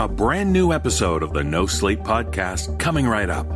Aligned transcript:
A 0.00 0.08
brand 0.08 0.52
new 0.52 0.72
episode 0.72 1.22
of 1.22 1.32
the 1.32 1.44
No 1.44 1.66
Sleep 1.66 2.00
Podcast 2.00 2.80
coming 2.80 3.06
right 3.06 3.30
up. 3.30 3.46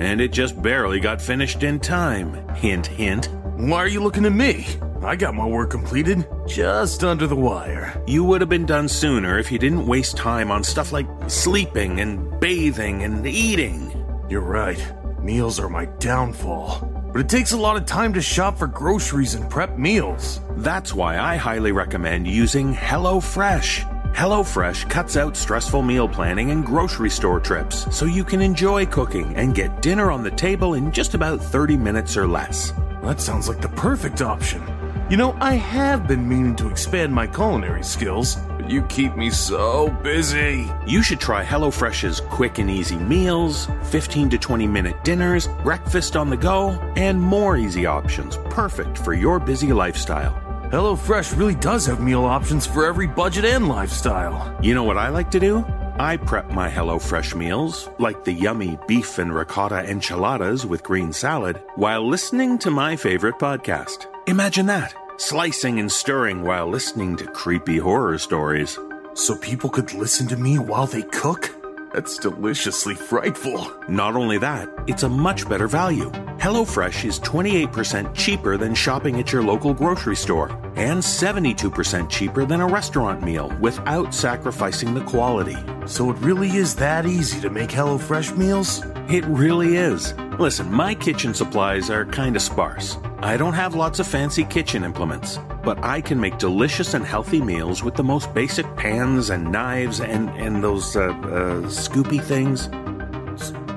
And 0.00 0.20
it 0.20 0.32
just 0.32 0.60
barely 0.60 0.98
got 0.98 1.22
finished 1.22 1.62
in 1.62 1.78
time. 1.78 2.48
Hint, 2.56 2.88
hint. 2.88 3.28
Why 3.56 3.76
are 3.76 3.86
you 3.86 4.02
looking 4.02 4.26
at 4.26 4.32
me? 4.32 4.66
I 5.04 5.14
got 5.14 5.36
my 5.36 5.46
work 5.46 5.70
completed 5.70 6.26
just 6.48 7.04
under 7.04 7.28
the 7.28 7.36
wire. 7.36 8.02
You 8.08 8.24
would 8.24 8.40
have 8.40 8.50
been 8.50 8.66
done 8.66 8.88
sooner 8.88 9.38
if 9.38 9.52
you 9.52 9.58
didn't 9.60 9.86
waste 9.86 10.16
time 10.16 10.50
on 10.50 10.64
stuff 10.64 10.90
like 10.90 11.06
sleeping 11.28 12.00
and 12.00 12.40
bathing 12.40 13.04
and 13.04 13.24
eating. 13.24 13.92
You're 14.28 14.40
right. 14.40 14.84
Meals 15.22 15.60
are 15.60 15.68
my 15.68 15.84
downfall. 16.00 16.80
But 17.12 17.20
it 17.20 17.28
takes 17.28 17.52
a 17.52 17.56
lot 17.56 17.76
of 17.76 17.86
time 17.86 18.12
to 18.14 18.20
shop 18.20 18.58
for 18.58 18.66
groceries 18.66 19.36
and 19.36 19.48
prep 19.48 19.78
meals. 19.78 20.40
That's 20.56 20.92
why 20.92 21.20
I 21.20 21.36
highly 21.36 21.70
recommend 21.70 22.26
using 22.26 22.74
HelloFresh. 22.74 23.93
HelloFresh 24.14 24.88
cuts 24.88 25.16
out 25.16 25.36
stressful 25.36 25.82
meal 25.82 26.08
planning 26.08 26.52
and 26.52 26.64
grocery 26.64 27.10
store 27.10 27.40
trips 27.40 27.84
so 27.90 28.06
you 28.06 28.22
can 28.22 28.40
enjoy 28.40 28.86
cooking 28.86 29.34
and 29.34 29.56
get 29.56 29.82
dinner 29.82 30.12
on 30.12 30.22
the 30.22 30.30
table 30.30 30.74
in 30.74 30.92
just 30.92 31.14
about 31.14 31.40
30 31.40 31.76
minutes 31.76 32.16
or 32.16 32.28
less. 32.28 32.72
That 33.02 33.20
sounds 33.20 33.48
like 33.48 33.60
the 33.60 33.70
perfect 33.70 34.22
option. 34.22 34.62
You 35.10 35.16
know, 35.16 35.36
I 35.40 35.54
have 35.54 36.06
been 36.06 36.28
meaning 36.28 36.54
to 36.56 36.68
expand 36.68 37.12
my 37.12 37.26
culinary 37.26 37.82
skills, 37.82 38.36
but 38.36 38.70
you 38.70 38.82
keep 38.82 39.16
me 39.16 39.30
so 39.30 39.88
busy. 40.04 40.70
You 40.86 41.02
should 41.02 41.18
try 41.18 41.44
HelloFresh's 41.44 42.20
quick 42.20 42.58
and 42.58 42.70
easy 42.70 42.96
meals, 42.96 43.66
15 43.82 44.30
to 44.30 44.38
20 44.38 44.68
minute 44.68 45.02
dinners, 45.02 45.48
breakfast 45.64 46.14
on 46.14 46.30
the 46.30 46.36
go, 46.36 46.70
and 46.94 47.20
more 47.20 47.56
easy 47.56 47.84
options 47.84 48.36
perfect 48.48 48.96
for 48.96 49.12
your 49.12 49.40
busy 49.40 49.72
lifestyle. 49.72 50.40
HelloFresh 50.72 51.36
really 51.36 51.54
does 51.54 51.84
have 51.84 52.00
meal 52.00 52.24
options 52.24 52.66
for 52.66 52.86
every 52.86 53.06
budget 53.06 53.44
and 53.44 53.68
lifestyle. 53.68 54.56
You 54.62 54.74
know 54.74 54.82
what 54.82 54.96
I 54.96 55.08
like 55.10 55.30
to 55.32 55.38
do? 55.38 55.58
I 55.98 56.16
prep 56.16 56.50
my 56.50 56.70
HelloFresh 56.70 57.34
meals, 57.34 57.90
like 57.98 58.24
the 58.24 58.32
yummy 58.32 58.78
beef 58.88 59.18
and 59.18 59.34
ricotta 59.34 59.88
enchiladas 59.88 60.64
with 60.64 60.82
green 60.82 61.12
salad, 61.12 61.62
while 61.74 62.08
listening 62.08 62.56
to 62.60 62.70
my 62.70 62.96
favorite 62.96 63.38
podcast. 63.38 64.06
Imagine 64.26 64.64
that 64.66 64.94
slicing 65.18 65.78
and 65.78 65.92
stirring 65.92 66.42
while 66.42 66.66
listening 66.66 67.14
to 67.16 67.26
creepy 67.26 67.76
horror 67.76 68.16
stories. 68.16 68.78
So 69.12 69.36
people 69.36 69.68
could 69.68 69.92
listen 69.92 70.26
to 70.28 70.36
me 70.36 70.58
while 70.58 70.86
they 70.86 71.02
cook? 71.02 71.50
That's 71.94 72.18
deliciously 72.18 72.96
frightful. 72.96 73.70
Not 73.88 74.16
only 74.16 74.36
that, 74.38 74.68
it's 74.88 75.04
a 75.04 75.08
much 75.08 75.48
better 75.48 75.68
value. 75.68 76.10
HelloFresh 76.40 77.04
is 77.04 77.20
28% 77.20 78.16
cheaper 78.16 78.56
than 78.56 78.74
shopping 78.74 79.16
at 79.20 79.32
your 79.32 79.44
local 79.44 79.72
grocery 79.72 80.16
store 80.16 80.50
and 80.74 81.00
72% 81.00 82.10
cheaper 82.10 82.44
than 82.44 82.60
a 82.60 82.66
restaurant 82.66 83.22
meal 83.22 83.52
without 83.60 84.12
sacrificing 84.12 84.92
the 84.92 85.04
quality. 85.04 85.56
So 85.86 86.10
it 86.10 86.18
really 86.18 86.56
is 86.56 86.74
that 86.76 87.06
easy 87.06 87.40
to 87.42 87.48
make 87.48 87.70
HelloFresh 87.70 88.36
meals? 88.36 88.80
It 89.08 89.24
really 89.26 89.76
is. 89.76 90.14
Listen, 90.38 90.72
my 90.72 90.94
kitchen 90.94 91.34
supplies 91.34 91.90
are 91.90 92.06
kind 92.06 92.36
of 92.36 92.42
sparse. 92.42 92.96
I 93.18 93.36
don't 93.36 93.52
have 93.52 93.74
lots 93.74 93.98
of 94.00 94.06
fancy 94.06 94.44
kitchen 94.44 94.82
implements, 94.82 95.38
but 95.62 95.82
I 95.84 96.00
can 96.00 96.18
make 96.18 96.38
delicious 96.38 96.94
and 96.94 97.04
healthy 97.04 97.42
meals 97.42 97.82
with 97.82 97.96
the 97.96 98.02
most 98.02 98.32
basic 98.32 98.64
pans 98.76 99.28
and 99.28 99.52
knives 99.52 100.00
and, 100.00 100.30
and 100.30 100.64
those 100.64 100.96
uh, 100.96 101.08
uh, 101.08 101.60
scoopy 101.68 102.22
things. 102.22 102.70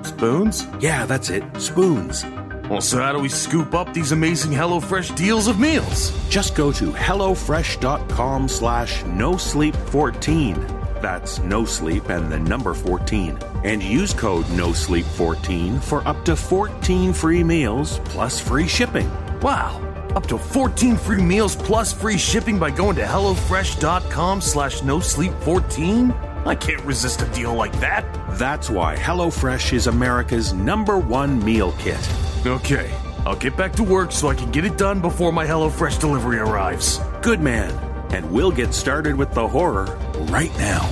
Spoons? 0.08 0.66
Yeah, 0.80 1.06
that's 1.06 1.30
it. 1.30 1.44
Spoons. 1.60 2.24
Well, 2.70 2.82
so 2.82 3.00
how 3.00 3.12
do 3.12 3.20
we 3.20 3.30
scoop 3.30 3.74
up 3.74 3.94
these 3.94 4.14
amazing 4.14 4.52
HelloFresh 4.52 5.16
deals 5.16 5.48
of 5.48 5.60
meals? 5.60 6.12
Just 6.30 6.56
go 6.56 6.72
to 6.72 6.92
HelloFresh.com 6.92 8.48
slash 8.48 9.04
NoSleep14. 9.04 10.77
That's 11.02 11.40
no 11.40 11.66
sleep 11.66 12.10
and 12.10 12.32
the 12.32 12.40
number 12.40 12.74
14. 12.74 13.38
And 13.64 13.84
use 13.84 14.14
code 14.14 14.50
no 14.52 14.74
sleep 14.74 15.06
14 15.06 15.80
for 15.80 16.08
up 16.08 16.24
to 16.26 16.36
14 16.36 17.14
free 17.14 17.44
meals 17.44 18.00
plus 18.06 18.40
free 18.40 18.68
shipping. 18.68 19.10
Wow, 19.42 19.82
up 20.16 20.26
to 20.28 20.38
14 20.38 20.96
free 20.96 21.22
meals 21.22 21.56
plus 21.56 21.94
free 21.94 22.18
shipping 22.18 22.58
by 22.58 22.72
going 22.72 22.96
to 22.96 23.04
HelloFresh.com 23.04 24.42
slash 24.42 24.84
no 24.84 25.00
sleep 25.00 25.34
14? 25.42 26.12
I 26.46 26.56
can't 26.56 26.84
resist 26.84 27.22
a 27.22 27.28
deal 27.28 27.54
like 27.54 27.78
that. 27.80 28.06
That's 28.32 28.70
why 28.70 28.96
HelloFresh 28.96 29.74
is 29.74 29.88
America's 29.88 30.54
number 30.54 30.98
one 30.98 31.44
meal 31.44 31.74
kit. 31.80 32.00
Okay, 32.46 32.92
I'll 33.26 33.36
get 33.36 33.56
back 33.58 33.74
to 33.74 33.84
work 33.84 34.12
so 34.12 34.30
I 34.30 34.36
can 34.36 34.52
get 34.52 34.66
it 34.66 34.78
done 34.78 35.02
before 35.02 35.32
my 35.32 35.46
HelloFresh 35.46 36.00
delivery 36.00 36.40
arrives. 36.40 37.00
Good 37.22 37.42
man. 37.42 37.72
And 38.10 38.32
we'll 38.32 38.52
get 38.52 38.74
started 38.74 39.16
with 39.16 39.34
the 39.34 39.46
horror 39.46 39.86
right 40.30 40.56
now. 40.58 40.90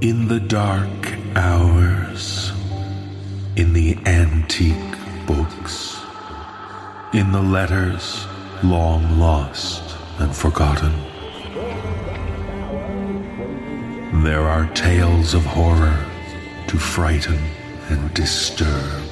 In 0.00 0.26
the 0.26 0.40
dark 0.40 0.88
hours, 1.36 2.52
in 3.56 3.72
the 3.72 3.96
antique 4.06 4.76
books, 5.26 6.00
in 7.14 7.30
the 7.30 7.40
letters 7.40 8.26
long 8.64 9.18
lost 9.18 9.96
and 10.18 10.34
forgotten, 10.34 10.92
there 14.24 14.42
are 14.42 14.66
tales 14.74 15.34
of 15.34 15.44
horror 15.44 16.11
to 16.72 16.78
frighten 16.78 17.38
and 17.90 18.14
disturb. 18.14 19.02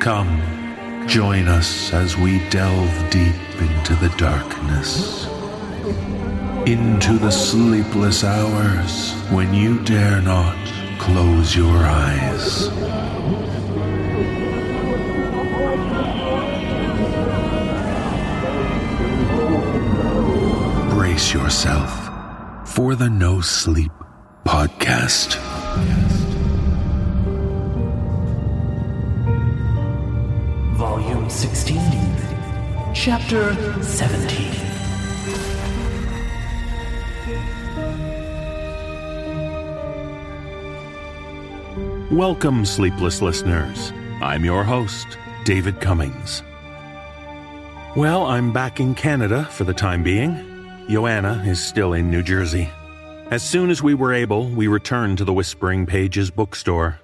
Come, 0.00 0.40
join 1.08 1.48
us 1.48 1.92
as 1.92 2.16
we 2.16 2.48
delve 2.48 3.10
deep 3.10 3.34
into 3.58 3.96
the 3.96 4.14
darkness 4.16 5.26
into 6.66 7.18
the 7.18 7.30
sleepless 7.30 8.22
hours 8.22 9.14
when 9.32 9.52
you 9.52 9.82
dare 9.84 10.20
not 10.20 10.56
close 10.98 11.56
your 11.56 11.78
eyes. 11.78 12.68
Brace 20.94 21.32
yourself 21.32 21.90
for 22.68 22.94
the 22.94 23.08
No 23.08 23.40
Sleep 23.40 23.97
Podcast. 24.48 25.36
Volume 30.72 31.28
16, 31.28 31.78
Chapter 32.94 33.52
17. 33.82 34.48
Welcome, 42.10 42.64
sleepless 42.64 43.20
listeners. 43.20 43.92
I'm 44.22 44.46
your 44.46 44.64
host, 44.64 45.18
David 45.44 45.78
Cummings. 45.82 46.42
Well, 47.94 48.24
I'm 48.24 48.54
back 48.54 48.80
in 48.80 48.94
Canada 48.94 49.44
for 49.44 49.64
the 49.64 49.74
time 49.74 50.02
being. 50.02 50.86
Joanna 50.88 51.44
is 51.46 51.62
still 51.62 51.92
in 51.92 52.10
New 52.10 52.22
Jersey. 52.22 52.70
As 53.30 53.42
soon 53.42 53.68
as 53.68 53.82
we 53.82 53.92
were 53.92 54.14
able, 54.14 54.48
we 54.48 54.68
returned 54.68 55.18
to 55.18 55.24
the 55.24 55.34
Whispering 55.34 55.84
Pages 55.84 56.30
bookstore. 56.30 56.98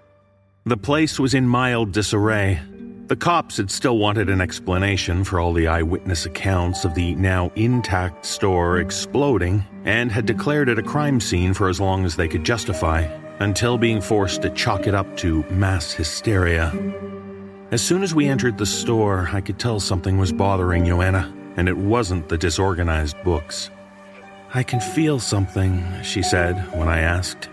The 0.65 0.79
place 0.79 1.21
was 1.21 1.35
in 1.35 1.47
mild 1.47 1.93
disarray. 1.93 2.63
The 3.09 3.17
cops 3.17 3.59
had 3.59 3.71
still 3.71 3.99
wanted 3.99 4.31
an 4.31 4.41
explanation 4.41 5.23
for 5.25 5.39
all 5.39 5.53
the 5.53 5.69
eyewitness 5.69 6.25
accounts 6.25 6.87
of 6.87 6.95
the 6.95 7.15
now 7.17 7.53
intact 7.57 8.25
store 8.25 8.79
exploding 8.79 9.67
and 9.85 10.11
had 10.11 10.25
declared 10.25 10.71
it 10.71 10.79
a 10.79 10.83
crime 10.83 11.21
scene 11.21 11.53
for 11.53 11.69
as 11.69 11.79
long 11.79 12.07
as 12.07 12.17
they 12.17 12.27
could 12.27 12.43
justify 12.43 13.03
until 13.41 13.77
being 13.77 14.01
forced 14.01 14.41
to 14.41 14.51
chalk 14.51 14.87
it 14.87 14.95
up 14.95 15.19
to 15.19 15.43
mass 15.51 15.93
hysteria. 15.93 16.73
As 17.71 17.83
soon 17.83 18.03
as 18.03 18.15
we 18.15 18.29
entered 18.29 18.57
the 18.57 18.65
store, 18.65 19.29
I 19.31 19.43
could 19.43 19.59
tell 19.59 19.79
something 19.79 20.17
was 20.17 20.33
bothering 20.33 20.87
Joanna, 20.87 21.31
and 21.59 21.69
it 21.69 21.77
wasn't 21.77 22.31
the 22.31 22.39
disorganized 22.39 23.23
books. 23.25 23.69
I 24.57 24.63
can 24.63 24.79
feel 24.79 25.19
something, 25.19 25.85
she 26.05 26.23
said 26.23 26.55
when 26.77 26.89
I 26.89 27.01
asked. 27.01 27.49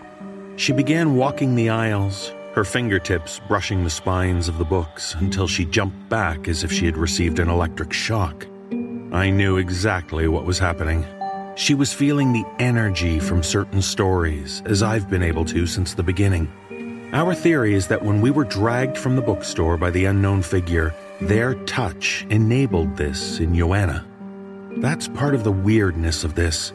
She 0.54 0.72
began 0.72 1.16
walking 1.16 1.56
the 1.56 1.68
aisles, 1.68 2.30
her 2.54 2.62
fingertips 2.62 3.40
brushing 3.48 3.82
the 3.82 3.90
spines 3.90 4.46
of 4.46 4.56
the 4.56 4.64
books 4.64 5.16
until 5.16 5.48
she 5.48 5.64
jumped 5.64 6.08
back 6.08 6.46
as 6.46 6.62
if 6.62 6.70
she 6.70 6.86
had 6.86 6.96
received 6.96 7.40
an 7.40 7.48
electric 7.48 7.92
shock. 7.92 8.46
I 9.10 9.30
knew 9.30 9.56
exactly 9.56 10.28
what 10.28 10.44
was 10.44 10.60
happening. 10.60 11.04
She 11.56 11.74
was 11.74 11.92
feeling 11.92 12.32
the 12.32 12.46
energy 12.60 13.18
from 13.18 13.42
certain 13.42 13.82
stories, 13.82 14.62
as 14.66 14.84
I've 14.84 15.10
been 15.10 15.24
able 15.24 15.44
to 15.46 15.66
since 15.66 15.94
the 15.94 16.04
beginning. 16.04 16.52
Our 17.12 17.34
theory 17.34 17.74
is 17.74 17.88
that 17.88 18.04
when 18.04 18.20
we 18.20 18.30
were 18.30 18.44
dragged 18.44 18.96
from 18.96 19.16
the 19.16 19.22
bookstore 19.22 19.76
by 19.76 19.90
the 19.90 20.04
unknown 20.04 20.42
figure, 20.42 20.94
their 21.20 21.54
touch 21.64 22.24
enabled 22.30 22.96
this 22.96 23.40
in 23.40 23.56
Joanna. 23.56 24.06
That's 24.76 25.08
part 25.08 25.34
of 25.34 25.42
the 25.42 25.50
weirdness 25.50 26.22
of 26.22 26.36
this. 26.36 26.72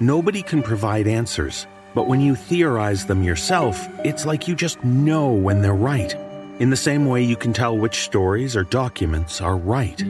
Nobody 0.00 0.42
can 0.42 0.62
provide 0.62 1.06
answers, 1.06 1.66
But 1.94 2.06
when 2.06 2.20
you 2.20 2.36
theorize 2.36 3.04
them 3.04 3.22
yourself, 3.22 3.86
it's 4.04 4.24
like 4.24 4.46
you 4.46 4.54
just 4.54 4.82
know 4.84 5.32
when 5.32 5.60
they're 5.60 5.74
right. 5.74 6.14
In 6.60 6.70
the 6.70 6.76
same 6.76 7.06
way 7.06 7.22
you 7.22 7.36
can 7.36 7.52
tell 7.52 7.76
which 7.76 8.04
stories 8.04 8.54
or 8.54 8.64
documents 8.64 9.40
are 9.40 9.56
right. 9.56 10.02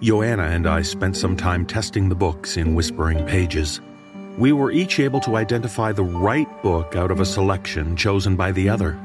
Joanna 0.00 0.44
and 0.44 0.66
I 0.66 0.82
spent 0.82 1.16
some 1.16 1.36
time 1.36 1.64
testing 1.64 2.08
the 2.08 2.14
books 2.14 2.56
in 2.56 2.74
Whispering 2.74 3.24
Pages. 3.24 3.80
We 4.36 4.52
were 4.52 4.72
each 4.72 4.98
able 4.98 5.20
to 5.20 5.36
identify 5.36 5.92
the 5.92 6.02
right 6.02 6.48
book 6.62 6.96
out 6.96 7.10
of 7.10 7.20
a 7.20 7.24
selection 7.24 7.96
chosen 7.96 8.36
by 8.36 8.52
the 8.52 8.68
other. 8.68 8.98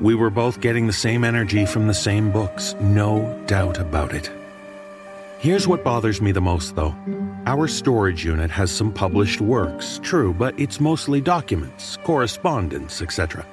We 0.00 0.14
were 0.14 0.30
both 0.30 0.60
getting 0.60 0.86
the 0.86 0.92
same 0.92 1.24
energy 1.24 1.66
from 1.66 1.88
the 1.88 1.94
same 1.94 2.30
books, 2.30 2.74
no 2.80 3.42
doubt 3.46 3.78
about 3.78 4.12
it. 4.12 4.30
Here's 5.38 5.68
what 5.68 5.84
bothers 5.84 6.20
me 6.20 6.32
the 6.32 6.40
most, 6.40 6.74
though. 6.74 6.94
Our 7.46 7.68
storage 7.68 8.24
unit 8.24 8.50
has 8.50 8.70
some 8.70 8.92
published 8.92 9.40
works, 9.40 10.00
true, 10.02 10.34
but 10.34 10.58
it's 10.58 10.80
mostly 10.80 11.20
documents, 11.20 11.96
correspondence, 12.04 13.00
etc. 13.00 13.44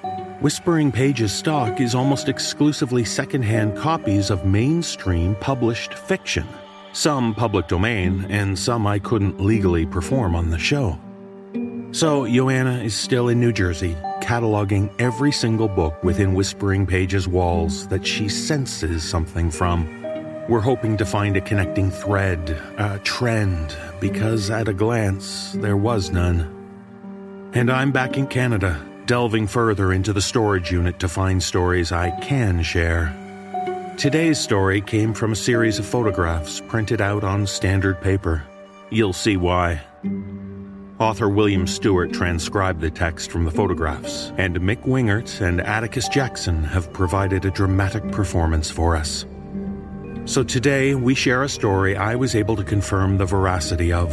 Whispering 0.41 0.91
Pages 0.91 1.31
stock 1.31 1.79
is 1.79 1.95
almost 1.95 2.27
exclusively 2.27 3.05
secondhand 3.05 3.77
copies 3.77 4.29
of 4.29 4.45
mainstream 4.45 5.35
published 5.35 5.93
fiction 5.93 6.47
some 6.95 7.35
public 7.35 7.67
domain, 7.67 8.25
and 8.29 8.57
some 8.57 8.87
I 8.87 8.99
couldn't 8.99 9.41
legally 9.41 9.85
perform 9.85 10.33
on 10.33 10.49
the 10.49 10.57
show. 10.57 10.97
So, 11.91 12.25
Joanna 12.25 12.79
is 12.79 12.95
still 12.95 13.29
in 13.29 13.39
New 13.39 13.51
Jersey, 13.51 13.95
cataloging 14.21 14.89
every 14.99 15.31
single 15.31 15.67
book 15.67 16.01
within 16.03 16.33
Whispering 16.33 16.85
Pages 16.85 17.27
walls 17.27 17.87
that 17.87 18.05
she 18.07 18.27
senses 18.29 19.03
something 19.03 19.51
from. 19.51 20.04
We're 20.47 20.59
hoping 20.59 20.95
to 20.97 21.05
find 21.05 21.35
a 21.35 21.41
connecting 21.41 21.89
thread, 21.89 22.51
a 22.77 22.99
trend, 22.99 23.75
because 23.99 24.51
at 24.51 24.67
a 24.67 24.73
glance, 24.73 25.53
there 25.53 25.75
was 25.75 26.11
none. 26.11 27.49
And 27.53 27.71
I'm 27.71 27.91
back 27.91 28.15
in 28.15 28.27
Canada, 28.27 28.79
delving 29.07 29.47
further 29.47 29.91
into 29.91 30.13
the 30.13 30.21
storage 30.21 30.71
unit 30.71 30.99
to 30.99 31.07
find 31.07 31.41
stories 31.41 31.91
I 31.91 32.11
can 32.21 32.61
share. 32.61 33.11
Today's 33.97 34.37
story 34.37 34.81
came 34.81 35.15
from 35.15 35.31
a 35.31 35.35
series 35.35 35.79
of 35.79 35.85
photographs 35.87 36.61
printed 36.67 37.01
out 37.01 37.23
on 37.23 37.47
standard 37.47 37.99
paper. 37.99 38.43
You'll 38.91 39.13
see 39.13 39.37
why. 39.37 39.81
Author 40.99 41.27
William 41.27 41.65
Stuart 41.65 42.13
transcribed 42.13 42.81
the 42.81 42.91
text 42.91 43.31
from 43.31 43.45
the 43.45 43.51
photographs, 43.51 44.31
and 44.37 44.57
Mick 44.57 44.83
Wingert 44.83 45.41
and 45.41 45.59
Atticus 45.59 46.07
Jackson 46.07 46.63
have 46.63 46.93
provided 46.93 47.45
a 47.45 47.51
dramatic 47.51 48.11
performance 48.11 48.69
for 48.69 48.95
us. 48.95 49.25
So 50.25 50.43
today 50.43 50.95
we 50.95 51.13
share 51.13 51.43
a 51.43 51.49
story 51.49 51.95
I 51.95 52.15
was 52.15 52.35
able 52.35 52.55
to 52.55 52.63
confirm 52.63 53.17
the 53.17 53.25
veracity 53.25 53.93
of. 53.93 54.11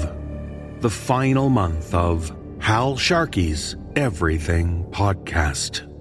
The 0.80 0.90
final 0.90 1.48
month 1.48 1.94
of 1.94 2.36
Hal 2.58 2.96
Sharkey's 2.96 3.76
Everything 3.96 4.84
podcast. 4.90 5.91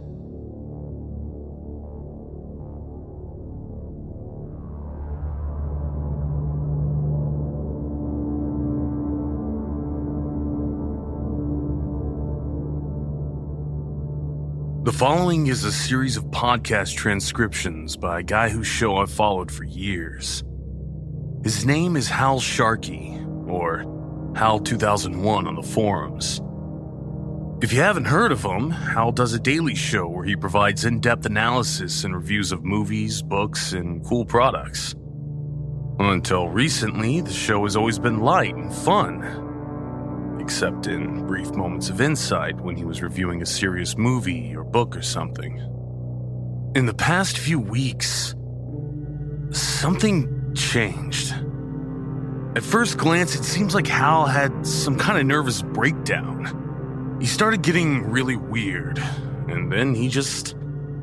The 14.92 14.98
following 14.98 15.48
is 15.48 15.64
a 15.64 15.72
series 15.72 16.18
of 16.18 16.26
podcast 16.26 16.98
transcriptions 16.98 17.96
by 17.96 18.20
a 18.20 18.24
guy 18.24 18.50
whose 18.50 18.68
show 18.68 18.98
I've 18.98 19.10
followed 19.10 19.50
for 19.50 19.64
years. 19.64 20.44
His 21.46 21.66
name 21.66 21.96
is 21.96 22.10
Hal 22.10 22.42
Sharkey, 22.42 23.18
or 23.48 23.86
Hal 24.36 24.60
2001 24.60 25.48
on 25.48 25.56
the 25.56 25.64
forums. 25.64 26.42
If 27.64 27.72
you 27.72 27.80
haven't 27.80 28.04
heard 28.04 28.34
of 28.34 28.44
him, 28.44 28.70
Hal 28.70 29.14
does 29.14 29.34
a 29.34 29.40
daily 29.40 29.76
show 29.76 30.10
where 30.10 30.26
he 30.26 30.36
provides 30.36 30.84
in 30.84 31.00
depth 31.00 31.26
analysis 31.26 32.04
and 32.04 32.14
reviews 32.14 32.52
of 32.52 32.66
movies, 32.66 33.22
books, 33.22 33.72
and 33.72 34.06
cool 34.06 34.26
products. 34.26 34.94
Until 36.00 36.50
recently, 36.50 37.22
the 37.22 37.32
show 37.32 37.64
has 37.64 37.78
always 37.78 37.98
been 37.98 38.20
light 38.20 38.56
and 38.56 38.74
fun, 38.74 39.51
except 40.42 40.88
in 40.88 41.26
brief 41.28 41.52
moments 41.52 41.90
of 41.90 42.02
insight 42.02 42.60
when 42.60 42.76
he 42.76 42.84
was 42.84 43.02
reviewing 43.02 43.42
a 43.42 43.46
serious 43.46 43.96
movie 43.96 44.56
or 44.56 44.64
book 44.64 44.98
or 44.98 45.02
something. 45.02 45.58
In 46.76 46.88
the 46.88 46.94
past 46.94 47.38
few 47.38 47.60
weeks, 47.60 48.36
something 49.52 50.54
changed. 50.56 51.34
At 52.56 52.64
first 52.64 52.98
glance, 52.98 53.36
it 53.36 53.44
seems 53.44 53.76
like 53.76 53.88
Hal 53.88 54.26
had 54.26 54.66
some 54.66 54.98
kind 54.98 55.20
of 55.20 55.26
nervous 55.26 55.62
breakdown. 55.62 57.18
He 57.22 57.28
started 57.28 57.62
getting 57.62 58.10
really 58.10 58.36
weird, 58.36 58.98
and 59.48 59.72
then 59.72 59.94
he 59.94 60.10
just 60.10 60.56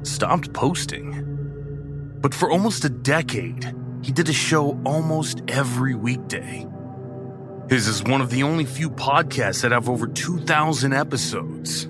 stopped 0.03 0.53
posting. 0.53 2.17
But 2.21 2.35
for 2.35 2.51
almost 2.51 2.85
a 2.85 2.89
decade, 2.89 3.73
he 4.03 4.11
did 4.13 4.29
a 4.29 4.33
show 4.33 4.79
almost 4.85 5.43
every 5.49 5.95
weekday. 5.95 6.67
His 7.69 7.87
is 7.87 8.03
one 8.03 8.23
of 8.23 8.31
the 8.31 8.45
only 8.45 8.65
few 8.65 8.89
podcasts 8.89 9.61
that 9.61 9.73
have 9.73 9.91
over 9.91 10.07
2,000 10.07 10.95
episodes. 10.95 11.87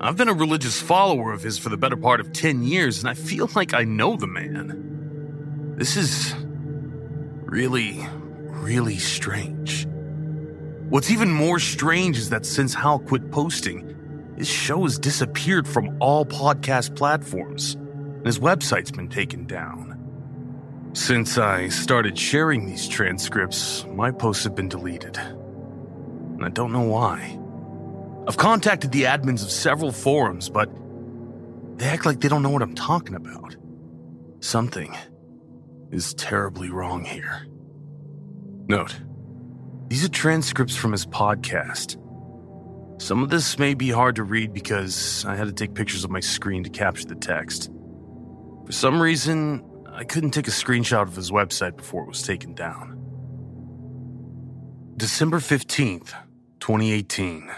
I've 0.00 0.16
been 0.16 0.28
a 0.28 0.34
religious 0.34 0.80
follower 0.80 1.32
of 1.32 1.42
his 1.42 1.58
for 1.58 1.70
the 1.70 1.76
better 1.76 1.96
part 1.96 2.20
of 2.20 2.32
10 2.32 2.62
years, 2.62 3.00
and 3.00 3.08
I 3.08 3.14
feel 3.14 3.50
like 3.56 3.74
I 3.74 3.82
know 3.82 4.16
the 4.16 4.28
man. 4.28 5.74
This 5.76 5.96
is 5.96 6.34
really, 7.44 8.06
really 8.46 8.98
strange. 8.98 9.86
What's 10.88 11.10
even 11.10 11.32
more 11.32 11.58
strange 11.58 12.16
is 12.16 12.30
that 12.30 12.46
since 12.46 12.72
Hal 12.72 13.00
quit 13.00 13.32
posting, 13.32 14.34
his 14.36 14.48
show 14.48 14.84
has 14.84 15.00
disappeared 15.00 15.66
from 15.66 15.96
all 16.00 16.24
podcast 16.24 16.94
platforms, 16.94 17.74
and 17.74 18.24
his 18.24 18.38
website's 18.38 18.92
been 18.92 19.08
taken 19.08 19.46
down. 19.46 19.85
Since 20.96 21.36
I 21.36 21.68
started 21.68 22.18
sharing 22.18 22.64
these 22.64 22.88
transcripts, 22.88 23.84
my 23.84 24.10
posts 24.10 24.44
have 24.44 24.54
been 24.54 24.70
deleted. 24.70 25.18
And 25.18 26.42
I 26.42 26.48
don't 26.48 26.72
know 26.72 26.84
why. 26.84 27.38
I've 28.26 28.38
contacted 28.38 28.92
the 28.92 29.02
admins 29.02 29.44
of 29.44 29.50
several 29.50 29.92
forums, 29.92 30.48
but 30.48 30.70
they 31.76 31.84
act 31.84 32.06
like 32.06 32.20
they 32.22 32.28
don't 32.28 32.42
know 32.42 32.48
what 32.48 32.62
I'm 32.62 32.74
talking 32.74 33.14
about. 33.14 33.56
Something 34.40 34.96
is 35.90 36.14
terribly 36.14 36.70
wrong 36.70 37.04
here. 37.04 37.46
Note 38.66 38.98
these 39.88 40.02
are 40.02 40.08
transcripts 40.08 40.76
from 40.76 40.92
his 40.92 41.04
podcast. 41.04 42.00
Some 43.02 43.22
of 43.22 43.28
this 43.28 43.58
may 43.58 43.74
be 43.74 43.90
hard 43.90 44.16
to 44.16 44.24
read 44.24 44.54
because 44.54 45.26
I 45.26 45.36
had 45.36 45.46
to 45.46 45.52
take 45.52 45.74
pictures 45.74 46.04
of 46.04 46.10
my 46.10 46.20
screen 46.20 46.64
to 46.64 46.70
capture 46.70 47.06
the 47.06 47.16
text. 47.16 47.70
For 48.64 48.72
some 48.72 49.00
reason, 49.00 49.62
I 49.96 50.04
couldn't 50.04 50.32
take 50.32 50.46
a 50.46 50.50
screenshot 50.50 51.02
of 51.02 51.16
his 51.16 51.30
website 51.30 51.74
before 51.74 52.02
it 52.02 52.08
was 52.08 52.22
taken 52.22 52.52
down. 52.52 53.02
December 54.98 55.38
15th, 55.38 56.12
2018. 56.60 57.50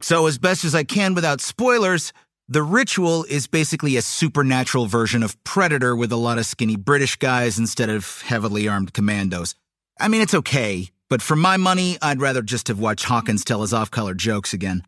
So, 0.00 0.26
as 0.26 0.36
best 0.38 0.64
as 0.64 0.74
I 0.74 0.82
can 0.82 1.14
without 1.14 1.40
spoilers, 1.40 2.12
the 2.48 2.62
ritual 2.62 3.24
is 3.24 3.46
basically 3.46 3.96
a 3.96 4.02
supernatural 4.02 4.86
version 4.86 5.22
of 5.22 5.42
Predator 5.44 5.94
with 5.94 6.10
a 6.10 6.16
lot 6.16 6.38
of 6.38 6.46
skinny 6.46 6.76
British 6.76 7.14
guys 7.16 7.56
instead 7.56 7.88
of 7.88 8.20
heavily 8.22 8.66
armed 8.66 8.92
commandos. 8.92 9.54
I 10.00 10.08
mean, 10.08 10.22
it's 10.22 10.34
okay, 10.34 10.90
but 11.08 11.22
for 11.22 11.36
my 11.36 11.56
money, 11.56 11.98
I'd 12.02 12.20
rather 12.20 12.42
just 12.42 12.66
have 12.66 12.80
watched 12.80 13.04
Hawkins 13.04 13.44
tell 13.44 13.62
his 13.62 13.72
off 13.72 13.92
color 13.92 14.14
jokes 14.14 14.52
again. 14.52 14.82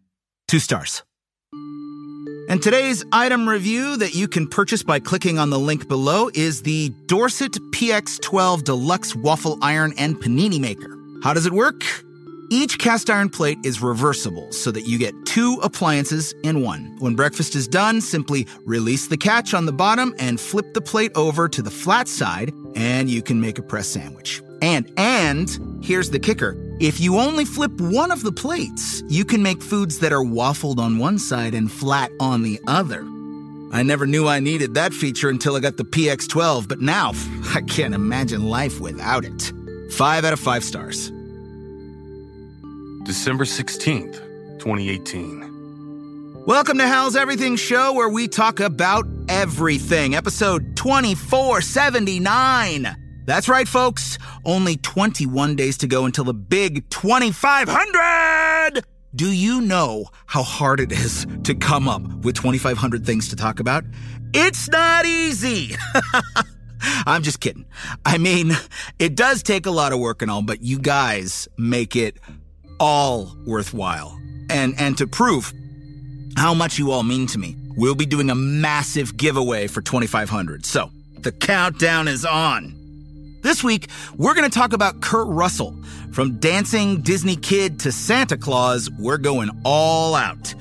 Two 0.49 0.59
stars. 0.59 1.05
And 2.51 2.61
today's 2.61 3.05
item 3.13 3.49
review 3.49 3.97
that 3.99 4.17
you 4.17 4.27
can 4.27 4.49
purchase 4.49 4.83
by 4.83 4.99
clicking 4.99 5.39
on 5.39 5.51
the 5.51 5.59
link 5.59 5.87
below 5.87 6.33
is 6.35 6.63
the 6.63 6.89
Dorset 7.07 7.53
PX12 7.71 8.65
Deluxe 8.65 9.15
Waffle 9.15 9.57
Iron 9.63 9.95
and 9.97 10.17
Panini 10.17 10.59
Maker. 10.59 10.99
How 11.23 11.33
does 11.33 11.47
it 11.47 11.53
work? 11.53 11.85
Each 12.51 12.77
cast 12.77 13.09
iron 13.09 13.31
plate 13.31 13.59
is 13.63 13.81
reversible 13.81 14.51
so 14.51 14.73
that 14.73 14.89
you 14.89 14.99
get 14.99 15.15
two 15.27 15.61
appliances 15.63 16.35
in 16.43 16.63
one. 16.63 16.97
When 16.99 17.15
breakfast 17.15 17.55
is 17.55 17.69
done, 17.69 18.01
simply 18.01 18.49
release 18.65 19.07
the 19.07 19.17
catch 19.17 19.55
on 19.55 19.67
the 19.67 19.73
bottom 19.73 20.13
and 20.19 20.41
flip 20.41 20.75
the 20.75 20.81
plate 20.81 21.13
over 21.15 21.49
to 21.49 21.63
the 21.63 21.71
flat 21.71 22.09
side, 22.09 22.53
and 22.75 23.09
you 23.09 23.23
can 23.23 23.41
make 23.41 23.59
a 23.59 23.63
press 23.63 23.87
sandwich. 23.87 24.43
And, 24.63 24.91
and, 24.97 25.83
here's 25.83 26.11
the 26.11 26.19
kicker. 26.19 26.57
If 26.81 27.01
you 27.01 27.19
only 27.19 27.45
flip 27.45 27.73
one 27.81 28.11
of 28.11 28.23
the 28.23 28.33
plates, 28.33 29.03
you 29.09 29.25
can 29.25 29.43
make 29.43 29.63
foods 29.63 29.99
that 30.01 30.13
are 30.13 30.25
waffled 30.25 30.79
on 30.79 30.99
one 30.99 31.19
side 31.19 31.55
and 31.55 31.71
flat 31.71 32.11
on 32.21 32.43
the 32.43 32.61
other. 32.67 33.05
I 33.73 33.83
never 33.83 34.07
knew 34.07 34.27
I 34.27 34.41
needed 34.41 34.75
that 34.75 34.93
feature 34.93 35.29
until 35.29 35.57
I 35.57 35.61
got 35.61 35.77
the 35.77 35.85
PX12, 35.85 36.69
but 36.69 36.81
now 36.81 37.13
I 37.55 37.63
can't 37.63 37.95
imagine 37.95 38.49
life 38.49 38.81
without 38.81 39.25
it. 39.25 39.53
Five 39.93 40.25
out 40.25 40.33
of 40.33 40.41
five 40.41 40.65
stars. 40.65 41.11
December 43.05 43.45
16th, 43.45 44.15
2018. 44.59 46.45
Welcome 46.47 46.79
to 46.79 46.87
Hal's 46.87 47.17
Everything 47.17 47.57
Show, 47.57 47.93
where 47.93 48.09
we 48.09 48.27
talk 48.27 48.61
about 48.61 49.07
everything. 49.29 50.15
Episode 50.15 50.75
2479. 50.77 53.10
That's 53.27 53.49
right, 53.49 53.69
folks. 53.69 54.19
Only 54.45 54.77
21 54.77 55.57
days 55.57 55.79
to 55.79 55.87
go 55.87 56.05
until 56.05 56.25
the 56.25 56.35
big 56.35 56.89
2500 56.91 58.85
Do 59.15 59.33
you 59.33 59.61
know 59.61 60.07
how 60.27 60.43
hard 60.43 60.81
it 60.81 60.93
is 60.93 61.27
to 61.45 61.55
come 61.55 61.89
up 61.89 62.03
with 62.25 62.37
2,500 62.37 63.05
things 63.05 63.29
to 63.29 63.37
talk 63.37 63.61
about? 63.61 63.85
It's 64.33 64.69
not 64.69 65.07
easy. 65.07 65.77
I'm 67.07 67.23
just 67.23 67.41
kidding. 67.41 67.67
I 68.07 68.19
mean, 68.19 68.53
it 68.99 69.15
does 69.15 69.43
take 69.43 69.67
a 69.67 69.71
lot 69.71 69.93
of 69.93 69.99
work 69.99 70.23
and 70.23 70.31
all, 70.31 70.43
but 70.43 70.63
you 70.63 70.79
guys 70.79 71.49
make 71.59 71.97
it 71.97 72.19
all 72.79 73.37
worthwhile. 73.47 74.19
And 74.49 74.75
and 74.79 74.97
to 74.99 75.07
prove 75.07 75.53
how 76.37 76.55
much 76.55 76.79
you 76.79 76.91
all 76.91 77.03
mean 77.03 77.27
to 77.29 77.39
me, 77.39 77.57
we'll 77.77 77.95
be 77.95 78.07
doing 78.07 78.31
a 78.31 78.35
massive 78.35 79.17
giveaway 79.17 79.67
for 79.67 79.83
2500. 79.83 80.65
So, 80.65 80.91
the 81.19 81.33
countdown 81.33 82.09
is 82.09 82.25
on. 82.25 82.80
This 83.43 83.65
week, 83.65 83.89
we're 84.19 84.35
going 84.35 84.49
to 84.49 84.59
talk 84.59 84.75
about 84.75 85.01
Kurt 85.01 85.27
Russell. 85.29 85.75
From 86.13 86.39
dancing 86.39 87.01
Disney 87.01 87.37
kid 87.37 87.81
to 87.81 87.93
Santa 87.93 88.37
Claus, 88.37 88.91
we're 88.99 89.17
going 89.17 89.51
all 89.65 90.15
out. 90.15 90.55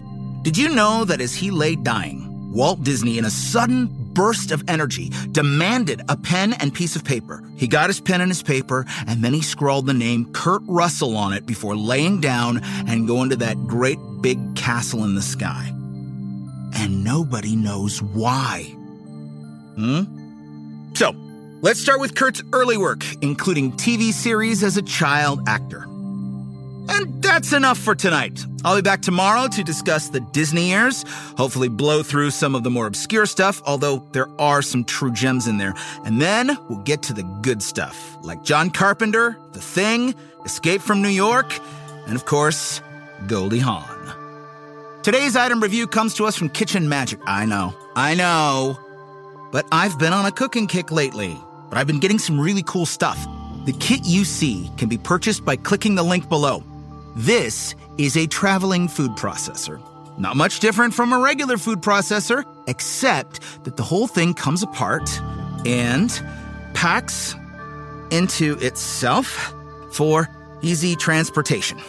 Did 0.44 0.58
you 0.58 0.70
know 0.70 1.04
that 1.04 1.20
as 1.20 1.36
he 1.36 1.52
lay 1.52 1.76
dying, 1.76 2.54
Walt 2.54 2.84
Disney, 2.84 3.18
in 3.18 3.26
a 3.26 3.30
sudden 3.30 3.88
burst 4.14 4.52
of 4.52 4.64
energy, 4.70 5.12
demanded 5.32 6.02
a 6.08 6.16
pen 6.16 6.54
and 6.54 6.74
piece 6.74 6.96
of 6.96 7.04
paper. 7.04 7.44
He 7.58 7.68
got 7.68 7.88
his 7.88 8.00
pen 8.00 8.22
and 8.22 8.32
his 8.32 8.42
paper, 8.42 8.86
and 9.08 9.22
then 9.24 9.34
he 9.34 9.42
scrawled 9.42 9.86
the 9.86 9.94
name 9.94 10.32
Kurt 10.32 10.62
Russell 10.66 11.18
on 11.18 11.34
it 11.34 11.46
before 11.46 11.76
laying 11.76 12.22
down 12.22 12.62
and 12.64 13.08
going 13.08 13.30
to 13.32 13.36
that 13.38 13.58
great 13.68 14.00
big 14.22 14.56
castle 14.56 15.04
in 15.04 15.16
the 15.16 15.22
sky. 15.22 15.68
And 16.74 17.04
nobody 17.04 17.58
knows 17.58 18.02
why. 18.02 18.64
Hmm? 19.76 20.04
So, 20.96 21.14
let's 21.62 21.80
start 21.80 22.00
with 22.00 22.16
Kurt's 22.16 22.44
early 22.54 22.78
work, 22.78 23.04
including 23.22 23.72
TV 23.74 24.12
series 24.12 24.64
as 24.64 24.78
a 24.78 24.82
child 24.82 25.42
actor. 25.48 25.86
And 26.92 27.22
that's 27.22 27.54
enough 27.54 27.78
for 27.78 27.94
tonight. 27.94 28.44
I'll 28.66 28.76
be 28.76 28.82
back 28.82 29.02
tomorrow 29.02 29.48
to 29.48 29.64
discuss 29.64 30.10
the 30.10 30.20
Disney 30.20 30.70
years, 30.70 31.06
hopefully 31.38 31.68
blow 31.68 32.02
through 32.02 32.32
some 32.32 32.56
of 32.56 32.64
the 32.64 32.70
more 32.70 32.88
obscure 32.88 33.26
stuff, 33.26 33.62
although 33.66 34.04
there 34.12 34.28
are 34.40 34.62
some 34.62 34.84
true 34.84 35.12
gems 35.12 35.48
in 35.48 35.58
there. 35.58 35.76
And 36.04 36.20
then 36.20 36.58
we'll 36.68 36.80
get 36.80 37.04
to 37.04 37.14
the 37.14 37.24
good 37.42 37.62
stuff, 37.62 38.18
like 38.24 38.44
John 38.44 38.72
Carpenter, 38.72 39.38
The 39.54 39.62
Thing, 39.62 40.16
Escape 40.46 40.82
from 40.82 41.02
New 41.02 41.10
York, 41.10 41.54
and 42.08 42.16
of 42.16 42.26
course, 42.26 42.82
Goldie 43.28 43.60
Hawn. 43.60 43.98
Today's 45.04 45.36
item 45.36 45.62
review 45.62 45.88
comes 45.88 46.16
to 46.16 46.26
us 46.26 46.36
from 46.36 46.50
Kitchen 46.50 46.90
Magic. 46.90 47.20
I 47.26 47.46
know, 47.46 47.74
I 47.96 48.16
know. 48.16 48.78
But 49.52 49.66
I've 49.72 49.98
been 49.98 50.14
on 50.14 50.26
a 50.26 50.32
cooking 50.32 50.68
kick 50.68 50.92
lately, 50.92 51.38
but 51.70 51.78
I've 51.78 51.88
been 51.88 52.00
getting 52.00 52.20
some 52.20 52.40
really 52.40 52.64
cool 52.64 52.86
stuff. 52.86 53.18
The 53.66 53.74
kit 53.74 54.02
you 54.04 54.26
see 54.26 54.70
can 54.78 54.90
be 54.90 54.98
purchased 54.98 55.46
by 55.46 55.56
clicking 55.56 55.96
the 55.96 56.04
link 56.04 56.28
below. 56.28 56.64
This 57.16 57.76
is 57.98 58.18
a 58.18 58.28
traveling 58.28 58.88
food 58.88 59.12
processor. 59.12 59.82
Not 60.18 60.36
much 60.36 60.60
different 60.60 60.94
from 60.94 61.14
a 61.14 61.20
regular 61.20 61.58
food 61.58 61.82
processor, 61.82 62.44
except 62.68 63.42
that 63.64 63.78
the 63.78 63.84
whole 63.84 64.08
thing 64.08 64.34
comes 64.34 64.64
apart 64.64 65.10
and 65.66 66.10
packs 66.74 67.36
into 68.12 68.58
itself 68.60 69.54
for 69.92 70.28
easy 70.62 70.96
transportation. 70.96 71.80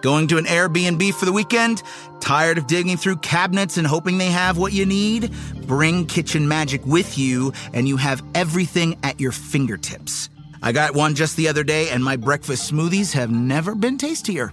Going 0.00 0.28
to 0.28 0.38
an 0.38 0.44
Airbnb 0.44 1.12
for 1.14 1.24
the 1.24 1.32
weekend? 1.32 1.82
Tired 2.20 2.58
of 2.58 2.66
digging 2.66 2.96
through 2.96 3.16
cabinets 3.16 3.76
and 3.78 3.86
hoping 3.86 4.18
they 4.18 4.26
have 4.26 4.56
what 4.56 4.72
you 4.72 4.86
need? 4.86 5.34
Bring 5.66 6.06
Kitchen 6.06 6.46
Magic 6.46 6.84
with 6.86 7.18
you 7.18 7.52
and 7.72 7.88
you 7.88 7.96
have 7.96 8.22
everything 8.34 8.96
at 9.02 9.20
your 9.20 9.32
fingertips. 9.32 10.30
I 10.62 10.72
got 10.72 10.94
one 10.94 11.14
just 11.14 11.36
the 11.36 11.48
other 11.48 11.64
day 11.64 11.90
and 11.90 12.02
my 12.02 12.16
breakfast 12.16 12.70
smoothies 12.70 13.12
have 13.12 13.30
never 13.30 13.74
been 13.74 13.98
tastier. 13.98 14.52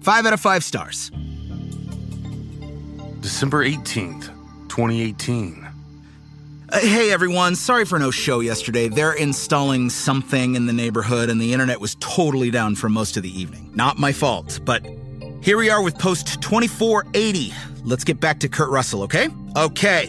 Five 0.00 0.26
out 0.26 0.32
of 0.32 0.40
five 0.40 0.64
stars. 0.64 1.10
December 3.20 3.64
18th, 3.64 4.26
2018. 4.68 5.61
Uh, 6.72 6.80
hey 6.80 7.12
everyone, 7.12 7.54
sorry 7.54 7.84
for 7.84 7.98
no 7.98 8.10
show 8.10 8.40
yesterday. 8.40 8.88
They're 8.88 9.12
installing 9.12 9.90
something 9.90 10.54
in 10.54 10.64
the 10.64 10.72
neighborhood 10.72 11.28
and 11.28 11.38
the 11.38 11.52
internet 11.52 11.82
was 11.82 11.96
totally 11.96 12.50
down 12.50 12.76
for 12.76 12.88
most 12.88 13.18
of 13.18 13.22
the 13.22 13.40
evening. 13.40 13.70
Not 13.74 13.98
my 13.98 14.10
fault, 14.10 14.58
but 14.64 14.82
here 15.42 15.58
we 15.58 15.68
are 15.68 15.82
with 15.82 15.98
post 15.98 16.40
2480. 16.40 17.52
Let's 17.84 18.04
get 18.04 18.20
back 18.20 18.40
to 18.40 18.48
Kurt 18.48 18.70
Russell, 18.70 19.02
okay? 19.02 19.28
Okay. 19.54 20.08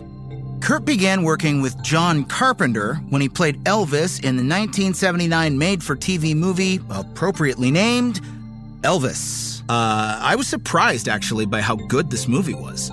Kurt 0.61 0.85
began 0.85 1.23
working 1.23 1.61
with 1.61 1.75
John 1.83 2.23
Carpenter 2.23 2.95
when 3.09 3.21
he 3.21 3.27
played 3.27 3.61
Elvis 3.65 4.19
in 4.19 4.37
the 4.37 4.47
1979 4.47 5.57
made 5.57 5.83
for 5.83 5.97
TV 5.97 6.33
movie, 6.33 6.79
appropriately 6.89 7.71
named 7.71 8.21
Elvis. 8.83 9.63
Uh, 9.63 10.17
I 10.21 10.37
was 10.37 10.47
surprised 10.47 11.09
actually 11.09 11.45
by 11.45 11.59
how 11.59 11.75
good 11.75 12.09
this 12.09 12.29
movie 12.29 12.55
was. 12.55 12.89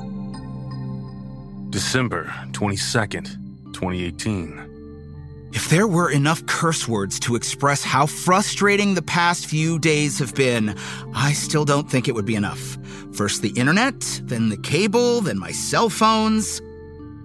December 1.70 2.24
22nd, 2.50 3.39
2018. 3.72 4.70
If 5.52 5.68
there 5.68 5.88
were 5.88 6.10
enough 6.10 6.46
curse 6.46 6.86
words 6.86 7.18
to 7.20 7.34
express 7.34 7.82
how 7.82 8.06
frustrating 8.06 8.94
the 8.94 9.02
past 9.02 9.46
few 9.46 9.80
days 9.80 10.18
have 10.20 10.34
been, 10.34 10.76
I 11.12 11.32
still 11.32 11.64
don't 11.64 11.90
think 11.90 12.06
it 12.06 12.14
would 12.14 12.24
be 12.24 12.36
enough. 12.36 12.78
First 13.12 13.42
the 13.42 13.50
internet, 13.50 13.98
then 14.24 14.48
the 14.48 14.56
cable, 14.56 15.20
then 15.20 15.38
my 15.38 15.50
cell 15.50 15.90
phones. 15.90 16.62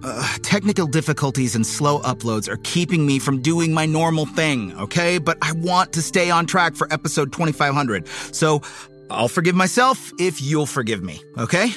Uh, 0.02 0.36
technical 0.42 0.86
difficulties 0.86 1.54
and 1.54 1.64
slow 1.66 2.00
uploads 2.00 2.48
are 2.48 2.58
keeping 2.58 3.06
me 3.06 3.18
from 3.18 3.40
doing 3.42 3.72
my 3.72 3.86
normal 3.86 4.26
thing, 4.26 4.76
okay? 4.76 5.18
But 5.18 5.38
I 5.40 5.52
want 5.52 5.92
to 5.92 6.02
stay 6.02 6.28
on 6.28 6.46
track 6.46 6.74
for 6.74 6.92
episode 6.92 7.32
2500. 7.32 8.08
So 8.32 8.60
I'll 9.08 9.28
forgive 9.28 9.54
myself 9.54 10.12
if 10.18 10.42
you'll 10.42 10.66
forgive 10.66 11.02
me, 11.02 11.22
okay? 11.38 11.70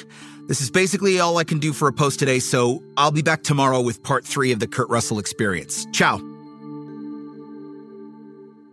This 0.50 0.60
is 0.60 0.68
basically 0.68 1.20
all 1.20 1.38
I 1.38 1.44
can 1.44 1.60
do 1.60 1.72
for 1.72 1.86
a 1.86 1.92
post 1.92 2.18
today, 2.18 2.40
so 2.40 2.82
I'll 2.96 3.12
be 3.12 3.22
back 3.22 3.44
tomorrow 3.44 3.80
with 3.80 4.02
part 4.02 4.24
three 4.24 4.50
of 4.50 4.58
the 4.58 4.66
Kurt 4.66 4.88
Russell 4.88 5.20
experience. 5.20 5.86
Ciao. 5.92 6.18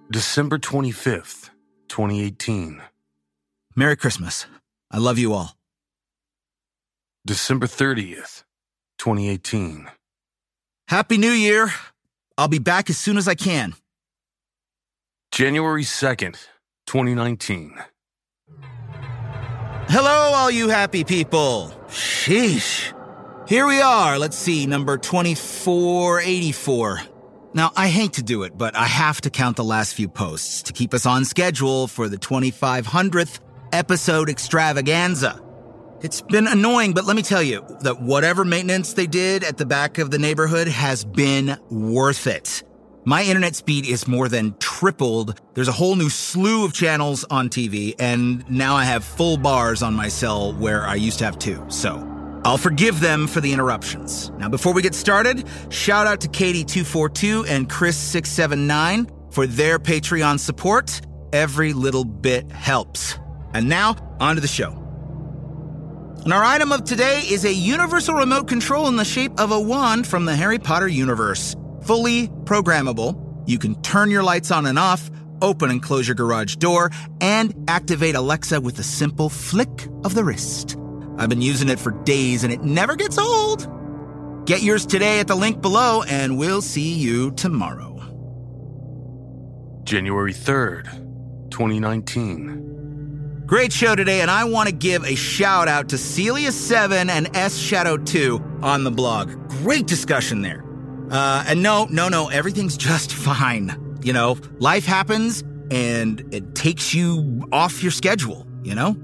December 0.10 0.58
25th, 0.58 1.52
2018. 1.88 2.82
Merry 3.76 3.96
Christmas. 3.96 4.48
I 4.90 4.98
love 4.98 5.20
you 5.20 5.34
all. 5.34 5.56
December 7.28 7.68
30th, 7.68 8.44
2018. 8.98 9.88
Happy 10.88 11.20
New 11.20 11.30
Year. 11.30 11.72
I'll 12.40 12.48
be 12.48 12.58
back 12.58 12.90
as 12.90 12.98
soon 12.98 13.18
as 13.18 13.28
I 13.28 13.36
can. 13.36 13.76
January 15.32 15.84
2nd, 15.84 16.38
2019. 16.88 17.78
Hello, 19.90 20.34
all 20.36 20.52
you 20.52 20.68
happy 20.68 21.06
people. 21.06 21.72
Sheesh. 21.88 22.94
Here 23.48 23.66
we 23.66 23.80
are. 23.80 24.20
Let's 24.20 24.36
see, 24.36 24.66
number 24.66 24.98
2484. 24.98 27.04
Now, 27.54 27.72
I 27.74 27.88
hate 27.88 28.12
to 28.14 28.22
do 28.22 28.44
it, 28.44 28.58
but 28.58 28.76
I 28.76 28.84
have 28.84 29.22
to 29.22 29.30
count 29.30 29.56
the 29.56 29.64
last 29.64 29.94
few 29.94 30.10
posts 30.10 30.64
to 30.64 30.74
keep 30.74 30.94
us 30.94 31.06
on 31.06 31.24
schedule 31.24 31.88
for 31.88 32.10
the 32.10 32.18
2500th 32.18 33.40
episode 33.72 34.30
extravaganza. 34.30 35.42
It's 36.02 36.20
been 36.20 36.48
annoying, 36.48 36.92
but 36.92 37.06
let 37.06 37.16
me 37.16 37.24
tell 37.24 37.42
you 37.42 37.66
that 37.84 38.02
whatever 38.02 38.44
maintenance 38.44 38.92
they 38.92 39.08
did 39.08 39.46
at 39.46 39.56
the 39.56 39.66
back 39.66 40.00
of 40.00 40.12
the 40.12 40.20
neighborhood 40.20 40.68
has 40.68 41.06
been 41.06 41.58
worth 41.70 42.28
it. 42.28 42.62
My 43.08 43.24
internet 43.24 43.56
speed 43.56 43.88
is 43.88 44.06
more 44.06 44.28
than 44.28 44.54
tripled. 44.60 45.40
There's 45.54 45.70
a 45.70 45.72
whole 45.72 45.96
new 45.96 46.10
slew 46.10 46.66
of 46.66 46.74
channels 46.74 47.24
on 47.30 47.48
TV, 47.48 47.96
and 48.00 48.44
now 48.52 48.76
I 48.76 48.84
have 48.84 49.06
full 49.06 49.38
bars 49.38 49.82
on 49.82 49.94
my 49.94 50.10
cell 50.10 50.52
where 50.52 50.86
I 50.86 50.96
used 50.96 51.20
to 51.20 51.24
have 51.24 51.40
two. 51.40 51.64
So 51.70 52.06
I'll 52.44 52.58
forgive 52.58 53.00
them 53.00 53.26
for 53.26 53.40
the 53.40 53.54
interruptions. 53.54 54.30
Now, 54.32 54.50
before 54.50 54.74
we 54.74 54.82
get 54.82 54.94
started, 54.94 55.48
shout 55.70 56.06
out 56.06 56.20
to 56.20 56.28
Katie242 56.28 57.48
and 57.48 57.70
Chris679 57.70 59.34
for 59.34 59.48
their 59.48 59.80
Patreon 59.80 60.38
support. 60.38 61.00
Every 61.32 61.72
little 61.72 62.04
bit 62.04 62.52
helps. 62.52 63.18
And 63.54 63.70
now, 63.70 63.96
on 64.20 64.36
to 64.36 64.42
the 64.42 64.50
show. 64.50 64.72
And 66.26 66.34
our 66.34 66.44
item 66.44 66.74
of 66.74 66.84
today 66.84 67.22
is 67.22 67.46
a 67.46 67.54
universal 67.54 68.16
remote 68.16 68.50
control 68.50 68.90
in 68.90 68.98
the 68.98 69.06
shape 69.06 69.40
of 69.40 69.52
a 69.52 69.62
wand 69.62 70.06
from 70.06 70.26
the 70.26 70.36
Harry 70.36 70.60
Potter 70.60 70.90
universe. 70.90 71.56
Fully 71.88 72.28
programmable, 72.28 73.16
you 73.48 73.58
can 73.58 73.82
turn 73.82 74.12
your 74.12 74.22
lights 74.22 74.52
on 74.52 74.66
and 74.66 74.78
off, 74.78 75.10
open 75.42 75.72
and 75.72 75.82
close 75.82 76.06
your 76.06 76.16
garage 76.16 76.58
door, 76.58 76.92
and 77.22 77.56
activate 77.70 78.14
Alexa 78.14 78.60
with 78.60 78.78
a 78.80 78.84
simple 78.84 79.30
flick 79.30 79.88
of 80.04 80.14
the 80.14 80.22
wrist. 80.22 80.76
I've 81.18 81.30
been 81.30 81.42
using 81.42 81.70
it 81.70 81.80
for 81.80 81.92
days 81.92 82.44
and 82.44 82.52
it 82.52 82.62
never 82.62 82.98
gets 82.98 83.18
old. 83.18 84.46
Get 84.46 84.64
yours 84.64 84.86
today 84.86 85.22
at 85.22 85.28
the 85.28 85.36
link 85.36 85.62
below, 85.62 86.04
and 86.04 86.38
we'll 86.38 86.62
see 86.62 86.94
you 86.94 87.32
tomorrow. 87.32 87.96
January 89.84 90.34
3rd, 90.34 90.92
2019. 91.52 93.44
Great 93.46 93.72
show 93.72 93.96
today, 93.96 94.20
and 94.20 94.30
I 94.30 94.44
want 94.44 94.68
to 94.68 94.76
give 94.76 95.06
a 95.06 95.16
shout 95.16 95.70
out 95.70 95.88
to 95.90 95.96
Celia7 95.96 97.08
and 97.08 97.34
S 97.34 97.58
Shadow 97.58 97.96
2 97.96 98.60
on 98.62 98.84
the 98.84 98.92
blog. 98.92 99.32
Great 99.64 99.88
discussion 99.88 100.42
there. 100.42 100.67
Uh, 101.10 101.46
and 101.48 101.64
no, 101.64 101.88
no, 101.90 102.10
no, 102.10 102.30
everything's 102.30 102.78
just 102.78 103.14
fine. 103.14 104.00
You 104.04 104.14
know, 104.14 104.38
life 104.60 104.86
happens 104.86 105.42
and 105.72 106.24
it 106.34 106.56
takes 106.56 106.94
you 106.94 107.48
off 107.52 107.82
your 107.82 107.92
schedule, 107.92 108.48
you 108.64 108.76
know? 108.76 108.96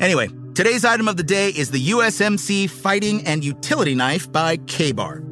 Anyway, 0.00 0.28
Today's 0.60 0.84
item 0.84 1.06
of 1.06 1.16
the 1.16 1.22
day 1.22 1.48
is 1.48 1.70
the 1.70 1.90
USMC 1.90 2.68
Fighting 2.68 3.24
and 3.24 3.44
Utility 3.44 3.94
Knife 3.94 4.30
by 4.30 4.56
Ka-Bar. 4.56 5.22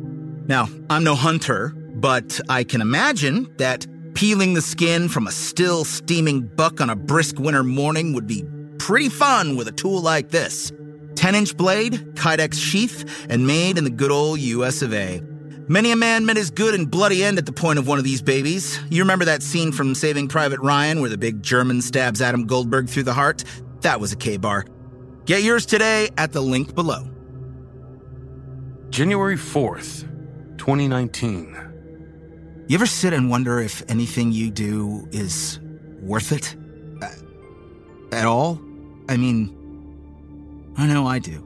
Now, 0.46 0.68
I'm 0.88 1.04
no 1.04 1.16
hunter, 1.16 1.74
but 1.96 2.40
I 2.48 2.62
can 2.62 2.80
imagine 2.80 3.52
that 3.58 3.86
peeling 4.14 4.54
the 4.54 4.62
skin 4.62 5.08
from 5.08 5.26
a 5.26 5.30
still 5.32 5.84
steaming 5.84 6.46
buck 6.46 6.80
on 6.80 6.88
a 6.88 6.96
brisk 6.96 7.38
winter 7.38 7.64
morning 7.64 8.14
would 8.14 8.28
be 8.28 8.44
pretty 8.78 9.08
fun 9.08 9.56
with 9.56 9.66
a 9.68 9.72
tool 9.72 10.00
like 10.00 10.30
this. 10.30 10.72
10 11.16 11.34
inch 11.34 11.56
blade, 11.56 11.94
Kydex 12.14 12.54
sheath, 12.54 13.26
and 13.28 13.46
made 13.46 13.76
in 13.76 13.84
the 13.84 13.90
good 13.90 14.12
old 14.12 14.38
US 14.38 14.82
of 14.82 14.94
A. 14.94 15.20
Many 15.70 15.92
a 15.92 15.96
man 15.96 16.24
met 16.24 16.38
his 16.38 16.48
good 16.48 16.74
and 16.74 16.90
bloody 16.90 17.22
end 17.22 17.36
at 17.36 17.44
the 17.44 17.52
point 17.52 17.78
of 17.78 17.86
one 17.86 17.98
of 17.98 18.04
these 18.04 18.22
babies. 18.22 18.80
You 18.88 19.02
remember 19.02 19.26
that 19.26 19.42
scene 19.42 19.70
from 19.70 19.94
Saving 19.94 20.26
Private 20.26 20.60
Ryan 20.60 21.02
where 21.02 21.10
the 21.10 21.18
big 21.18 21.42
German 21.42 21.82
stabs 21.82 22.22
Adam 22.22 22.46
Goldberg 22.46 22.88
through 22.88 23.02
the 23.02 23.12
heart? 23.12 23.44
That 23.82 24.00
was 24.00 24.10
a 24.10 24.16
Ka-Bar. 24.16 24.64
Get 25.26 25.42
yours 25.42 25.66
today 25.66 26.08
at 26.16 26.32
the 26.32 26.40
link 26.40 26.74
below. 26.74 27.10
January 28.88 29.36
4th, 29.36 30.08
2019. 30.56 31.54
You 32.66 32.74
ever 32.74 32.86
sit 32.86 33.12
and 33.12 33.28
wonder 33.28 33.60
if 33.60 33.82
anything 33.90 34.32
you 34.32 34.50
do 34.50 35.06
is 35.12 35.60
worth 36.00 36.32
it? 36.32 36.56
Uh, 37.02 37.10
at 38.10 38.24
all? 38.24 38.58
I 39.10 39.18
mean, 39.18 39.54
I 40.78 40.86
know 40.86 41.06
I 41.06 41.18
do. 41.18 41.44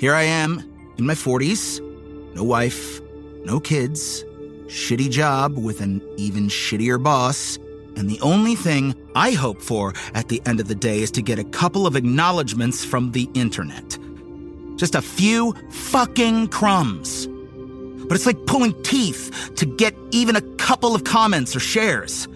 Here 0.00 0.14
I 0.14 0.22
am, 0.22 0.60
in 0.96 1.04
my 1.04 1.12
40s, 1.14 1.83
no 2.34 2.42
wife, 2.42 3.00
no 3.44 3.60
kids, 3.60 4.24
shitty 4.66 5.10
job 5.10 5.56
with 5.56 5.80
an 5.80 6.02
even 6.16 6.48
shittier 6.48 7.02
boss, 7.02 7.58
and 7.96 8.10
the 8.10 8.20
only 8.20 8.54
thing 8.56 8.94
I 9.14 9.32
hope 9.32 9.62
for 9.62 9.92
at 10.14 10.28
the 10.28 10.42
end 10.46 10.60
of 10.60 10.68
the 10.68 10.74
day 10.74 11.00
is 11.00 11.10
to 11.12 11.22
get 11.22 11.38
a 11.38 11.44
couple 11.44 11.86
of 11.86 11.94
acknowledgments 11.94 12.84
from 12.84 13.12
the 13.12 13.28
internet. 13.34 13.98
Just 14.76 14.94
a 14.94 15.02
few 15.02 15.54
fucking 15.70 16.48
crumbs. 16.48 17.28
But 18.08 18.16
it's 18.16 18.26
like 18.26 18.46
pulling 18.46 18.80
teeth 18.82 19.52
to 19.56 19.64
get 19.64 19.94
even 20.10 20.36
a 20.36 20.42
couple 20.56 20.94
of 20.94 21.04
comments 21.04 21.54
or 21.54 21.60
shares. 21.60 22.26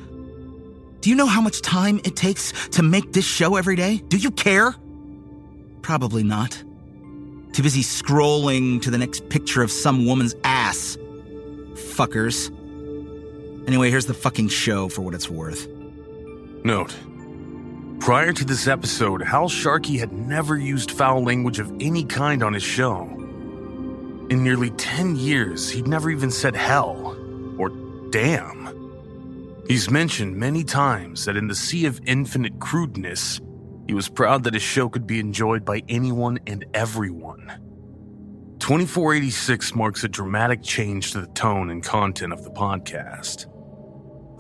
Do 1.00 1.10
you 1.10 1.16
know 1.16 1.26
how 1.26 1.40
much 1.40 1.60
time 1.60 2.00
it 2.04 2.16
takes 2.16 2.52
to 2.70 2.82
make 2.82 3.12
this 3.12 3.24
show 3.24 3.56
every 3.56 3.76
day? 3.76 3.98
Do 4.08 4.16
you 4.16 4.30
care? 4.30 4.74
Probably 5.82 6.22
not. 6.22 6.62
Too 7.58 7.64
busy 7.64 7.82
scrolling 7.82 8.80
to 8.82 8.90
the 8.92 8.98
next 8.98 9.28
picture 9.30 9.62
of 9.62 9.72
some 9.72 10.06
woman's 10.06 10.32
ass. 10.44 10.96
Fuckers. 11.72 12.54
Anyway, 13.66 13.90
here's 13.90 14.06
the 14.06 14.14
fucking 14.14 14.46
show 14.46 14.88
for 14.88 15.02
what 15.02 15.12
it's 15.12 15.28
worth. 15.28 15.66
Note 16.62 16.94
Prior 17.98 18.32
to 18.32 18.44
this 18.44 18.68
episode, 18.68 19.22
Hal 19.22 19.48
Sharkey 19.48 19.98
had 19.98 20.12
never 20.12 20.56
used 20.56 20.92
foul 20.92 21.24
language 21.24 21.58
of 21.58 21.68
any 21.80 22.04
kind 22.04 22.44
on 22.44 22.54
his 22.54 22.62
show. 22.62 23.02
In 24.30 24.44
nearly 24.44 24.70
10 24.70 25.16
years, 25.16 25.68
he'd 25.68 25.88
never 25.88 26.10
even 26.10 26.30
said 26.30 26.54
hell 26.54 27.16
or 27.58 27.70
damn. 28.10 29.64
He's 29.66 29.90
mentioned 29.90 30.36
many 30.36 30.62
times 30.62 31.24
that 31.24 31.36
in 31.36 31.48
the 31.48 31.56
sea 31.56 31.86
of 31.86 32.00
infinite 32.06 32.60
crudeness, 32.60 33.40
he 33.88 33.94
was 33.94 34.08
proud 34.08 34.44
that 34.44 34.52
his 34.52 34.62
show 34.62 34.90
could 34.90 35.06
be 35.06 35.18
enjoyed 35.18 35.64
by 35.64 35.82
anyone 35.88 36.38
and 36.46 36.66
everyone. 36.74 37.46
2486 38.58 39.74
marks 39.74 40.04
a 40.04 40.08
dramatic 40.08 40.62
change 40.62 41.12
to 41.12 41.22
the 41.22 41.26
tone 41.28 41.70
and 41.70 41.82
content 41.82 42.34
of 42.34 42.44
the 42.44 42.50
podcast. 42.50 43.46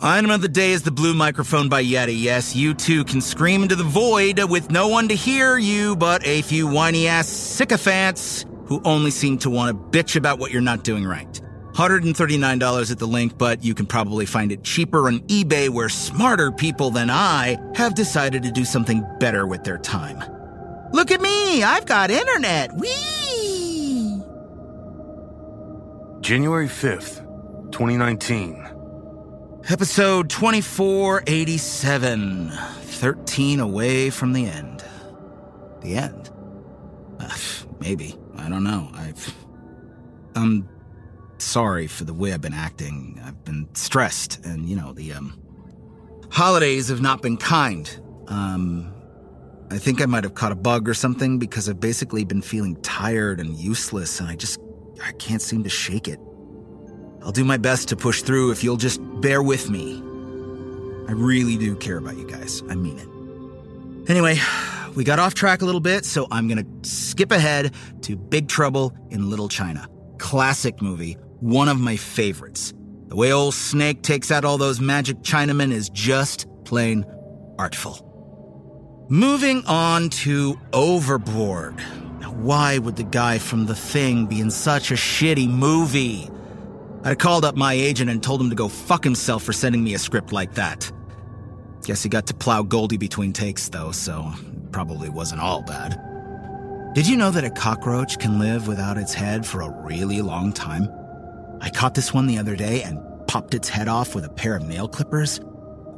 Item 0.02 0.30
of 0.30 0.42
the 0.42 0.48
day 0.48 0.72
is 0.72 0.82
the 0.82 0.90
blue 0.90 1.14
microphone 1.14 1.70
by 1.70 1.82
Yeti. 1.82 2.20
Yes, 2.20 2.54
you 2.54 2.74
too 2.74 3.04
can 3.04 3.22
scream 3.22 3.62
into 3.62 3.74
the 3.74 3.84
void 3.84 4.38
with 4.50 4.70
no 4.70 4.86
one 4.88 5.08
to 5.08 5.14
hear 5.14 5.56
you 5.56 5.96
but 5.96 6.24
a 6.26 6.42
few 6.42 6.68
whiny 6.68 7.08
ass 7.08 7.26
sycophants 7.26 8.44
who 8.66 8.82
only 8.84 9.10
seem 9.10 9.38
to 9.38 9.50
want 9.50 9.70
to 9.70 9.98
bitch 9.98 10.14
about 10.14 10.38
what 10.38 10.50
you're 10.50 10.60
not 10.60 10.84
doing 10.84 11.04
right. 11.04 11.40
$139 11.78 12.90
at 12.90 12.98
the 12.98 13.06
link, 13.06 13.38
but 13.38 13.62
you 13.62 13.72
can 13.72 13.86
probably 13.86 14.26
find 14.26 14.50
it 14.50 14.64
cheaper 14.64 15.06
on 15.06 15.20
eBay 15.28 15.68
where 15.68 15.88
smarter 15.88 16.50
people 16.50 16.90
than 16.90 17.08
I 17.08 17.56
have 17.76 17.94
decided 17.94 18.42
to 18.42 18.50
do 18.50 18.64
something 18.64 19.06
better 19.20 19.46
with 19.46 19.62
their 19.62 19.78
time. 19.78 20.18
Look 20.92 21.12
at 21.12 21.20
me, 21.20 21.62
I've 21.62 21.86
got 21.86 22.10
internet. 22.10 22.74
Whee! 22.74 24.20
January 26.20 26.66
5th, 26.66 27.70
2019. 27.70 28.64
Episode 29.70 30.30
2487 30.30 32.50
13 32.50 33.60
away 33.60 34.10
from 34.10 34.32
the 34.32 34.46
end. 34.46 34.82
The 35.82 35.94
end? 35.94 36.30
Uh, 37.20 37.32
maybe. 37.78 38.16
I 38.36 38.48
don't 38.48 38.64
know. 38.64 38.90
I've. 38.94 39.32
I'm 40.34 40.68
sorry 41.38 41.86
for 41.86 42.04
the 42.04 42.14
way 42.14 42.32
I've 42.32 42.40
been 42.40 42.54
acting. 42.54 43.20
I've 43.24 43.44
been 43.44 43.68
stressed, 43.74 44.44
and, 44.44 44.68
you 44.68 44.76
know, 44.76 44.92
the, 44.92 45.12
um. 45.12 45.40
Holidays 46.30 46.88
have 46.88 47.00
not 47.00 47.22
been 47.22 47.36
kind. 47.36 47.88
Um. 48.28 48.94
I 49.70 49.76
think 49.76 50.00
I 50.00 50.06
might 50.06 50.24
have 50.24 50.34
caught 50.34 50.50
a 50.50 50.56
bug 50.56 50.88
or 50.88 50.94
something 50.94 51.38
because 51.38 51.68
I've 51.68 51.80
basically 51.80 52.24
been 52.24 52.40
feeling 52.40 52.76
tired 52.82 53.38
and 53.38 53.54
useless, 53.56 54.20
and 54.20 54.28
I 54.28 54.36
just. 54.36 54.58
I 55.04 55.12
can't 55.12 55.42
seem 55.42 55.62
to 55.62 55.70
shake 55.70 56.08
it. 56.08 56.18
I'll 57.22 57.32
do 57.32 57.44
my 57.44 57.56
best 57.56 57.88
to 57.88 57.96
push 57.96 58.22
through 58.22 58.50
if 58.50 58.64
you'll 58.64 58.76
just 58.76 59.00
bear 59.20 59.42
with 59.42 59.70
me. 59.70 60.02
I 61.08 61.12
really 61.12 61.56
do 61.56 61.76
care 61.76 61.98
about 61.98 62.16
you 62.16 62.26
guys. 62.26 62.62
I 62.68 62.74
mean 62.74 62.98
it. 62.98 64.10
Anyway, 64.10 64.38
we 64.94 65.04
got 65.04 65.18
off 65.18 65.34
track 65.34 65.62
a 65.62 65.64
little 65.64 65.80
bit, 65.80 66.04
so 66.04 66.26
I'm 66.30 66.48
gonna 66.48 66.64
skip 66.82 67.30
ahead 67.30 67.74
to 68.02 68.16
Big 68.16 68.48
Trouble 68.48 68.92
in 69.10 69.30
Little 69.30 69.48
China. 69.48 69.86
Classic 70.18 70.80
movie, 70.82 71.16
one 71.40 71.68
of 71.68 71.78
my 71.78 71.96
favorites. 71.96 72.72
The 73.08 73.16
way 73.16 73.32
old 73.32 73.54
Snake 73.54 74.02
takes 74.02 74.30
out 74.30 74.44
all 74.44 74.58
those 74.58 74.80
magic 74.80 75.18
Chinamen 75.18 75.72
is 75.72 75.88
just 75.88 76.46
plain 76.64 77.06
artful. 77.58 78.04
Moving 79.08 79.64
on 79.66 80.10
to 80.10 80.58
Overboard. 80.72 81.76
Now, 82.20 82.32
why 82.32 82.76
would 82.76 82.96
the 82.96 83.04
guy 83.04 83.38
from 83.38 83.66
The 83.66 83.74
Thing 83.74 84.26
be 84.26 84.40
in 84.40 84.50
such 84.50 84.90
a 84.90 84.94
shitty 84.94 85.48
movie? 85.48 86.28
I 87.04 87.14
called 87.14 87.44
up 87.44 87.56
my 87.56 87.72
agent 87.72 88.10
and 88.10 88.22
told 88.22 88.40
him 88.40 88.50
to 88.50 88.56
go 88.56 88.68
fuck 88.68 89.04
himself 89.04 89.44
for 89.44 89.54
sending 89.54 89.82
me 89.82 89.94
a 89.94 89.98
script 89.98 90.32
like 90.32 90.54
that. 90.54 90.92
Guess 91.84 92.02
he 92.02 92.10
got 92.10 92.26
to 92.26 92.34
plow 92.34 92.62
Goldie 92.62 92.98
between 92.98 93.32
takes, 93.32 93.70
though, 93.70 93.92
so 93.92 94.30
probably 94.72 95.08
wasn't 95.08 95.40
all 95.40 95.62
bad. 95.62 95.98
Did 96.94 97.06
you 97.06 97.16
know 97.16 97.30
that 97.30 97.44
a 97.44 97.50
cockroach 97.50 98.18
can 98.18 98.38
live 98.38 98.68
without 98.68 98.98
its 98.98 99.14
head 99.14 99.46
for 99.46 99.62
a 99.62 99.70
really 99.84 100.20
long 100.20 100.52
time? 100.52 100.88
I 101.60 101.70
caught 101.70 101.94
this 101.94 102.14
one 102.14 102.26
the 102.26 102.38
other 102.38 102.56
day 102.56 102.82
and 102.82 103.00
popped 103.26 103.54
its 103.54 103.68
head 103.68 103.88
off 103.88 104.14
with 104.14 104.24
a 104.24 104.28
pair 104.28 104.56
of 104.56 104.66
nail 104.66 104.88
clippers. 104.88 105.40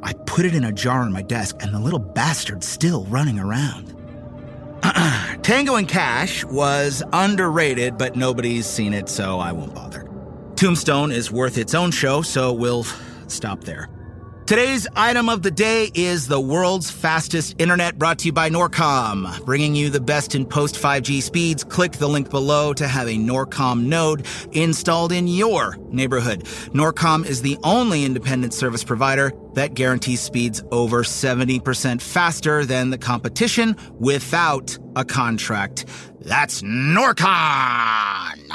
I 0.03 0.13
put 0.13 0.45
it 0.45 0.55
in 0.55 0.63
a 0.63 0.71
jar 0.71 1.01
on 1.01 1.11
my 1.11 1.21
desk, 1.21 1.57
and 1.59 1.73
the 1.73 1.79
little 1.79 1.99
bastard's 1.99 2.67
still 2.67 3.05
running 3.05 3.39
around. 3.39 3.95
Tango 5.43 5.75
and 5.75 5.87
Cash 5.87 6.43
was 6.45 7.03
underrated, 7.13 7.97
but 7.97 8.15
nobody's 8.15 8.65
seen 8.65 8.93
it, 8.93 9.09
so 9.09 9.39
I 9.39 9.51
won't 9.51 9.75
bother. 9.75 10.09
Tombstone 10.55 11.11
is 11.11 11.31
worth 11.31 11.57
its 11.57 11.75
own 11.75 11.91
show, 11.91 12.21
so 12.21 12.51
we'll 12.51 12.85
stop 13.27 13.63
there. 13.63 13.89
Today's 14.51 14.85
item 14.97 15.29
of 15.29 15.43
the 15.43 15.49
day 15.49 15.89
is 15.93 16.27
the 16.27 16.41
world's 16.41 16.91
fastest 16.91 17.55
internet 17.57 17.97
brought 17.97 18.19
to 18.19 18.25
you 18.25 18.33
by 18.33 18.49
Norcom. 18.49 19.45
Bringing 19.45 19.75
you 19.75 19.89
the 19.89 20.01
best 20.01 20.35
in 20.35 20.45
post 20.45 20.75
5G 20.75 21.21
speeds, 21.21 21.63
click 21.63 21.93
the 21.93 22.09
link 22.09 22.29
below 22.29 22.73
to 22.73 22.85
have 22.85 23.07
a 23.07 23.15
Norcom 23.15 23.85
node 23.85 24.25
installed 24.51 25.13
in 25.13 25.29
your 25.29 25.77
neighborhood. 25.89 26.43
Norcom 26.73 27.25
is 27.25 27.41
the 27.41 27.57
only 27.63 28.03
independent 28.03 28.53
service 28.53 28.83
provider 28.83 29.31
that 29.53 29.73
guarantees 29.73 30.19
speeds 30.19 30.61
over 30.69 31.03
70% 31.03 32.01
faster 32.01 32.65
than 32.65 32.89
the 32.89 32.97
competition 32.97 33.77
without 33.99 34.77
a 34.97 35.05
contract. 35.05 35.85
That's 36.19 36.61
Norcom! 36.61 38.51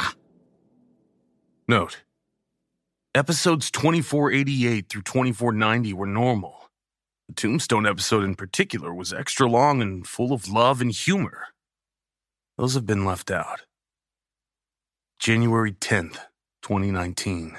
Note 1.67 1.97
Episodes 3.17 3.71
2488 3.71 4.91
through 4.91 5.01
2490 5.01 5.95
were 5.95 6.05
normal. 6.05 6.69
The 7.29 7.35
Tombstone 7.35 7.87
episode 7.87 8.25
in 8.25 8.35
particular 8.35 8.93
was 8.93 9.11
extra 9.11 9.49
long 9.49 9.81
and 9.81 10.07
full 10.07 10.35
of 10.35 10.51
love 10.51 10.83
and 10.83 10.93
humor. 10.93 11.47
Those 12.59 12.75
have 12.75 12.85
been 12.85 13.07
left 13.07 13.31
out. 13.31 13.63
January 15.19 15.73
10th, 15.73 16.19
2019. 16.61 17.57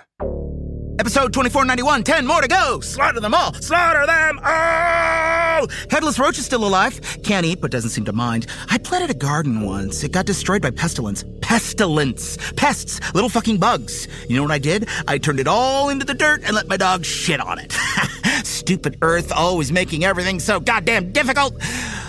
Episode 1.00 1.32
2491, 1.32 2.04
10 2.04 2.26
more 2.26 2.42
to 2.42 2.48
go. 2.48 2.80
Slaughter 2.80 3.20
them 3.20 3.36
all. 3.36 3.54
Slaughter 3.54 4.08
them 4.08 4.40
all. 4.44 5.68
Headless 5.92 6.18
Roach 6.18 6.40
is 6.40 6.46
still 6.46 6.66
alive. 6.66 7.00
Can't 7.24 7.46
eat, 7.46 7.62
but 7.62 7.70
doesn't 7.70 7.92
seem 7.92 8.06
to 8.06 8.14
mind. 8.14 8.48
I 8.72 8.80
planted 8.80 9.12
a 9.12 9.14
garden 9.14 9.62
once. 9.62 10.04
It 10.04 10.12
got 10.12 10.26
destroyed 10.26 10.64
by 10.64 10.72
pestilence. 10.72 11.24
Pestilence. 11.40 12.38
Pests. 12.54 13.00
Little 13.14 13.30
fucking 13.30 13.58
bugs. 13.58 14.08
You 14.28 14.38
know 14.38 14.42
what 14.42 14.52
I 14.52 14.58
did? 14.58 14.90
I 15.08 15.20
turned 15.20 15.40
it 15.40 15.48
all 15.48 15.90
into 15.90 16.04
the 16.04 16.16
dirt 16.16 16.42
and 16.44 16.56
let 16.56 16.68
my 16.68 16.78
dog 16.78 17.06
shit 17.06 17.40
on 17.40 17.60
it. 17.60 17.74
Stupid 18.44 18.98
Earth 19.04 19.32
always 19.32 19.72
making 19.72 20.04
everything 20.04 20.40
so 20.40 20.60
goddamn 20.60 21.12
difficult. 21.12 21.54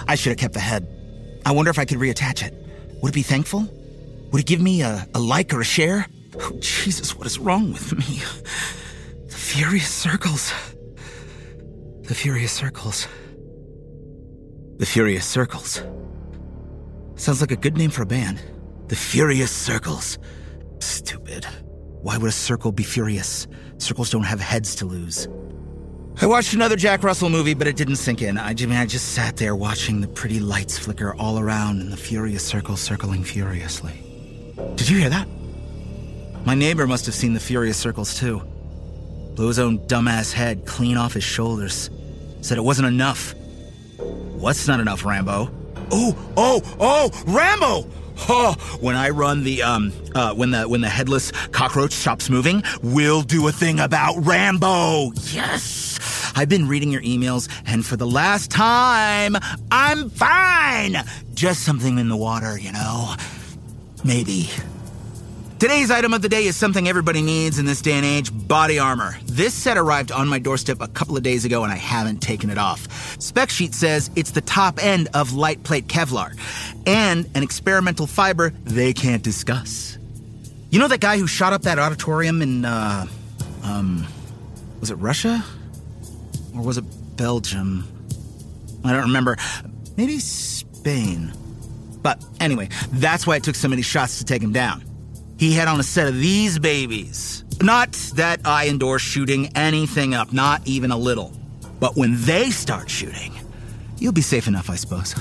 I 0.09 0.14
should 0.14 0.31
have 0.31 0.38
kept 0.38 0.55
the 0.55 0.61
head. 0.61 0.88
I 1.44 1.53
wonder 1.53 1.70
if 1.70 1.79
I 1.79 1.85
could 1.85 1.98
reattach 1.98 2.42
it. 2.42 2.55
Would 3.03 3.11
it 3.11 3.14
be 3.14 3.22
thankful? 3.22 3.68
Would 4.33 4.40
it 4.40 4.46
give 4.46 4.62
me 4.62 4.81
a, 4.81 5.07
a 5.14 5.20
like 5.20 5.53
or 5.53 5.61
a 5.61 5.64
share? 5.64 6.07
Oh, 6.40 6.53
Jesus, 6.61 7.16
what 7.16 7.27
is 7.27 7.38
wrong 7.38 7.72
with 7.72 7.96
me? 7.96 8.20
The 9.27 9.35
Furious 9.35 9.88
Circles. 9.88 10.53
The 12.03 12.14
Furious 12.14 12.53
Circles. 12.53 13.09
The 14.77 14.87
Furious 14.87 15.27
Circles. 15.27 15.83
Sounds 17.16 17.40
like 17.40 17.51
a 17.51 17.57
good 17.57 17.77
name 17.77 17.90
for 17.90 18.03
a 18.03 18.07
band. 18.07 18.40
The 18.87 18.96
Furious 18.96 19.51
Circles. 19.51 20.18
Stupid. 20.81 21.44
Why 22.03 22.16
would 22.16 22.29
a 22.29 22.33
circle 22.33 22.70
be 22.70 22.85
furious? 22.85 23.48
Circles 23.79 24.11
don't 24.11 24.22
have 24.22 24.40
heads 24.40 24.77
to 24.77 24.87
lose. 24.87 25.27
I 26.20 26.27
watched 26.27 26.55
another 26.55 26.77
Jack 26.77 27.03
Russell 27.03 27.29
movie, 27.29 27.55
but 27.55 27.66
it 27.66 27.77
didn't 27.77 27.96
sink 27.96 28.22
in. 28.22 28.38
I, 28.38 28.51
I 28.51 28.55
mean, 28.55 28.72
I 28.72 28.87
just 28.87 29.12
sat 29.12 29.37
there 29.37 29.55
watching 29.55 30.01
the 30.01 30.09
pretty 30.09 30.40
lights 30.40 30.79
flicker 30.79 31.14
all 31.16 31.38
around 31.38 31.81
and 31.81 31.92
the 31.92 31.96
furious 31.96 32.44
circles 32.44 32.81
circling 32.81 33.24
furiously. 33.24 34.03
Did 34.77 34.88
you 34.88 34.98
hear 34.98 35.11
that? 35.11 35.29
My 36.49 36.55
neighbor 36.55 36.87
must 36.87 37.05
have 37.05 37.15
seen 37.15 37.35
the 37.35 37.41
furious 37.41 37.77
circles 37.77 38.19
too. 38.19 38.39
Blew 39.35 39.49
his 39.49 39.59
own 39.59 39.81
dumbass 39.81 40.33
head 40.33 40.65
clean 40.65 40.97
off 40.97 41.13
his 41.13 41.23
shoulders. 41.23 41.91
Said 42.41 42.57
it 42.57 42.63
wasn't 42.63 42.89
enough. 42.89 43.35
What's 43.99 44.67
not 44.67 44.81
enough, 44.81 45.05
Rambo? 45.05 45.51
Oh, 45.91 46.17
oh, 46.39 46.63
oh, 46.81 47.11
Rambo! 47.27 47.91
Oh, 48.31 48.79
when 48.81 48.97
I 48.97 49.11
run 49.11 49.45
the 49.45 49.63
um 49.63 49.93
uh 50.15 50.33
when 50.33 50.51
the 50.53 50.67
when 50.67 50.81
the 50.81 50.89
headless 50.89 51.33
cockroach 51.49 51.93
stops 51.93 52.31
moving, 52.31 52.63
we'll 52.83 53.21
do 53.21 53.47
a 53.47 53.53
thing 53.53 53.79
about 53.79 54.15
Rambo. 54.17 55.13
Yes. 55.31 56.33
I've 56.35 56.49
been 56.49 56.67
reading 56.67 56.91
your 56.91 57.03
emails 57.03 57.51
and 57.67 57.85
for 57.85 57.97
the 57.97 58.07
last 58.07 58.51
time, 58.51 59.37
I'm 59.71 60.09
fine. 60.09 60.97
Just 61.35 61.63
something 61.63 61.99
in 61.99 62.09
the 62.09 62.17
water, 62.17 62.59
you 62.59 62.73
know. 62.73 63.17
Maybe. 64.03 64.49
Today's 65.59 65.90
item 65.90 66.14
of 66.14 66.23
the 66.23 66.29
day 66.29 66.44
is 66.44 66.55
something 66.55 66.87
everybody 66.87 67.21
needs 67.21 67.59
in 67.59 67.66
this 67.66 67.83
day 67.83 67.94
and 67.94 68.07
age 68.07 68.31
body 68.33 68.79
armor. 68.79 69.18
This 69.25 69.53
set 69.53 69.77
arrived 69.77 70.12
on 70.12 70.29
my 70.29 70.38
doorstep 70.38 70.81
a 70.81 70.87
couple 70.87 71.16
of 71.16 71.25
days 71.25 71.44
ago 71.44 71.64
and 71.64 71.73
I 71.73 71.75
haven't 71.75 72.23
taken 72.23 72.49
it 72.49 72.59
off. 72.59 72.87
Spec 73.21 73.51
sheet 73.51 73.75
says 73.75 74.09
it's 74.14 74.31
the 74.31 74.40
top 74.40 74.81
end 74.81 75.09
of 75.14 75.33
light 75.33 75.64
plate 75.64 75.88
Kevlar 75.88 76.38
and 76.87 77.29
an 77.35 77.42
experimental 77.42 78.07
fiber 78.07 78.51
they 78.51 78.92
can't 78.92 79.21
discuss. 79.21 79.99
You 80.71 80.79
know 80.79 80.87
that 80.87 81.01
guy 81.01 81.18
who 81.18 81.27
shot 81.27 81.53
up 81.53 81.62
that 81.62 81.81
auditorium 81.81 82.40
in, 82.40 82.64
uh, 82.64 83.07
um, 83.64 84.07
was 84.79 84.92
it 84.92 84.94
Russia? 84.94 85.44
Or 86.55 86.62
was 86.62 86.79
it 86.79 86.85
Belgium? 87.16 87.85
I 88.85 88.92
don't 88.92 89.03
remember. 89.03 89.37
Maybe 89.97 90.21
Spain. 90.21 91.33
But 92.01 92.25
anyway, 92.38 92.68
that's 92.92 93.27
why 93.27 93.35
it 93.35 93.42
took 93.42 93.57
so 93.57 93.66
many 93.66 93.83
shots 93.83 94.18
to 94.18 94.25
take 94.25 94.40
him 94.40 94.53
down. 94.53 94.88
He 95.38 95.53
had 95.53 95.68
on 95.68 95.79
a 95.79 95.85
set 95.85 96.09
of 96.09 96.16
these 96.16 96.59
babies. 96.59 97.44
Not 97.62 97.92
that 98.16 98.40
I 98.44 98.68
endorse 98.68 99.03
shooting 99.03 99.57
anything 99.57 100.12
up, 100.12 100.33
not 100.33 100.66
even 100.66 100.90
a 100.90 100.96
little. 100.96 101.33
But 101.79 101.96
when 101.96 102.20
they 102.22 102.51
start 102.51 102.90
shooting, 102.90 103.33
you'll 103.98 104.12
be 104.12 104.20
safe 104.20 104.48
enough, 104.48 104.68
I 104.68 104.74
suppose. 104.74 105.14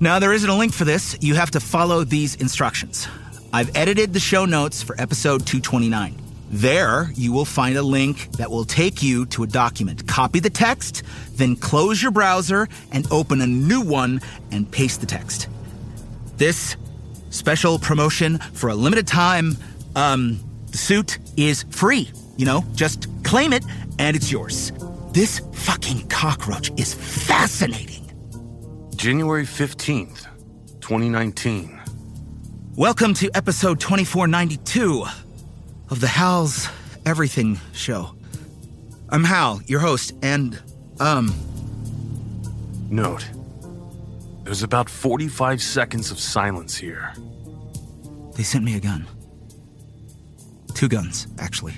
Now, 0.00 0.18
there 0.18 0.32
isn't 0.32 0.50
a 0.50 0.56
link 0.56 0.72
for 0.74 0.84
this. 0.84 1.16
You 1.20 1.36
have 1.36 1.52
to 1.52 1.60
follow 1.60 2.02
these 2.02 2.34
instructions. 2.34 3.06
I've 3.52 3.74
edited 3.76 4.12
the 4.12 4.20
show 4.20 4.44
notes 4.44 4.82
for 4.82 5.00
episode 5.00 5.46
229. 5.46 6.20
There, 6.50 7.10
you 7.14 7.32
will 7.32 7.44
find 7.44 7.76
a 7.76 7.82
link 7.82 8.32
that 8.32 8.50
will 8.50 8.64
take 8.64 9.02
you 9.02 9.26
to 9.26 9.44
a 9.44 9.46
document. 9.46 10.08
Copy 10.08 10.40
the 10.40 10.50
text, 10.50 11.04
then 11.32 11.54
close 11.54 12.02
your 12.02 12.10
browser 12.10 12.68
and 12.90 13.10
open 13.12 13.40
a 13.40 13.46
new 13.46 13.80
one 13.80 14.20
and 14.50 14.70
paste 14.70 15.00
the 15.00 15.06
text. 15.06 15.48
This 16.36 16.76
special 17.34 17.78
promotion 17.78 18.38
for 18.38 18.70
a 18.70 18.74
limited 18.74 19.06
time. 19.06 19.56
Um, 19.96 20.40
the 20.70 20.78
suit 20.78 21.18
is 21.36 21.64
free. 21.70 22.10
You 22.36 22.46
know, 22.46 22.64
just 22.74 23.08
claim 23.24 23.52
it 23.52 23.64
and 23.98 24.16
it's 24.16 24.30
yours. 24.30 24.72
This 25.12 25.40
fucking 25.52 26.08
cockroach 26.08 26.70
is 26.78 26.94
fascinating. 26.94 28.10
January 28.96 29.44
15th, 29.44 30.26
2019. 30.80 31.80
Welcome 32.76 33.14
to 33.14 33.30
episode 33.34 33.80
2492 33.80 35.04
of 35.90 36.00
the 36.00 36.08
Hal's 36.08 36.68
Everything 37.04 37.60
Show. 37.72 38.14
I'm 39.08 39.24
Hal, 39.24 39.60
your 39.66 39.80
host, 39.80 40.12
and, 40.22 40.60
um, 40.98 41.34
Note 42.90 43.28
There's 44.44 44.62
about 44.62 44.90
45 44.90 45.62
seconds 45.62 46.10
of 46.10 46.18
silence 46.20 46.76
here. 46.76 47.12
they 48.36 48.42
sent 48.42 48.64
me 48.64 48.76
a 48.76 48.80
gun. 48.80 49.06
Two 50.74 50.88
guns, 50.88 51.26
actually. 51.38 51.74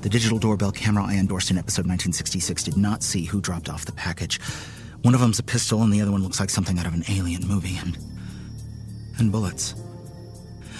The 0.00 0.08
digital 0.08 0.38
doorbell 0.38 0.72
camera 0.72 1.04
I 1.04 1.14
endorsed 1.16 1.50
in 1.50 1.58
episode 1.58 1.86
1966 1.86 2.62
did 2.62 2.76
not 2.76 3.02
see 3.02 3.24
who 3.24 3.40
dropped 3.40 3.68
off 3.68 3.84
the 3.84 3.92
package. 3.92 4.40
One 5.02 5.14
of 5.14 5.20
them's 5.20 5.38
a 5.38 5.42
pistol, 5.42 5.82
and 5.82 5.92
the 5.92 6.00
other 6.00 6.12
one 6.12 6.22
looks 6.22 6.40
like 6.40 6.50
something 6.50 6.78
out 6.78 6.86
of 6.86 6.94
an 6.94 7.04
alien 7.08 7.46
movie, 7.46 7.76
and. 7.76 7.98
and 9.18 9.30
bullets. 9.30 9.74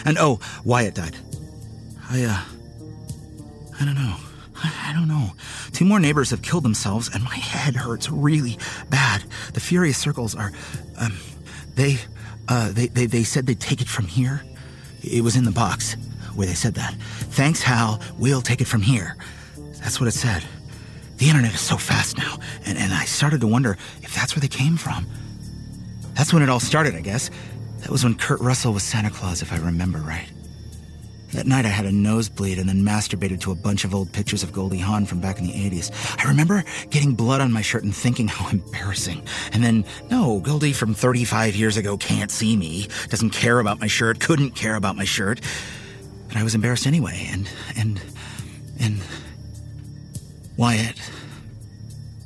And 0.04 0.16
oh, 0.18 0.40
Wyatt 0.64 0.94
died. 0.94 1.16
I, 2.08 2.24
uh. 2.24 2.40
I 3.80 3.84
don't 3.84 3.94
know. 3.96 4.16
I, 4.62 4.92
don't 4.94 5.08
know. 5.08 5.32
Two 5.72 5.84
more 5.84 6.00
neighbors 6.00 6.30
have 6.30 6.42
killed 6.42 6.64
themselves, 6.64 7.10
and 7.12 7.22
my 7.22 7.34
head 7.34 7.76
hurts 7.76 8.10
really 8.10 8.58
bad. 8.90 9.22
The 9.54 9.60
Furious 9.60 9.98
Circles 9.98 10.34
are. 10.34 10.52
Um. 10.98 11.16
They. 11.74 11.98
Uh, 12.48 12.70
they, 12.70 12.86
they, 12.86 13.06
they 13.06 13.24
said 13.24 13.46
they'd 13.46 13.58
take 13.58 13.80
it 13.80 13.88
from 13.88 14.06
here. 14.06 14.40
It 15.02 15.24
was 15.24 15.34
in 15.34 15.44
the 15.44 15.50
box 15.50 15.94
where 16.36 16.46
they 16.46 16.54
said 16.54 16.74
that. 16.74 16.94
Thanks, 16.94 17.60
Hal. 17.60 18.00
We'll 18.18 18.40
take 18.40 18.60
it 18.60 18.66
from 18.66 18.82
here. 18.82 19.16
That's 19.80 20.00
what 20.00 20.06
it 20.06 20.12
said. 20.12 20.44
The 21.16 21.28
internet 21.28 21.54
is 21.54 21.60
so 21.60 21.76
fast 21.76 22.18
now, 22.18 22.38
and, 22.64 22.78
and 22.78 22.92
I 22.92 23.04
started 23.04 23.40
to 23.40 23.46
wonder 23.46 23.76
if 24.02 24.14
that's 24.14 24.36
where 24.36 24.40
they 24.40 24.48
came 24.48 24.76
from. 24.76 25.06
That's 26.14 26.32
when 26.32 26.42
it 26.42 26.48
all 26.48 26.60
started, 26.60 26.94
I 26.94 27.00
guess. 27.00 27.30
That 27.80 27.90
was 27.90 28.04
when 28.04 28.14
Kurt 28.14 28.40
Russell 28.40 28.72
was 28.72 28.82
Santa 28.82 29.10
Claus, 29.10 29.42
if 29.42 29.52
I 29.52 29.56
remember 29.56 29.98
right. 29.98 30.28
That 31.36 31.46
night 31.46 31.66
I 31.66 31.68
had 31.68 31.84
a 31.84 31.92
nosebleed 31.92 32.58
and 32.58 32.66
then 32.66 32.82
masturbated 32.82 33.40
to 33.40 33.52
a 33.52 33.54
bunch 33.54 33.84
of 33.84 33.94
old 33.94 34.10
pictures 34.10 34.42
of 34.42 34.54
Goldie 34.54 34.78
Hawn 34.78 35.04
from 35.04 35.20
back 35.20 35.38
in 35.38 35.46
the 35.46 35.52
80s. 35.52 35.92
I 36.18 36.26
remember 36.26 36.64
getting 36.88 37.14
blood 37.14 37.42
on 37.42 37.52
my 37.52 37.60
shirt 37.60 37.84
and 37.84 37.94
thinking 37.94 38.26
how 38.26 38.48
embarrassing. 38.52 39.22
And 39.52 39.62
then, 39.62 39.84
no, 40.10 40.40
Goldie 40.40 40.72
from 40.72 40.94
35 40.94 41.54
years 41.54 41.76
ago 41.76 41.98
can't 41.98 42.30
see 42.30 42.56
me, 42.56 42.88
doesn't 43.10 43.30
care 43.30 43.60
about 43.60 43.80
my 43.80 43.86
shirt, 43.86 44.18
couldn't 44.18 44.52
care 44.52 44.76
about 44.76 44.96
my 44.96 45.04
shirt. 45.04 45.42
But 46.28 46.38
I 46.38 46.42
was 46.42 46.54
embarrassed 46.54 46.86
anyway, 46.86 47.28
and, 47.30 47.50
and, 47.76 48.00
and. 48.80 49.00
Wyatt. 50.56 50.98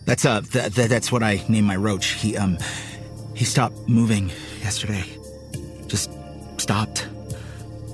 That's, 0.05 0.25
uh, 0.25 0.41
th- 0.43 0.73
th- 0.75 0.89
that's 0.89 1.11
what 1.11 1.25
I 1.25 1.45
named 1.49 1.67
my 1.67 1.75
roach. 1.75 2.07
He, 2.13 2.37
um, 2.37 2.59
he 3.35 3.45
stopped 3.45 3.89
moving 3.89 4.31
yesterday. 4.63 5.05
Just 5.89 6.11
stopped. 6.59 7.09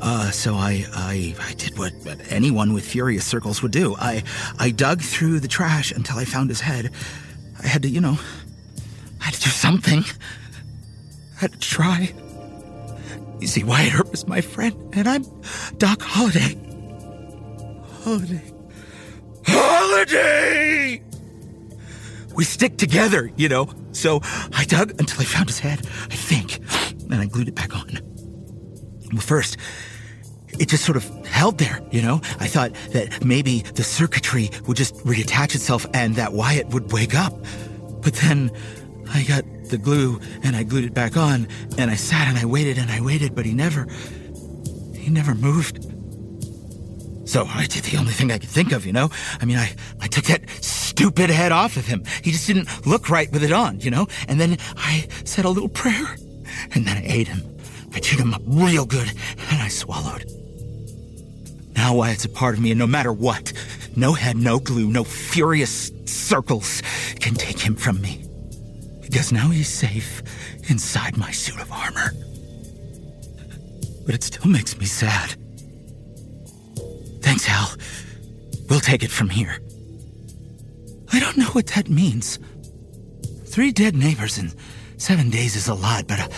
Uh, 0.09 0.31
so 0.31 0.55
I, 0.55 0.87
I, 0.95 1.35
I 1.41 1.55
did 1.55 1.77
what 1.77 1.93
anyone 2.31 2.73
with 2.73 2.87
furious 2.87 3.25
circles 3.25 3.61
would 3.61 3.73
do. 3.73 3.97
I, 3.99 4.23
I 4.57 4.71
dug 4.71 5.01
through 5.03 5.41
the 5.41 5.49
trash 5.49 5.91
until 5.91 6.17
I 6.17 6.25
found 6.25 6.49
his 6.49 6.61
head. 6.61 6.93
I 7.61 7.67
had 7.67 7.83
to, 7.83 7.89
you 7.89 8.01
know, 8.01 8.17
I 9.21 9.25
had 9.25 9.35
to 9.35 9.41
do 9.41 9.51
something. 9.51 10.05
I 11.35 11.41
had 11.41 11.53
to 11.55 11.59
try. 11.59 12.15
You 13.41 13.49
see, 13.49 13.65
Wyatt 13.65 13.99
Earp 13.99 14.15
is 14.15 14.29
my 14.29 14.41
friend, 14.41 14.77
and 14.95 15.09
I'm 15.09 15.25
Doc 15.79 16.01
Holliday. 16.03 16.57
Holiday. 18.05 18.53
Holiday! 19.45 21.03
We 22.33 22.45
stick 22.45 22.79
together, 22.79 23.33
you 23.37 23.49
know. 23.49 23.71
So 23.91 24.21
I 24.53 24.67
dug 24.69 24.91
until 25.01 25.21
I 25.21 25.25
found 25.25 25.49
his 25.49 25.59
head, 25.59 25.81
I 25.81 26.15
think, 26.15 26.61
and 27.11 27.17
I 27.17 27.27
glued 27.27 27.49
it 27.49 27.57
back 27.57 27.75
on. 27.75 27.99
Well, 29.13 29.21
first, 29.21 29.57
it 30.59 30.69
just 30.69 30.85
sort 30.85 30.97
of 30.97 31.05
held 31.27 31.59
there, 31.59 31.81
you 31.91 32.03
know? 32.03 32.21
I 32.41 32.47
thought 32.47 32.73
that 32.93 33.25
maybe 33.25 33.61
the 33.75 33.83
circuitry 33.83 34.51
would 34.67 34.77
just 34.77 34.95
reattach 35.05 35.55
itself 35.55 35.87
and 35.95 36.15
that 36.17 36.33
Wyatt 36.33 36.69
would 36.69 36.93
wake 36.93 37.15
up. 37.15 37.35
But 38.03 38.15
then 38.15 38.51
I 39.13 39.25
got 39.25 39.45
the 39.69 39.79
glue 39.79 40.21
and 40.43 40.57
I 40.57 40.63
glued 40.63 40.85
it 40.85 40.95
back 40.95 41.17
on 41.17 41.49
and 41.79 41.91
I 41.91 41.97
sat 41.97 42.29
and 42.29 42.39
I 42.39 42.45
waited 42.45 42.79
and 42.79 42.91
I 42.91 43.01
waited, 43.01 43.35
but 43.35 43.45
he 43.45 43.53
never, 43.53 43.87
he 44.95 45.11
never 45.11 45.35
moved. 45.35 45.85
So 47.29 47.45
I 47.45 47.67
did 47.67 47.83
the 47.85 47.99
only 47.99 48.13
thing 48.13 48.31
I 48.31 48.39
could 48.39 48.49
think 48.49 48.73
of, 48.73 48.87
you 48.87 48.93
know? 48.93 49.11
I 49.41 49.45
mean, 49.45 49.57
I, 49.57 49.75
I 50.01 50.07
took 50.07 50.25
that 50.27 50.49
stupid 50.63 51.29
head 51.29 51.51
off 51.51 51.77
of 51.77 51.87
him. 51.87 52.05
He 52.23 52.31
just 52.31 52.47
didn't 52.47 52.87
look 52.87 53.11
right 53.11 53.31
with 53.33 53.43
it 53.43 53.53
on, 53.53 53.81
you 53.81 53.91
know? 53.91 54.07
And 54.29 54.41
then 54.41 54.59
I 54.77 55.09
said 55.25 55.45
a 55.45 55.51
little 55.51 55.69
prayer 55.69 56.17
and 56.73 56.87
then 56.87 56.97
I 56.97 57.03
ate 57.05 57.29
him. 57.29 57.43
I 57.93 57.99
chewed 57.99 58.21
him 58.21 58.33
up 58.33 58.43
real 58.47 58.87
good 58.87 59.09
and 59.51 59.63
I 59.63 59.69
swallowed. 59.69 60.31
Now 61.77 61.95
Wyatt's 61.95 62.25
a 62.25 62.29
part 62.29 62.55
of 62.55 62.61
me, 62.61 62.71
and 62.71 62.79
no 62.79 62.87
matter 62.87 63.13
what, 63.13 63.53
no 63.95 64.15
head, 64.15 64.37
no 64.37 64.59
glue, 64.59 64.89
no 64.89 65.05
furious 65.05 65.93
circles 66.07 66.83
can 67.21 67.35
take 67.35 67.59
him 67.59 67.77
from 67.77 68.01
me. 68.01 68.25
Because 69.03 69.31
now 69.31 69.51
he's 69.51 69.69
safe 69.69 70.23
inside 70.69 71.17
my 71.17 71.31
suit 71.31 71.61
of 71.61 71.71
armor. 71.71 72.13
But 74.07 74.15
it 74.15 74.23
still 74.23 74.51
makes 74.51 74.79
me 74.79 74.87
sad. 74.87 75.37
Thanks, 77.21 77.45
Hal. 77.45 77.71
We'll 78.69 78.81
take 78.81 79.05
it 79.05 79.11
from 79.11 79.29
here. 79.29 79.59
I 81.13 81.21
don't 81.21 81.37
know 81.37 81.51
what 81.51 81.67
that 81.69 81.89
means. 81.89 82.39
Three 83.45 83.71
dead 83.71 83.95
neighbors 83.95 84.39
in 84.39 84.53
seven 84.97 85.31
days 85.31 85.57
is 85.57 85.69
a 85.69 85.75
lot, 85.75 86.07
but 86.07 86.21
uh, 86.21 86.29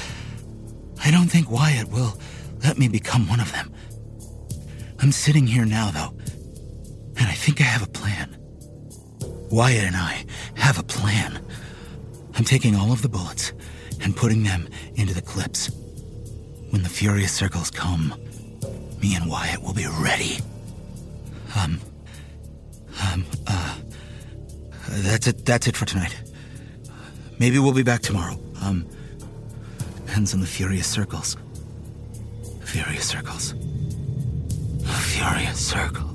I 1.05 1.11
don't 1.11 1.29
think 1.29 1.51
Wyatt 1.51 1.91
will 1.91 2.19
let 2.63 2.79
me 2.79 2.89
become 2.89 3.29
one 3.29 3.41
of 3.41 3.53
them. 3.53 3.73
I'm 5.01 5.13
sitting 5.13 5.47
here 5.47 5.65
now, 5.65 5.91
though, 5.91 6.13
and 7.17 7.27
I 7.29 7.33
think 7.33 7.61
I 7.61 7.65
have 7.65 7.83
a 7.83 7.89
plan. 7.91 8.37
Wyatt 9.51 9.85
and 9.85 9.97
I 9.97 10.25
have 10.57 10.79
a 10.79 10.83
plan. 10.83 11.41
I'm 12.35 12.45
taking 12.45 12.75
all 12.75 12.93
of 12.93 13.03
the 13.03 13.09
bullets 13.09 13.53
and 14.03 14.17
putting 14.17 14.43
them 14.43 14.69
into 14.95 15.15
the 15.15 15.23
clips. 15.23 15.71
When 16.71 16.83
the 16.83 16.89
furious 16.89 17.33
circles 17.33 17.71
come, 17.71 18.15
me 19.01 19.15
and 19.15 19.29
Wyatt 19.29 19.63
will 19.63 19.73
be 19.73 19.87
ready. 20.01 20.39
Um, 21.57 21.81
um, 23.03 23.25
uh, 23.47 23.79
that's 24.89 25.27
it. 25.29 25.47
That's 25.47 25.67
it 25.67 25.77
for 25.77 25.87
tonight. 25.87 26.15
Maybe 27.39 27.59
we'll 27.59 27.73
be 27.73 27.83
back 27.85 28.03
tomorrow. 28.03 28.39
Um, 28.63 28.87
depends 30.07 30.35
on 30.35 30.41
the 30.41 30.47
furious 30.47 30.87
circles. 30.87 31.37
Furious 32.65 33.07
circles. 33.07 33.55
Furious 35.19 35.59
circles. 35.59 36.08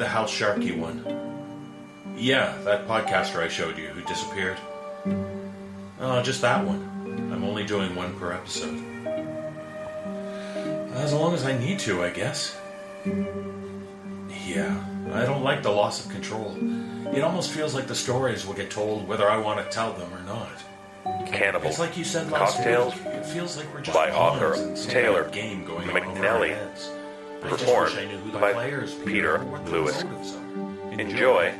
The 0.00 0.08
House 0.08 0.30
Sharkey 0.30 0.72
one. 0.72 1.04
Yeah, 2.16 2.56
that 2.64 2.88
podcaster 2.88 3.42
I 3.42 3.48
showed 3.48 3.76
you 3.76 3.88
who 3.88 4.00
disappeared. 4.08 4.56
Oh, 6.00 6.22
just 6.22 6.40
that 6.40 6.64
one. 6.64 6.80
I'm 7.30 7.44
only 7.44 7.66
doing 7.66 7.94
one 7.94 8.18
per 8.18 8.32
episode. 8.32 8.82
As 10.94 11.12
long 11.12 11.34
as 11.34 11.44
I 11.44 11.52
need 11.58 11.80
to, 11.80 12.02
I 12.02 12.08
guess. 12.08 12.56
Yeah, 14.46 14.82
I 15.12 15.26
don't 15.26 15.44
like 15.44 15.62
the 15.62 15.70
loss 15.70 16.02
of 16.02 16.10
control. 16.10 16.56
It 17.14 17.22
almost 17.22 17.50
feels 17.50 17.74
like 17.74 17.86
the 17.86 17.94
stories 17.94 18.46
will 18.46 18.54
get 18.54 18.70
told 18.70 19.06
whether 19.06 19.28
I 19.30 19.36
want 19.36 19.62
to 19.62 19.70
tell 19.70 19.92
them 19.92 20.10
or 20.14 20.22
not. 20.22 21.28
Cannibal 21.30 21.68
It's 21.68 21.78
like 21.78 21.98
you 21.98 22.04
said 22.04 22.30
last 22.30 22.56
Cocktails 22.56 22.94
week. 22.94 23.04
It 23.04 23.26
feels 23.26 23.58
like 23.58 23.70
we're 23.74 23.82
just 23.82 23.94
by 23.94 24.10
author 24.12 24.52
Taylour 24.54 25.30
game 25.30 25.66
going 25.66 25.88
McNelly. 25.88 26.56
Performed 27.40 28.32
by 28.32 28.86
Peter 29.04 29.38
Lewis. 29.66 30.02
Enjoy 30.92 31.52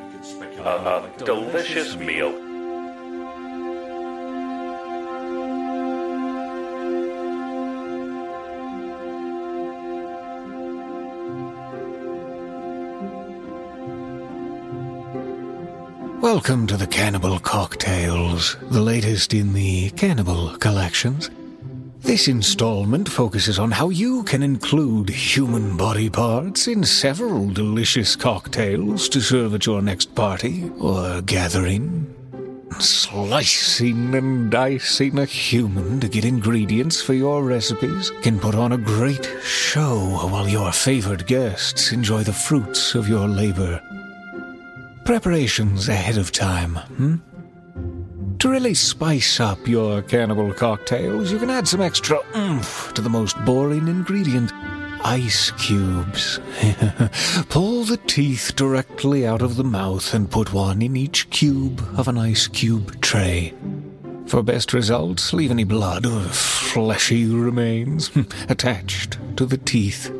a, 0.58 0.62
a 0.62 1.10
delicious 1.24 1.96
meal. 1.96 2.30
Welcome 16.20 16.66
to 16.66 16.76
the 16.76 16.86
Cannibal 16.86 17.38
Cocktails, 17.38 18.56
the 18.60 18.82
latest 18.82 19.32
in 19.32 19.54
the 19.54 19.90
Cannibal 19.90 20.56
collections. 20.58 21.30
This 22.10 22.26
installment 22.26 23.08
focuses 23.08 23.60
on 23.60 23.70
how 23.70 23.90
you 23.90 24.24
can 24.24 24.42
include 24.42 25.08
human 25.08 25.76
body 25.76 26.10
parts 26.10 26.66
in 26.66 26.82
several 26.82 27.48
delicious 27.48 28.16
cocktails 28.16 29.08
to 29.10 29.20
serve 29.20 29.54
at 29.54 29.64
your 29.64 29.80
next 29.80 30.12
party 30.16 30.68
or 30.80 31.22
gathering. 31.22 32.12
Slicing 32.80 34.12
and 34.16 34.50
dicing 34.50 35.20
a 35.20 35.24
human 35.24 36.00
to 36.00 36.08
get 36.08 36.24
ingredients 36.24 37.00
for 37.00 37.14
your 37.14 37.44
recipes 37.44 38.10
can 38.22 38.40
put 38.40 38.56
on 38.56 38.72
a 38.72 38.76
great 38.76 39.30
show 39.44 39.96
while 40.32 40.48
your 40.48 40.72
favored 40.72 41.28
guests 41.28 41.92
enjoy 41.92 42.24
the 42.24 42.32
fruits 42.32 42.96
of 42.96 43.08
your 43.08 43.28
labor 43.28 43.80
preparations 45.10 45.88
ahead 45.88 46.16
of 46.16 46.30
time, 46.30 46.76
hmm? 46.76 47.16
To 48.40 48.48
really 48.48 48.72
spice 48.72 49.38
up 49.38 49.68
your 49.68 50.00
cannibal 50.00 50.54
cocktails, 50.54 51.30
you 51.30 51.38
can 51.38 51.50
add 51.50 51.68
some 51.68 51.82
extra 51.82 52.18
oomph 52.34 52.90
to 52.94 53.02
the 53.02 53.10
most 53.10 53.36
boring 53.44 53.86
ingredient 53.86 54.50
ice 55.04 55.50
cubes. 55.50 56.40
Pull 57.50 57.84
the 57.84 58.00
teeth 58.06 58.56
directly 58.56 59.26
out 59.26 59.42
of 59.42 59.56
the 59.56 59.64
mouth 59.64 60.14
and 60.14 60.30
put 60.30 60.54
one 60.54 60.80
in 60.80 60.96
each 60.96 61.28
cube 61.28 61.86
of 61.98 62.08
an 62.08 62.16
ice 62.16 62.46
cube 62.46 62.98
tray. 63.02 63.52
For 64.24 64.42
best 64.42 64.72
results, 64.72 65.34
leave 65.34 65.50
any 65.50 65.64
blood 65.64 66.06
or 66.06 66.22
fleshy 66.22 67.26
remains 67.26 68.10
attached 68.48 69.18
to 69.36 69.44
the 69.44 69.58
teeth. 69.58 70.10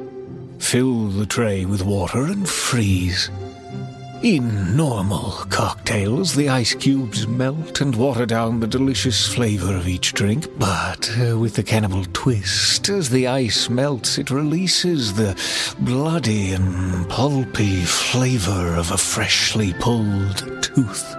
Fill 0.59 1.07
the 1.07 1.25
tray 1.25 1.65
with 1.65 1.81
water 1.81 2.25
and 2.25 2.47
freeze. 2.47 3.31
In 4.23 4.77
normal 4.77 5.31
cocktails, 5.49 6.35
the 6.35 6.51
ice 6.51 6.75
cubes 6.75 7.27
melt 7.27 7.81
and 7.81 7.97
water 7.97 8.27
down 8.27 8.61
the 8.61 8.67
delicious 8.67 9.27
flavor 9.27 9.75
of 9.75 9.89
each 9.89 10.13
drink, 10.13 10.47
but 10.59 11.11
uh, 11.19 11.39
with 11.39 11.55
the 11.55 11.63
cannibal 11.63 12.05
twist, 12.13 12.91
as 12.91 13.09
the 13.09 13.27
ice 13.27 13.71
melts, 13.71 14.19
it 14.19 14.31
releases 14.31 15.15
the 15.15 15.35
bloody 15.81 16.53
and 16.53 17.09
pulpy 17.09 17.81
flavor 17.81 18.77
of 18.77 18.91
a 18.91 18.99
freshly 18.99 19.73
pulled 19.81 20.63
tooth. 20.63 21.15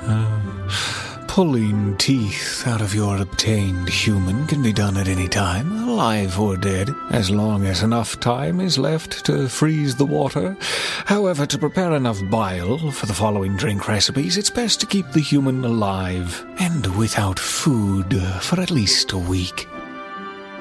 Uh, 0.00 1.07
pulling 1.38 1.96
teeth 1.98 2.66
out 2.66 2.80
of 2.80 2.92
your 2.92 3.16
obtained 3.18 3.88
human 3.88 4.44
can 4.48 4.60
be 4.60 4.72
done 4.72 4.96
at 4.96 5.06
any 5.06 5.28
time, 5.28 5.70
alive 5.88 6.40
or 6.40 6.56
dead, 6.56 6.92
as 7.12 7.30
long 7.30 7.64
as 7.64 7.84
enough 7.84 8.18
time 8.18 8.60
is 8.60 8.76
left 8.76 9.24
to 9.24 9.48
freeze 9.48 9.94
the 9.94 10.04
water. 10.04 10.56
However, 11.04 11.46
to 11.46 11.56
prepare 11.56 11.92
enough 11.92 12.20
bile 12.28 12.90
for 12.90 13.06
the 13.06 13.14
following 13.14 13.56
drink 13.56 13.86
recipes, 13.86 14.36
it's 14.36 14.50
best 14.50 14.80
to 14.80 14.86
keep 14.86 15.08
the 15.12 15.20
human 15.20 15.64
alive 15.64 16.44
and 16.58 16.84
without 16.96 17.38
food 17.38 18.20
for 18.40 18.60
at 18.60 18.72
least 18.72 19.12
a 19.12 19.18
week. 19.18 19.68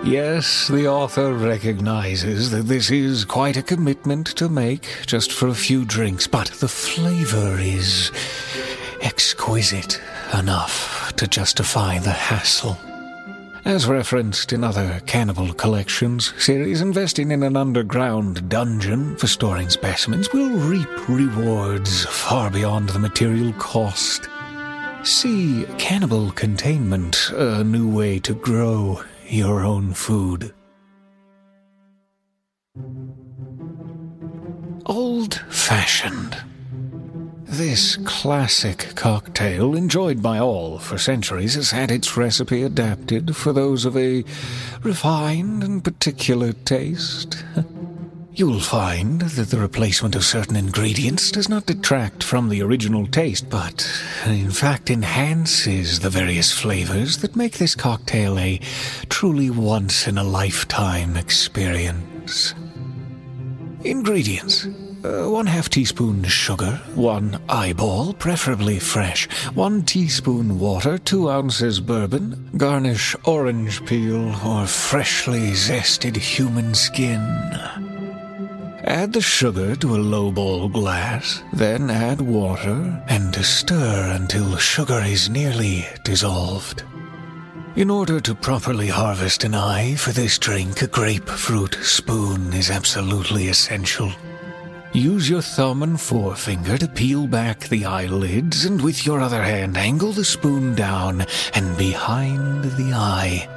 Yes, 0.03 0.67
the 0.67 0.87
author 0.87 1.33
recognizes 1.33 2.51
that 2.51 2.67
this 2.67 2.91
is 2.91 3.25
quite 3.25 3.57
a 3.57 3.63
commitment 3.63 4.27
to 4.35 4.47
make 4.47 4.87
just 5.07 5.31
for 5.31 5.47
a 5.47 5.55
few 5.55 5.85
drinks, 5.85 6.27
but 6.27 6.49
the 6.59 6.67
flavor 6.67 7.57
is 7.59 8.11
exquisite 9.01 9.99
enough 10.33 11.13
to 11.15 11.27
justify 11.27 11.99
the 11.99 12.11
hassle. 12.11 12.77
As 13.65 13.85
referenced 13.85 14.53
in 14.53 14.63
other 14.63 15.01
Cannibal 15.05 15.53
Collections 15.53 16.33
series, 16.41 16.79
investing 16.79 17.31
in 17.31 17.43
an 17.43 17.57
underground 17.57 18.47
dungeon 18.47 19.17
for 19.17 19.27
storing 19.27 19.69
specimens 19.69 20.31
will 20.31 20.51
reap 20.51 21.09
rewards 21.09 22.05
far 22.05 22.49
beyond 22.49 22.89
the 22.89 22.99
material 22.99 23.51
cost. 23.53 24.29
See 25.03 25.65
Cannibal 25.77 26.31
Containment, 26.31 27.29
a 27.33 27.63
new 27.63 27.89
way 27.89 28.19
to 28.19 28.33
grow 28.33 29.03
your 29.27 29.63
own 29.63 29.93
food. 29.93 30.53
Old 34.85 35.35
fashioned. 35.49 36.37
This 37.49 37.95
classic 38.03 38.91
cocktail, 38.95 39.73
enjoyed 39.73 40.21
by 40.21 40.37
all 40.37 40.79
for 40.79 40.97
centuries, 40.97 41.55
has 41.55 41.71
had 41.71 41.91
its 41.91 42.17
recipe 42.17 42.61
adapted 42.61 43.37
for 43.37 43.53
those 43.53 43.85
of 43.85 43.95
a 43.95 44.25
refined 44.83 45.63
and 45.63 45.81
particular 45.81 46.51
taste. 46.51 47.45
You'll 48.33 48.59
find 48.59 49.21
that 49.21 49.47
the 49.47 49.59
replacement 49.59 50.13
of 50.13 50.25
certain 50.25 50.57
ingredients 50.57 51.31
does 51.31 51.47
not 51.47 51.65
detract 51.65 52.21
from 52.21 52.49
the 52.49 52.61
original 52.61 53.07
taste, 53.07 53.49
but 53.49 53.89
in 54.25 54.51
fact 54.51 54.89
enhances 54.89 56.01
the 56.01 56.09
various 56.09 56.51
flavors 56.51 57.19
that 57.19 57.37
make 57.37 57.59
this 57.59 57.75
cocktail 57.75 58.37
a 58.37 58.59
truly 59.07 59.49
once 59.49 60.05
in 60.05 60.17
a 60.17 60.23
lifetime 60.23 61.15
experience. 61.15 62.53
Ingredients 63.85 64.67
Uh, 65.07 65.29
one 65.29 65.45
half 65.45 65.69
teaspoon 65.69 66.21
sugar, 66.23 66.81
one 66.93 67.39
eyeball, 67.47 68.11
preferably 68.15 68.77
fresh, 68.77 69.25
one 69.53 69.81
teaspoon 69.81 70.59
water, 70.59 70.97
two 70.97 71.29
ounces 71.29 71.79
bourbon, 71.79 72.49
garnish 72.57 73.15
orange 73.23 73.85
peel 73.85 74.35
or 74.45 74.67
freshly 74.67 75.51
zested 75.51 76.17
human 76.17 76.75
skin. 76.75 77.21
Add 78.83 79.13
the 79.13 79.21
sugar 79.21 79.77
to 79.77 79.95
a 79.95 79.97
lowball 79.97 80.69
glass, 80.73 81.41
then 81.53 81.89
add 81.89 82.19
water 82.19 83.01
and 83.07 83.33
stir 83.33 84.11
until 84.13 84.57
sugar 84.57 85.01
is 85.05 85.29
nearly 85.29 85.85
dissolved. 86.03 86.83
In 87.77 87.89
order 87.89 88.19
to 88.19 88.35
properly 88.35 88.87
harvest 88.87 89.45
an 89.45 89.55
eye 89.55 89.95
for 89.95 90.11
this 90.11 90.37
drink, 90.37 90.81
a 90.81 90.87
grapefruit 90.87 91.75
spoon 91.81 92.51
is 92.51 92.69
absolutely 92.69 93.47
essential. 93.47 94.11
Use 94.93 95.29
your 95.29 95.41
thumb 95.41 95.83
and 95.83 95.99
forefinger 95.99 96.77
to 96.77 96.87
peel 96.87 97.27
back 97.27 97.59
the 97.59 97.85
eyelids, 97.85 98.65
and 98.65 98.81
with 98.81 99.05
your 99.05 99.19
other 99.19 99.43
hand, 99.43 99.77
angle 99.77 100.11
the 100.11 100.23
spoon 100.23 100.75
down 100.75 101.25
and 101.53 101.77
behind 101.77 102.63
the 102.63 102.93
eye. 102.93 103.47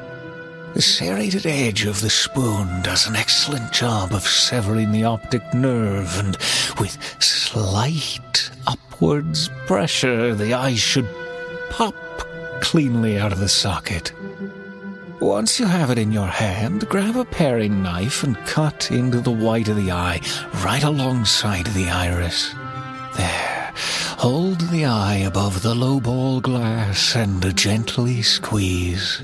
The 0.75 0.83
serrated 0.83 1.47
edge 1.47 1.85
of 1.85 2.01
the 2.01 2.11
spoon 2.11 2.83
does 2.83 3.07
an 3.07 3.17
excellent 3.17 3.73
job 3.73 4.13
of 4.13 4.23
severing 4.23 4.93
the 4.93 5.05
optic 5.05 5.55
nerve, 5.55 6.19
and 6.19 6.37
with 6.79 6.99
slight 7.23 8.51
upwards 8.67 9.49
pressure, 9.67 10.35
the 10.35 10.55
eye 10.55 10.75
should 10.75 11.09
pop 11.71 11.95
cleanly 12.61 13.19
out 13.19 13.33
of 13.33 13.39
the 13.39 13.49
socket. 13.49 14.13
Once 15.21 15.61
you 15.61 15.67
have 15.67 15.91
it 15.91 15.99
in 15.99 16.11
your 16.11 16.27
hand, 16.27 16.89
grab 16.89 17.15
a 17.15 17.25
paring 17.27 17.83
knife 17.83 18.23
and 18.23 18.39
cut 18.47 18.91
into 18.91 19.21
the 19.21 19.31
white 19.31 19.69
of 19.69 19.77
the 19.77 19.93
eye, 19.93 20.19
right 20.65 20.83
alongside 20.83 21.67
the 21.67 21.91
iris. 21.91 22.55
There. 23.19 23.73
Hold 24.17 24.61
the 24.71 24.87
eye 24.87 25.17
above 25.17 25.63
the 25.63 25.75
lowball 25.75 26.41
glass 26.41 27.15
and 27.15 27.55
gently 27.55 28.23
squeeze. 28.23 29.23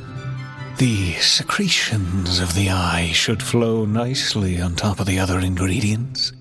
The 0.77 1.15
secretions 1.15 2.41
of 2.41 2.55
the 2.55 2.69
eye 2.69 3.13
should 3.15 3.43
flow 3.43 3.87
nicely 3.87 4.61
on 4.61 4.75
top 4.75 5.01
of 5.01 5.07
the 5.07 5.19
other 5.19 5.41
ingredients. 5.41 6.33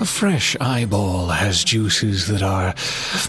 A 0.00 0.04
fresh 0.04 0.56
eyeball 0.60 1.28
has 1.28 1.62
juices 1.62 2.26
that 2.26 2.42
are 2.42 2.74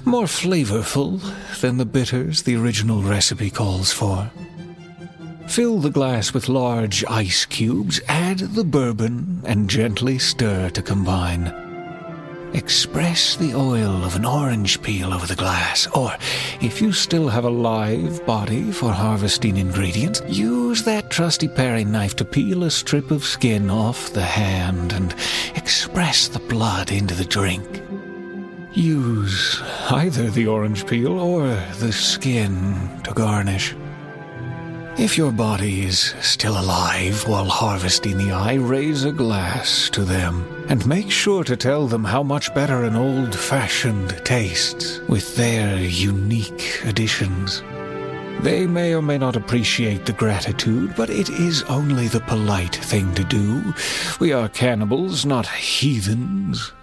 more 0.04 0.26
flavorful 0.26 1.22
than 1.62 1.78
the 1.78 1.86
bitters 1.86 2.42
the 2.42 2.56
original 2.56 3.04
recipe 3.04 3.52
calls 3.52 3.94
for. 3.94 4.32
Fill 5.48 5.80
the 5.80 5.90
glass 5.90 6.34
with 6.34 6.50
large 6.50 7.04
ice 7.06 7.46
cubes, 7.46 8.00
add 8.08 8.40
the 8.40 8.64
bourbon, 8.64 9.42
and 9.46 9.70
gently 9.70 10.20
stir 10.20 10.70
to 10.72 10.82
combine. 10.82 11.52
Express 12.54 13.36
the 13.36 13.54
oil 13.56 14.04
of 14.04 14.16
an 14.16 14.26
orange 14.26 14.82
peel 14.82 15.14
over 15.14 15.26
the 15.26 15.36
glass, 15.36 15.88
or 15.96 16.16
if 16.62 16.82
you 16.82 16.92
still 16.92 17.30
have 17.30 17.46
a 17.46 17.50
live 17.50 18.24
body 18.26 18.72
for 18.72 18.92
harvesting 18.92 19.58
ingredients, 19.58 20.22
use 20.28 20.84
that 20.84 21.10
trusty 21.10 21.48
paring 21.48 21.92
knife 21.92 22.16
to 22.18 22.26
peel 22.26 22.64
a 22.64 22.70
strip 22.70 23.10
of 23.10 23.24
skin 23.24 23.70
off 23.70 24.14
the 24.14 24.22
hand 24.22 24.94
and 24.94 25.16
express 25.56 26.28
the 26.28 26.40
blood 26.40 26.92
into 26.92 27.16
the 27.16 27.26
drink. 27.26 27.82
Use 28.74 29.62
either 29.90 30.30
the 30.30 30.46
orange 30.46 30.86
peel 30.86 31.20
or 31.20 31.48
the 31.80 31.92
skin 31.92 33.02
to 33.04 33.14
garnish. 33.14 33.74
If 35.00 35.16
your 35.16 35.32
body 35.32 35.86
is 35.86 36.16
still 36.22 36.60
alive 36.60 37.28
while 37.28 37.46
harvesting 37.46 38.18
the 38.18 38.32
eye, 38.32 38.56
raise 38.56 39.04
a 39.04 39.12
glass 39.12 39.92
to 39.92 40.04
them 40.04 40.44
and 40.70 40.88
make 40.88 41.12
sure 41.12 41.44
to 41.44 41.56
tell 41.56 41.86
them 41.86 42.04
how 42.04 42.24
much 42.24 42.52
better 42.56 42.84
an 42.84 42.96
old 42.96 43.36
fashioned 43.36 44.20
tastes 44.26 45.00
with 45.08 45.36
their 45.36 45.78
unique 45.78 46.82
additions. 46.84 47.62
They 48.42 48.66
may 48.66 48.96
or 48.96 49.04
may 49.04 49.20
not 49.20 49.36
appreciate 49.36 50.08
the 50.08 50.14
gratitude, 50.14 50.96
but 50.98 51.12
it 51.12 51.30
is 51.30 51.62
only 51.70 52.08
the 52.08 52.22
polite 52.22 52.76
thing 52.76 53.14
to 53.14 53.24
do. 53.24 53.76
We 54.20 54.34
are 54.34 54.50
cannibals, 54.50 55.28
not 55.28 55.46
heathens. 55.48 56.74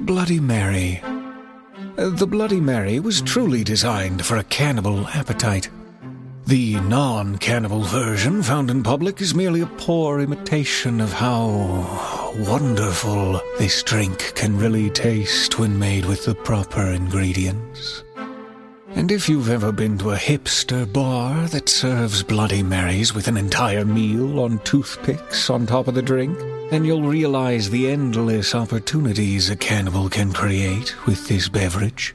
Bloody 0.00 0.40
Mary 0.40 1.00
the 1.96 2.26
Bloody 2.26 2.60
Mary 2.60 3.00
was 3.00 3.20
truly 3.22 3.64
designed 3.64 4.24
for 4.24 4.36
a 4.36 4.44
cannibal 4.44 5.06
appetite. 5.08 5.68
The 6.46 6.80
non 6.80 7.38
cannibal 7.38 7.82
version 7.82 8.42
found 8.42 8.70
in 8.70 8.82
public 8.82 9.20
is 9.20 9.34
merely 9.34 9.60
a 9.60 9.66
poor 9.66 10.20
imitation 10.20 11.00
of 11.00 11.12
how 11.12 12.32
wonderful 12.48 13.40
this 13.58 13.82
drink 13.82 14.34
can 14.34 14.58
really 14.58 14.90
taste 14.90 15.58
when 15.58 15.78
made 15.78 16.06
with 16.06 16.24
the 16.24 16.34
proper 16.34 16.82
ingredients. 16.82 18.02
And 18.94 19.12
if 19.12 19.28
you've 19.28 19.50
ever 19.50 19.70
been 19.70 19.98
to 19.98 20.10
a 20.10 20.16
hipster 20.16 20.92
bar 20.92 21.46
that 21.48 21.68
serves 21.68 22.24
Bloody 22.24 22.62
Marys 22.62 23.14
with 23.14 23.28
an 23.28 23.36
entire 23.36 23.84
meal 23.84 24.40
on 24.40 24.58
toothpicks 24.60 25.48
on 25.48 25.66
top 25.66 25.86
of 25.86 25.94
the 25.94 26.02
drink, 26.02 26.36
then 26.70 26.84
you'll 26.84 27.02
realize 27.02 27.70
the 27.70 27.88
endless 27.88 28.54
opportunities 28.54 29.48
a 29.48 29.56
cannibal 29.56 30.08
can 30.08 30.32
create 30.32 30.94
with 31.06 31.28
this 31.28 31.48
beverage. 31.48 32.14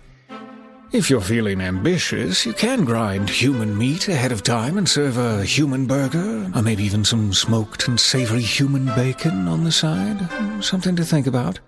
If 0.91 1.09
you're 1.09 1.21
feeling 1.21 1.61
ambitious, 1.61 2.45
you 2.45 2.53
can 2.53 2.85
grind 2.85 3.29
human 3.29 3.77
meat 3.77 4.07
ahead 4.07 4.31
of 4.31 4.43
time 4.43 4.77
and 4.77 4.87
serve 4.87 5.17
a 5.17 5.43
human 5.43 5.87
burger, 5.87 6.51
or 6.53 6.61
maybe 6.61 6.83
even 6.83 7.03
some 7.03 7.33
smoked 7.33 7.87
and 7.87 7.99
savory 7.99 8.41
human 8.41 8.85
bacon 8.95 9.47
on 9.47 9.63
the 9.63 9.71
side. 9.71 10.17
Hmm, 10.17 10.61
something 10.61 10.95
to 10.97 11.05
think 11.05 11.25
about. 11.25 11.59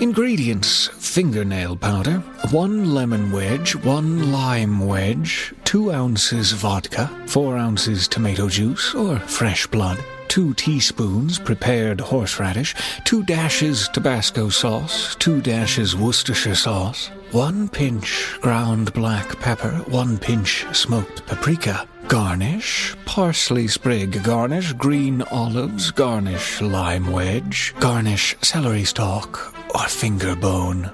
Ingredients 0.00 0.88
fingernail 0.98 1.76
powder, 1.76 2.20
one 2.50 2.94
lemon 2.94 3.30
wedge, 3.32 3.74
one 3.76 4.32
lime 4.32 4.86
wedge, 4.86 5.52
two 5.64 5.92
ounces 5.92 6.52
vodka, 6.52 7.06
four 7.26 7.58
ounces 7.58 8.08
tomato 8.08 8.48
juice 8.48 8.94
or 8.94 9.18
fresh 9.18 9.66
blood 9.66 9.98
2 10.28 10.54
teaspoons 10.54 11.40
prepared 11.40 12.00
horseradish, 12.00 12.74
2 13.04 13.24
dashes 13.24 13.88
Tabasco 13.88 14.48
sauce, 14.48 15.16
2 15.16 15.42
dashes 15.42 15.96
Worcestershire 15.96 16.54
sauce, 16.54 17.10
1 17.32 17.68
pinch 17.68 18.38
ground 18.40 18.92
black 18.92 19.40
pepper, 19.40 19.72
1 19.88 20.18
pinch 20.18 20.64
smoked 20.72 21.26
paprika. 21.26 21.89
Garnish, 22.08 22.96
parsley 23.04 23.68
sprig 23.68 24.22
garnish, 24.24 24.72
green 24.72 25.22
olives 25.30 25.90
garnish, 25.90 26.60
lime 26.60 27.10
wedge, 27.12 27.74
garnish 27.78 28.34
celery 28.42 28.84
stalk 28.84 29.54
or 29.74 29.86
finger 29.86 30.34
bone. 30.34 30.90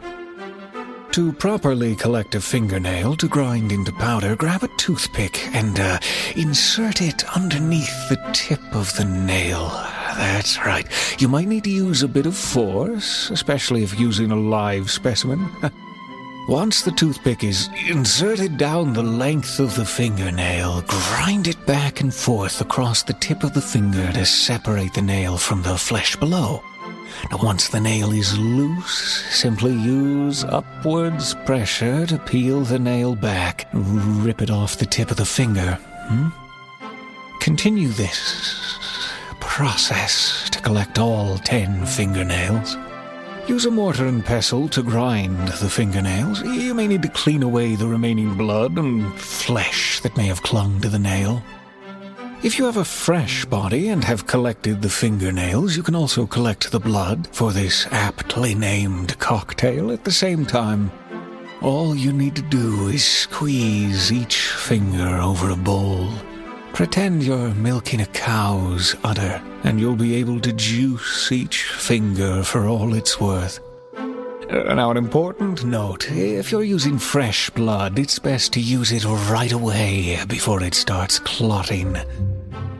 To 1.13 1.33
properly 1.33 1.97
collect 1.97 2.35
a 2.35 2.41
fingernail 2.41 3.17
to 3.17 3.29
grind 3.29 3.73
into 3.73 3.93
powder, 3.93 4.37
grab 4.37 4.63
a 4.63 4.69
toothpick 4.77 5.47
and 5.55 5.81
uh, 5.81 5.99
insert 6.35 7.01
it 7.01 7.25
underneath 7.35 8.09
the 8.11 8.21
tip 8.35 8.61
of 8.75 8.95
the 8.97 9.05
nail. 9.05 9.69
That's 10.17 10.59
right. 10.59 10.87
You 11.19 11.29
might 11.29 11.49
need 11.49 11.65
to 11.65 11.71
use 11.71 12.03
a 12.03 12.09
bit 12.09 12.27
of 12.27 12.37
force, 12.37 13.31
especially 13.31 13.83
if 13.83 13.99
using 13.99 14.31
a 14.31 14.37
live 14.37 14.91
specimen. 14.91 15.49
Once 16.49 16.83
the 16.83 16.93
toothpick 16.93 17.43
is 17.43 17.69
inserted 17.89 18.57
down 18.57 18.93
the 18.93 19.03
length 19.03 19.59
of 19.59 19.75
the 19.75 19.85
fingernail, 19.85 20.81
grind 20.83 21.49
it 21.49 21.67
back 21.67 22.01
and 22.01 22.15
forth 22.15 22.61
across 22.61 23.03
the 23.03 23.13
tip 23.15 23.43
of 23.43 23.53
the 23.53 23.61
finger 23.61 24.13
to 24.13 24.25
separate 24.25 24.95
the 24.95 25.03
nail 25.03 25.37
from 25.37 25.61
the 25.63 25.77
flesh 25.77 26.15
below. 26.15 26.63
Now, 27.33 27.39
once 27.43 27.69
the 27.69 27.81
nail 27.81 28.13
is 28.13 28.39
loose, 28.39 29.25
simply 29.35 29.73
use 29.73 30.45
upwards 30.45 31.35
pressure 31.47 32.07
to 32.07 32.19
peel 32.19 32.61
the 32.61 32.79
nail 32.79 33.17
back. 33.17 33.69
Rip 33.73 34.41
it 34.41 34.51
off 34.51 34.79
the 34.79 34.87
tip 34.87 35.11
of 35.11 35.17
the 35.17 35.27
finger. 35.27 35.81
Hmm? 35.83 36.29
Continue 37.41 37.89
this 37.89 38.79
process 39.41 40.49
to 40.51 40.61
collect 40.61 41.01
all 41.01 41.39
ten 41.39 41.85
fingernails. 41.87 42.77
Use 43.49 43.65
a 43.65 43.71
mortar 43.71 44.07
and 44.07 44.25
pestle 44.25 44.69
to 44.71 44.83
grind 44.83 45.47
the 45.49 45.71
fingernails. 45.71 46.43
You 46.43 46.75
may 46.75 46.89
need 46.89 47.03
to 47.03 47.09
clean 47.09 47.45
away 47.45 47.77
the 47.77 47.87
remaining 47.87 48.35
blood 48.35 48.77
and 48.77 49.15
flesh 49.15 50.01
that 50.01 50.17
may 50.17 50.27
have 50.27 50.43
clung 50.43 50.81
to 50.81 50.89
the 50.89 50.99
nail. 50.99 51.45
If 52.43 52.59
you 52.59 52.65
have 52.65 52.77
a 52.77 52.85
fresh 52.85 53.45
body 53.45 53.89
and 53.89 54.03
have 54.03 54.27
collected 54.27 54.83
the 54.83 54.89
fingernails, 54.89 55.77
you 55.77 55.85
can 55.85 55.95
also 55.95 56.27
collect 56.27 56.73
the 56.73 56.81
blood 56.81 57.29
for 57.31 57.53
this 57.53 57.87
aptly 57.93 58.53
named 58.53 59.17
cocktail 59.21 59.93
at 59.93 60.03
the 60.03 60.11
same 60.11 60.45
time. 60.45 60.91
All 61.63 61.95
you 61.95 62.13
need 62.13 62.35
to 62.35 62.43
do 62.43 62.89
is 62.89 63.05
squeeze 63.05 64.11
each 64.11 64.39
finger 64.39 65.19
over 65.19 65.51
a 65.51 65.57
bowl. 65.57 66.11
Pretend 66.77 67.23
you're 67.23 67.55
milking 67.55 68.03
a 68.03 68.07
cow's 68.07 68.95
udder, 69.03 69.41
and 69.65 69.81
you'll 69.81 69.97
be 69.97 70.17
able 70.17 70.39
to 70.41 70.53
juice 70.53 71.33
each 71.33 71.63
finger 71.63 72.43
for 72.43 72.67
all 72.67 72.93
it's 72.93 73.19
worth. 73.19 73.61
Uh, 73.97 74.75
now, 74.75 74.91
an 74.91 74.99
important 74.99 75.65
note 75.65 76.07
if 76.13 76.53
you're 76.53 76.63
using 76.63 76.99
fresh 76.99 77.49
blood, 77.49 77.99
it's 77.99 78.19
best 78.19 78.53
to 78.53 78.61
use 78.61 78.93
it 78.93 79.07
right 79.07 79.53
away 79.53 80.23
before 80.29 80.63
it 80.63 80.75
starts 80.75 81.19
clotting. 81.19 81.97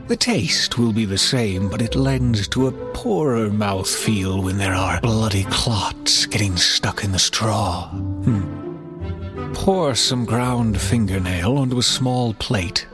The 0.09 0.17
taste 0.19 0.77
will 0.77 0.93
be 0.93 1.07
the 1.07 1.17
same, 1.17 1.71
but 1.71 1.81
it 1.81 1.95
lends 1.95 2.49
to 2.49 2.67
a 2.67 2.93
poorer 2.93 3.49
mouthfeel 3.49 4.45
when 4.45 4.59
there 4.59 4.75
are 4.75 5.01
bloody 5.01 5.45
clots 5.45 6.27
getting 6.27 6.59
stuck 6.59 7.03
in 7.03 7.13
the 7.13 7.19
straw. 7.19 7.89
Hmm. 7.89 9.55
Pour 9.55 9.95
some 9.95 10.27
ground 10.27 10.79
fingernail 10.79 11.57
onto 11.57 11.79
a 11.79 11.83
small 11.83 12.35
plate. 12.35 12.87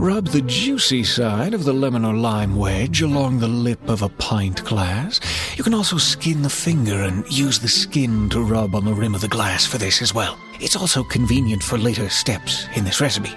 Rub 0.00 0.28
the 0.28 0.40
juicy 0.40 1.04
side 1.04 1.52
of 1.52 1.64
the 1.64 1.74
lemon 1.74 2.06
or 2.06 2.14
lime 2.14 2.56
wedge 2.56 3.02
along 3.02 3.38
the 3.38 3.46
lip 3.46 3.86
of 3.86 4.00
a 4.00 4.08
pint 4.08 4.64
glass. 4.64 5.20
You 5.58 5.62
can 5.62 5.74
also 5.74 5.98
skin 5.98 6.40
the 6.40 6.48
finger 6.48 7.02
and 7.02 7.30
use 7.30 7.58
the 7.58 7.68
skin 7.68 8.30
to 8.30 8.40
rub 8.40 8.74
on 8.74 8.86
the 8.86 8.94
rim 8.94 9.14
of 9.14 9.20
the 9.20 9.28
glass 9.28 9.66
for 9.66 9.76
this 9.76 10.00
as 10.00 10.14
well. 10.14 10.38
It's 10.58 10.74
also 10.74 11.04
convenient 11.04 11.62
for 11.62 11.76
later 11.76 12.08
steps 12.08 12.64
in 12.76 12.84
this 12.84 13.02
recipe. 13.02 13.36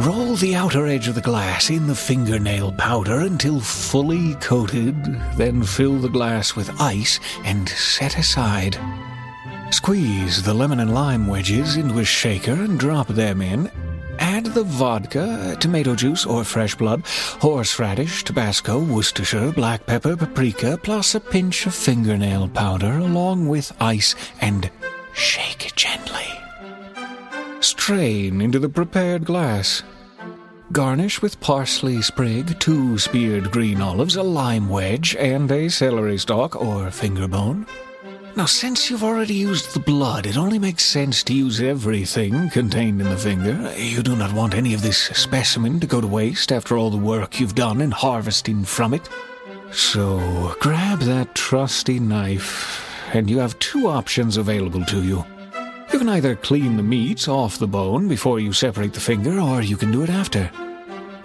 Roll 0.00 0.34
the 0.34 0.54
outer 0.54 0.86
edge 0.86 1.08
of 1.08 1.14
the 1.14 1.22
glass 1.22 1.70
in 1.70 1.86
the 1.86 1.94
fingernail 1.94 2.72
powder 2.72 3.20
until 3.20 3.58
fully 3.58 4.34
coated, 4.34 5.02
then 5.38 5.62
fill 5.62 5.96
the 5.96 6.10
glass 6.10 6.54
with 6.54 6.78
ice 6.78 7.18
and 7.42 7.70
set 7.70 8.18
aside. 8.18 8.78
Squeeze 9.70 10.42
the 10.42 10.52
lemon 10.52 10.80
and 10.80 10.92
lime 10.92 11.26
wedges 11.26 11.76
into 11.76 12.00
a 12.00 12.04
shaker 12.04 12.52
and 12.52 12.78
drop 12.78 13.08
them 13.08 13.40
in. 13.40 13.70
The 14.54 14.62
vodka, 14.62 15.56
tomato 15.58 15.96
juice 15.96 16.24
or 16.24 16.44
fresh 16.44 16.76
blood, 16.76 17.02
horseradish, 17.40 18.22
Tabasco, 18.22 18.78
Worcestershire, 18.78 19.50
black 19.50 19.84
pepper, 19.84 20.16
paprika, 20.16 20.78
plus 20.80 21.16
a 21.16 21.20
pinch 21.20 21.66
of 21.66 21.74
fingernail 21.74 22.46
powder, 22.46 22.98
along 22.98 23.48
with 23.48 23.72
ice, 23.80 24.14
and 24.40 24.70
shake 25.12 25.74
gently. 25.74 26.28
Strain 27.58 28.40
into 28.40 28.60
the 28.60 28.68
prepared 28.68 29.24
glass. 29.24 29.82
Garnish 30.70 31.20
with 31.20 31.40
parsley 31.40 32.00
sprig, 32.00 32.56
two 32.60 32.96
speared 32.96 33.50
green 33.50 33.80
olives, 33.80 34.14
a 34.14 34.22
lime 34.22 34.68
wedge, 34.68 35.16
and 35.16 35.50
a 35.50 35.68
celery 35.68 36.16
stalk 36.16 36.54
or 36.54 36.92
finger 36.92 37.26
bone. 37.26 37.66
Now, 38.36 38.46
since 38.46 38.90
you've 38.90 39.04
already 39.04 39.34
used 39.34 39.74
the 39.74 39.80
blood, 39.80 40.26
it 40.26 40.36
only 40.36 40.58
makes 40.58 40.84
sense 40.84 41.22
to 41.22 41.32
use 41.32 41.60
everything 41.60 42.50
contained 42.50 43.00
in 43.00 43.08
the 43.08 43.16
finger. 43.16 43.72
You 43.76 44.02
do 44.02 44.16
not 44.16 44.32
want 44.32 44.54
any 44.54 44.74
of 44.74 44.82
this 44.82 44.98
specimen 44.98 45.78
to 45.78 45.86
go 45.86 46.00
to 46.00 46.06
waste 46.08 46.50
after 46.50 46.76
all 46.76 46.90
the 46.90 46.96
work 46.96 47.38
you've 47.38 47.54
done 47.54 47.80
in 47.80 47.92
harvesting 47.92 48.64
from 48.64 48.92
it. 48.92 49.08
So, 49.70 50.56
grab 50.58 50.98
that 51.00 51.36
trusty 51.36 52.00
knife, 52.00 53.14
and 53.14 53.30
you 53.30 53.38
have 53.38 53.56
two 53.60 53.86
options 53.86 54.36
available 54.36 54.84
to 54.86 55.04
you. 55.04 55.24
You 55.92 56.00
can 56.00 56.08
either 56.08 56.34
clean 56.34 56.76
the 56.76 56.82
meat 56.82 57.28
off 57.28 57.58
the 57.58 57.68
bone 57.68 58.08
before 58.08 58.40
you 58.40 58.52
separate 58.52 58.94
the 58.94 59.00
finger, 59.00 59.38
or 59.38 59.62
you 59.62 59.76
can 59.76 59.92
do 59.92 60.02
it 60.02 60.10
after. 60.10 60.50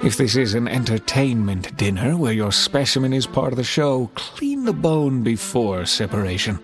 If 0.01 0.15
this 0.15 0.37
is 0.37 0.53
an 0.53 0.69
entertainment 0.69 1.75
dinner 1.75 2.15
where 2.15 2.31
your 2.31 2.53
specimen 2.53 3.11
is 3.11 3.27
part 3.27 3.51
of 3.51 3.57
the 3.57 3.65
show, 3.65 4.09
clean 4.15 4.63
the 4.63 4.71
bone 4.71 5.23
before 5.23 5.85
separation. 5.85 6.59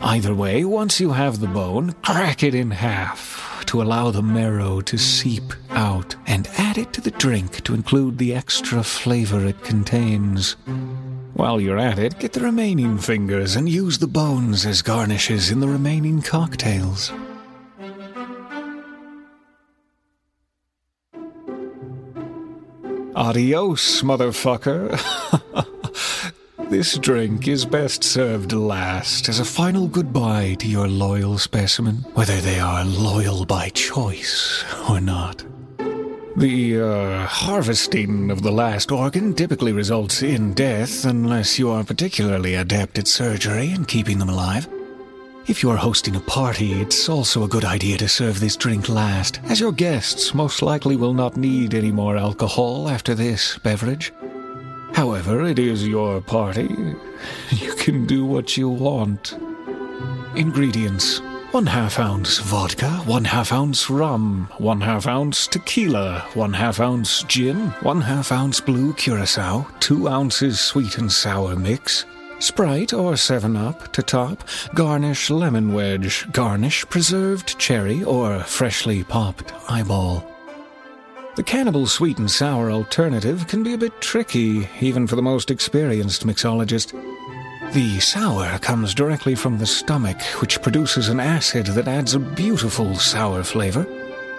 Either 0.00 0.34
way, 0.34 0.64
once 0.64 0.98
you 0.98 1.12
have 1.12 1.38
the 1.38 1.46
bone, 1.46 1.92
crack 2.02 2.42
it 2.42 2.52
in 2.52 2.72
half 2.72 3.62
to 3.66 3.80
allow 3.80 4.10
the 4.10 4.22
marrow 4.22 4.80
to 4.80 4.98
seep 4.98 5.52
out 5.70 6.16
and 6.26 6.48
add 6.58 6.76
it 6.76 6.92
to 6.94 7.00
the 7.00 7.12
drink 7.12 7.62
to 7.62 7.72
include 7.72 8.18
the 8.18 8.34
extra 8.34 8.82
flavor 8.82 9.46
it 9.46 9.62
contains. 9.62 10.56
While 11.34 11.60
you're 11.60 11.78
at 11.78 12.00
it, 12.00 12.18
get 12.18 12.32
the 12.32 12.40
remaining 12.40 12.98
fingers 12.98 13.54
and 13.54 13.68
use 13.68 13.98
the 13.98 14.08
bones 14.08 14.66
as 14.66 14.82
garnishes 14.82 15.52
in 15.52 15.60
the 15.60 15.68
remaining 15.68 16.20
cocktails. 16.20 17.12
Adios, 23.20 24.00
motherfucker. 24.00 24.88
this 26.70 26.96
drink 26.96 27.48
is 27.48 27.66
best 27.66 28.02
served 28.02 28.54
last 28.54 29.28
as 29.28 29.38
a 29.38 29.44
final 29.44 29.88
goodbye 29.88 30.56
to 30.58 30.66
your 30.66 30.88
loyal 30.88 31.36
specimen, 31.36 31.96
whether 32.14 32.40
they 32.40 32.58
are 32.58 32.82
loyal 32.82 33.44
by 33.44 33.68
choice 33.68 34.64
or 34.88 35.02
not. 35.02 35.44
The 36.38 36.80
uh, 36.80 37.26
harvesting 37.26 38.30
of 38.30 38.40
the 38.40 38.52
last 38.52 38.90
organ 38.90 39.34
typically 39.34 39.72
results 39.72 40.22
in 40.22 40.54
death 40.54 41.04
unless 41.04 41.58
you 41.58 41.68
are 41.68 41.84
particularly 41.84 42.54
adept 42.54 42.98
at 42.98 43.06
surgery 43.06 43.70
and 43.70 43.86
keeping 43.86 44.18
them 44.18 44.30
alive. 44.30 44.66
If 45.50 45.64
you 45.64 45.70
are 45.70 45.76
hosting 45.76 46.14
a 46.14 46.20
party, 46.20 46.80
it's 46.80 47.08
also 47.08 47.42
a 47.42 47.48
good 47.48 47.64
idea 47.64 47.96
to 47.98 48.08
serve 48.08 48.38
this 48.38 48.54
drink 48.54 48.88
last, 48.88 49.40
as 49.46 49.58
your 49.58 49.72
guests 49.72 50.32
most 50.32 50.62
likely 50.62 50.94
will 50.94 51.12
not 51.12 51.36
need 51.36 51.74
any 51.74 51.90
more 51.90 52.16
alcohol 52.16 52.88
after 52.88 53.16
this 53.16 53.58
beverage. 53.58 54.12
However, 54.92 55.44
it 55.44 55.58
is 55.58 55.88
your 55.88 56.20
party. 56.20 56.68
You 57.50 57.74
can 57.74 58.06
do 58.06 58.24
what 58.24 58.56
you 58.56 58.68
want. 58.68 59.36
Ingredients 60.36 61.20
1 61.50 61.66
half 61.66 61.98
ounce 61.98 62.38
vodka, 62.38 62.88
1 63.06 63.24
half 63.24 63.52
ounce 63.52 63.90
rum, 63.90 64.48
1 64.58 64.80
half 64.80 65.08
ounce 65.08 65.48
tequila, 65.48 66.20
1 66.34 66.52
half 66.52 66.78
ounce 66.78 67.24
gin, 67.24 67.70
1 67.82 68.00
half 68.02 68.30
ounce 68.30 68.60
blue 68.60 68.92
curacao, 68.94 69.66
2 69.80 70.08
ounces 70.08 70.60
sweet 70.60 70.96
and 70.98 71.10
sour 71.10 71.56
mix, 71.56 72.04
Sprite 72.40 72.94
or 72.94 73.18
7 73.18 73.54
Up 73.54 73.92
to 73.92 74.02
top, 74.02 74.48
garnish 74.74 75.28
lemon 75.28 75.74
wedge, 75.74 76.26
garnish 76.32 76.86
preserved 76.88 77.58
cherry 77.58 78.02
or 78.02 78.40
freshly 78.40 79.04
popped 79.04 79.52
eyeball. 79.68 80.26
The 81.36 81.42
cannibal 81.42 81.86
sweet 81.86 82.18
and 82.18 82.30
sour 82.30 82.70
alternative 82.70 83.46
can 83.46 83.62
be 83.62 83.74
a 83.74 83.78
bit 83.78 84.00
tricky, 84.00 84.66
even 84.80 85.06
for 85.06 85.16
the 85.16 85.22
most 85.22 85.50
experienced 85.50 86.26
mixologist. 86.26 86.92
The 87.74 88.00
sour 88.00 88.58
comes 88.60 88.94
directly 88.94 89.34
from 89.34 89.58
the 89.58 89.66
stomach, 89.66 90.22
which 90.40 90.62
produces 90.62 91.10
an 91.10 91.20
acid 91.20 91.66
that 91.66 91.88
adds 91.88 92.14
a 92.14 92.18
beautiful 92.18 92.96
sour 92.96 93.44
flavor. 93.44 93.86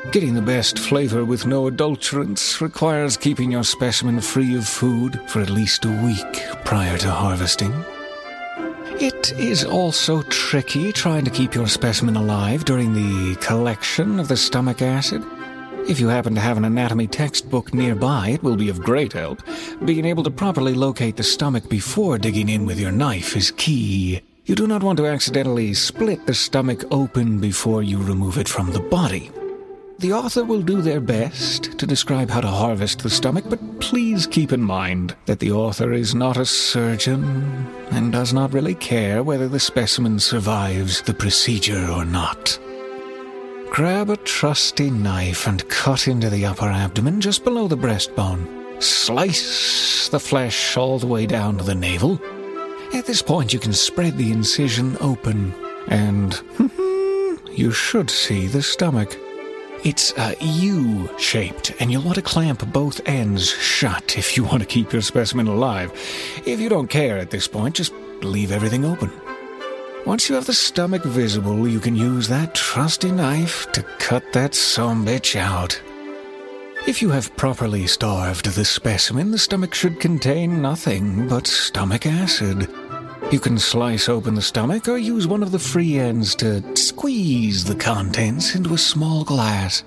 Getting 0.10 0.34
the 0.34 0.42
best 0.42 0.80
flavor 0.80 1.24
with 1.24 1.46
no 1.46 1.70
adulterants 1.70 2.60
requires 2.60 3.16
keeping 3.16 3.52
your 3.52 3.64
specimen 3.64 4.20
free 4.20 4.58
of 4.58 4.68
food 4.68 5.22
for 5.28 5.42
at 5.42 5.52
least 5.52 5.86
a 5.86 5.92
week 6.04 6.44
prior 6.66 6.98
to 6.98 7.12
harvesting. 7.12 7.72
It 9.00 9.32
is 9.34 9.64
also 9.64 10.24
tricky 10.24 10.92
trying 10.92 11.24
to 11.26 11.32
keep 11.32 11.54
your 11.54 11.68
specimen 11.68 12.16
alive 12.16 12.66
during 12.66 12.94
the 12.94 13.36
collection 13.42 14.20
of 14.20 14.28
the 14.28 14.36
stomach 14.36 14.82
acid. 14.82 15.24
If 15.88 16.00
you 16.00 16.08
happen 16.08 16.34
to 16.34 16.42
have 16.42 16.58
an 16.58 16.66
anatomy 16.66 17.06
textbook 17.06 17.72
nearby, 17.72 18.30
it 18.30 18.44
will 18.44 18.58
be 18.58 18.70
of 18.70 18.82
great 18.82 19.14
help. 19.14 19.44
Being 19.86 20.06
able 20.06 20.24
to 20.24 20.32
properly 20.32 20.74
locate 20.74 21.16
the 21.16 21.24
stomach 21.24 21.70
before 21.70 22.18
digging 22.18 22.50
in 22.50 22.66
with 22.66 22.80
your 22.80 22.92
knife 22.92 23.38
is 23.38 23.52
key. 23.52 24.22
You 24.46 24.56
do 24.56 24.66
not 24.66 24.82
want 24.82 24.98
to 24.98 25.06
accidentally 25.06 25.76
split 25.76 26.26
the 26.26 26.34
stomach 26.34 26.84
open 26.90 27.40
before 27.40 27.84
you 27.84 28.02
remove 28.02 28.40
it 28.40 28.50
from 28.50 28.72
the 28.72 28.80
body. 28.80 29.32
The 30.02 30.14
author 30.14 30.44
will 30.44 30.64
do 30.64 30.82
their 30.82 31.00
best 31.00 31.78
to 31.78 31.86
describe 31.86 32.32
how 32.32 32.42
to 32.42 32.48
harvest 32.48 33.04
the 33.04 33.10
stomach, 33.12 33.46
but 33.48 33.80
please 33.80 34.26
keep 34.26 34.52
in 34.52 34.64
mind 34.64 35.16
that 35.28 35.38
the 35.38 35.52
author 35.52 35.94
is 35.94 36.16
not 36.16 36.38
a 36.38 36.46
surgeon 36.46 37.24
and 37.92 38.12
does 38.12 38.34
not 38.34 38.52
really 38.52 38.74
care 38.74 39.22
whether 39.22 39.48
the 39.48 39.60
specimen 39.60 40.20
survives 40.20 41.04
the 41.04 41.14
procedure 41.14 41.88
or 41.88 42.04
not. 42.04 42.58
Grab 43.70 44.10
a 44.10 44.18
trusty 44.18 44.90
knife 44.90 45.46
and 45.46 45.70
cut 45.70 46.08
into 46.08 46.32
the 46.32 46.48
upper 46.48 46.66
abdomen 46.66 47.22
just 47.22 47.44
below 47.44 47.68
the 47.68 47.78
breastbone. 47.78 48.82
Slice 48.82 50.10
the 50.10 50.20
flesh 50.20 50.78
all 50.78 50.98
the 50.98 51.06
way 51.06 51.28
down 51.28 51.60
to 51.60 51.64
the 51.64 51.76
navel. 51.76 52.20
At 52.96 53.06
this 53.06 53.22
point, 53.22 53.54
you 53.54 53.60
can 53.60 53.74
spread 53.74 54.18
the 54.18 54.32
incision 54.32 54.98
open, 55.00 55.54
and 55.90 56.42
you 57.52 57.72
should 57.72 58.10
see 58.10 58.48
the 58.48 58.64
stomach. 58.64 59.16
It's 59.84 60.14
uh, 60.14 60.36
U 60.40 61.10
shaped, 61.18 61.74
and 61.80 61.92
you'll 61.92 62.04
want 62.04 62.16
to 62.16 62.22
clamp 62.22 62.72
both 62.72 63.02
ends 63.08 63.50
shut 63.50 64.16
if 64.16 64.38
you 64.38 64.44
want 64.44 64.60
to 64.60 64.68
keep 64.68 64.94
your 64.94 65.02
specimen 65.02 65.48
alive. 65.48 65.92
If 66.46 66.60
you 66.60 66.70
don't 66.70 66.88
care 66.88 67.18
at 67.18 67.32
this 67.32 67.48
point, 67.48 67.76
just 67.76 67.94
leave 68.22 68.52
everything 68.52 68.86
open. 68.86 69.12
Once 70.06 70.30
you 70.30 70.36
have 70.36 70.46
the 70.46 70.54
stomach 70.54 71.04
visible, 71.04 71.68
you 71.68 71.80
can 71.80 71.96
use 71.96 72.28
that 72.28 72.54
trusty 72.54 73.12
knife 73.12 73.72
to 73.72 73.82
cut 73.98 74.24
that 74.34 74.52
bitch 74.52 75.36
out. 75.36 75.82
If 76.88 77.02
you 77.02 77.10
have 77.10 77.36
properly 77.36 77.88
starved 77.88 78.48
the 78.54 78.66
specimen, 78.66 79.32
the 79.32 79.40
stomach 79.40 79.74
should 79.74 80.00
contain 80.00 80.62
nothing 80.62 81.28
but 81.28 81.48
stomach 81.48 82.06
acid. 82.06 82.68
You 83.32 83.40
can 83.40 83.58
slice 83.58 84.10
open 84.10 84.36
the 84.36 84.42
stomach 84.42 84.90
or 84.90 84.98
use 84.98 85.26
one 85.26 85.42
of 85.42 85.54
the 85.54 85.60
free 85.60 85.98
ends 85.98 86.36
to 86.36 86.76
squeeze 86.76 87.64
the 87.64 87.76
contents 87.76 88.56
into 88.56 88.74
a 88.74 88.78
small 88.78 89.24
glass. 89.24 89.86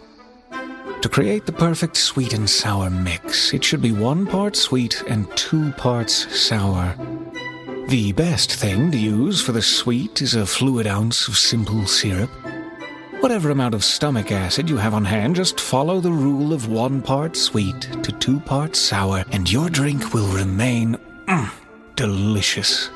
To 1.03 1.09
create 1.11 1.45
the 1.45 1.53
perfect 1.53 1.99
sweet 1.99 2.33
and 2.33 2.49
sour 2.49 2.89
mix, 2.89 3.53
it 3.53 3.63
should 3.63 3.83
be 3.83 3.93
one 3.93 4.27
part 4.27 4.57
sweet 4.57 5.03
and 5.09 5.31
two 5.37 5.73
parts 5.73 6.35
sour. 6.35 6.97
The 7.89 8.13
best 8.13 8.55
thing 8.55 8.91
to 8.93 8.97
use 8.99 9.43
for 9.43 9.53
the 9.53 9.61
sweet 9.61 10.23
is 10.23 10.35
a 10.35 10.47
fluid 10.47 10.87
ounce 10.87 11.29
of 11.29 11.37
simple 11.37 11.87
syrup. 11.87 12.31
Whatever 13.21 13.51
amount 13.51 13.75
of 13.75 13.85
stomach 13.85 14.33
acid 14.33 14.71
you 14.71 14.79
have 14.79 14.95
on 14.95 15.05
hand, 15.05 15.37
just 15.37 15.61
follow 15.61 16.01
the 16.01 16.11
rule 16.11 16.55
of 16.55 16.69
one 16.69 17.03
part 17.03 17.37
sweet 17.37 17.83
to 18.03 18.11
two 18.13 18.41
parts 18.41 18.79
sour, 18.79 19.23
and 19.33 19.53
your 19.53 19.69
drink 19.69 20.15
will 20.15 20.29
remain 20.29 20.97
mm, 21.27 21.51
delicious. 21.95 22.89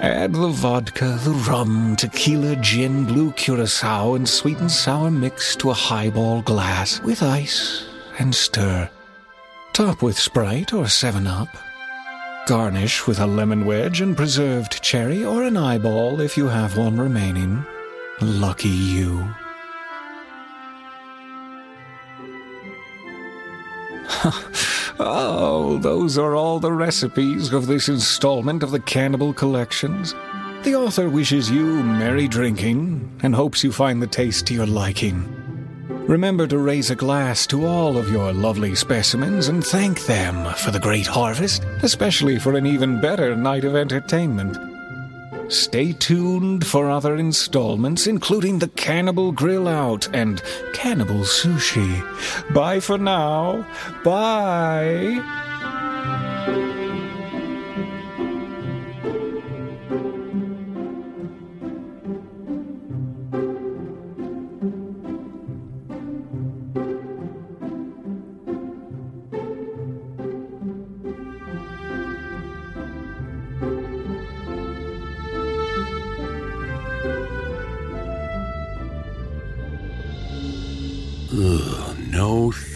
Add 0.00 0.32
the 0.32 0.48
vodka, 0.48 1.18
the 1.24 1.32
rum, 1.46 1.94
tequila, 1.94 2.56
gin, 2.56 3.04
blue 3.04 3.32
curacao, 3.32 4.14
and 4.14 4.26
sweet 4.26 4.56
and 4.58 4.70
sour 4.70 5.10
mix 5.10 5.54
to 5.56 5.68
a 5.68 5.74
highball 5.74 6.40
glass 6.40 7.02
with 7.02 7.22
ice 7.22 7.84
and 8.18 8.34
stir. 8.34 8.88
Top 9.74 10.00
with 10.00 10.18
Sprite 10.18 10.72
or 10.72 10.88
7 10.88 11.26
Up. 11.26 11.48
Garnish 12.46 13.06
with 13.06 13.20
a 13.20 13.26
lemon 13.26 13.66
wedge 13.66 14.00
and 14.00 14.16
preserved 14.16 14.82
cherry 14.82 15.22
or 15.22 15.42
an 15.42 15.58
eyeball 15.58 16.22
if 16.22 16.34
you 16.34 16.48
have 16.48 16.78
one 16.78 16.98
remaining. 16.98 17.62
Lucky 18.22 18.68
you. 18.68 19.28
oh, 25.02 25.78
those 25.78 26.18
are 26.18 26.34
all 26.34 26.60
the 26.60 26.72
recipes 26.72 27.52
of 27.52 27.66
this 27.66 27.88
installment 27.88 28.62
of 28.62 28.70
the 28.70 28.80
Cannibal 28.80 29.32
Collections. 29.32 30.14
The 30.62 30.74
author 30.74 31.08
wishes 31.08 31.50
you 31.50 31.82
merry 31.82 32.28
drinking 32.28 33.18
and 33.22 33.34
hopes 33.34 33.64
you 33.64 33.72
find 33.72 34.02
the 34.02 34.06
taste 34.06 34.46
to 34.46 34.54
your 34.54 34.66
liking. 34.66 35.36
Remember 36.06 36.46
to 36.46 36.58
raise 36.58 36.90
a 36.90 36.96
glass 36.96 37.46
to 37.48 37.66
all 37.66 37.96
of 37.96 38.10
your 38.10 38.32
lovely 38.32 38.74
specimens 38.74 39.48
and 39.48 39.64
thank 39.64 40.06
them 40.06 40.52
for 40.54 40.70
the 40.70 40.80
great 40.80 41.06
harvest, 41.06 41.64
especially 41.82 42.38
for 42.38 42.56
an 42.56 42.66
even 42.66 43.00
better 43.00 43.36
night 43.36 43.64
of 43.64 43.76
entertainment. 43.76 44.69
Stay 45.50 45.92
tuned 45.92 46.64
for 46.64 46.88
other 46.88 47.16
installments, 47.16 48.06
including 48.06 48.60
the 48.60 48.68
Cannibal 48.68 49.32
Grill 49.32 49.66
Out 49.66 50.08
and 50.14 50.40
Cannibal 50.72 51.24
Sushi. 51.24 52.04
Bye 52.54 52.78
for 52.78 52.98
now. 52.98 53.66
Bye. 54.04 55.49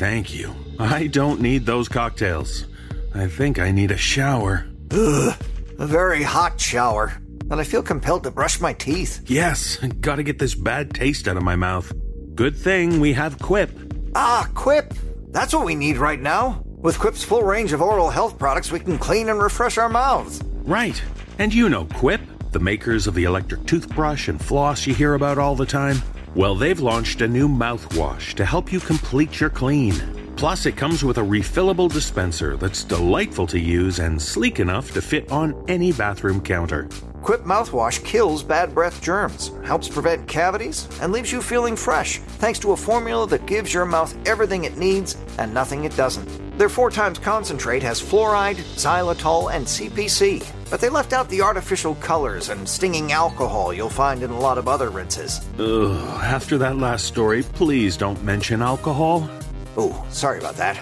Thank 0.04 0.34
you. 0.34 0.54
I 0.78 1.06
don't 1.06 1.40
need 1.40 1.64
those 1.64 1.88
cocktails. 1.88 2.66
I 3.14 3.26
think 3.26 3.58
I 3.58 3.70
need 3.70 3.90
a 3.90 3.96
shower. 3.96 4.66
Ugh, 4.90 5.34
a 5.78 5.86
very 5.86 6.22
hot 6.22 6.60
shower. 6.60 7.14
And 7.50 7.54
I 7.54 7.64
feel 7.64 7.82
compelled 7.82 8.24
to 8.24 8.30
brush 8.30 8.60
my 8.60 8.74
teeth. 8.74 9.22
Yes, 9.26 9.78
gotta 10.02 10.22
get 10.22 10.38
this 10.38 10.54
bad 10.54 10.92
taste 10.92 11.26
out 11.26 11.38
of 11.38 11.42
my 11.42 11.56
mouth. 11.56 11.90
Good 12.34 12.54
thing 12.54 13.00
we 13.00 13.14
have 13.14 13.38
Quip. 13.38 13.70
Ah, 14.14 14.46
Quip! 14.54 14.92
That's 15.28 15.54
what 15.54 15.64
we 15.64 15.74
need 15.74 15.96
right 15.96 16.20
now. 16.20 16.62
With 16.66 16.98
Quip's 16.98 17.24
full 17.24 17.42
range 17.42 17.72
of 17.72 17.80
oral 17.80 18.10
health 18.10 18.38
products, 18.38 18.70
we 18.70 18.80
can 18.80 18.98
clean 18.98 19.30
and 19.30 19.40
refresh 19.42 19.78
our 19.78 19.88
mouths. 19.88 20.42
Right. 20.64 21.02
And 21.38 21.54
you 21.54 21.70
know 21.70 21.86
Quip, 21.86 22.20
the 22.52 22.60
makers 22.60 23.06
of 23.06 23.14
the 23.14 23.24
electric 23.24 23.64
toothbrush 23.64 24.28
and 24.28 24.38
floss 24.38 24.86
you 24.86 24.92
hear 24.94 25.14
about 25.14 25.38
all 25.38 25.56
the 25.56 25.64
time. 25.64 25.96
Well, 26.34 26.56
they've 26.56 26.80
launched 26.80 27.20
a 27.20 27.28
new 27.28 27.48
mouthwash 27.48 28.34
to 28.34 28.44
help 28.44 28.72
you 28.72 28.80
complete 28.80 29.38
your 29.38 29.50
clean. 29.50 29.94
Plus, 30.34 30.66
it 30.66 30.76
comes 30.76 31.04
with 31.04 31.18
a 31.18 31.20
refillable 31.20 31.92
dispenser 31.92 32.56
that's 32.56 32.82
delightful 32.82 33.46
to 33.46 33.60
use 33.60 34.00
and 34.00 34.20
sleek 34.20 34.58
enough 34.58 34.92
to 34.94 35.00
fit 35.00 35.30
on 35.30 35.54
any 35.68 35.92
bathroom 35.92 36.40
counter. 36.40 36.88
Quip 37.22 37.44
mouthwash 37.44 38.04
kills 38.04 38.42
bad 38.42 38.74
breath 38.74 39.00
germs, 39.00 39.52
helps 39.64 39.88
prevent 39.88 40.26
cavities, 40.26 40.88
and 41.00 41.12
leaves 41.12 41.30
you 41.30 41.40
feeling 41.40 41.76
fresh 41.76 42.18
thanks 42.18 42.58
to 42.58 42.72
a 42.72 42.76
formula 42.76 43.28
that 43.28 43.46
gives 43.46 43.72
your 43.72 43.84
mouth 43.84 44.12
everything 44.26 44.64
it 44.64 44.76
needs 44.76 45.16
and 45.38 45.54
nothing 45.54 45.84
it 45.84 45.96
doesn't. 45.96 46.58
Their 46.58 46.68
four 46.68 46.90
times 46.90 47.20
concentrate 47.20 47.82
has 47.84 48.02
fluoride, 48.02 48.56
xylitol, 48.74 49.54
and 49.54 49.64
CPC, 49.64 50.44
but 50.74 50.80
they 50.80 50.88
left 50.88 51.12
out 51.12 51.28
the 51.28 51.40
artificial 51.40 51.94
colors 52.00 52.48
and 52.48 52.68
stinging 52.68 53.12
alcohol 53.12 53.72
you'll 53.72 53.88
find 53.88 54.24
in 54.24 54.30
a 54.32 54.40
lot 54.40 54.58
of 54.58 54.66
other 54.66 54.90
rinses. 54.90 55.40
Ugh, 55.56 56.20
after 56.20 56.58
that 56.58 56.76
last 56.76 57.04
story, 57.04 57.44
please 57.44 57.96
don't 57.96 58.20
mention 58.24 58.60
alcohol. 58.60 59.30
Oh, 59.76 60.04
sorry 60.10 60.38
about 60.38 60.56
that. 60.56 60.76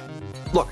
Look, 0.54 0.68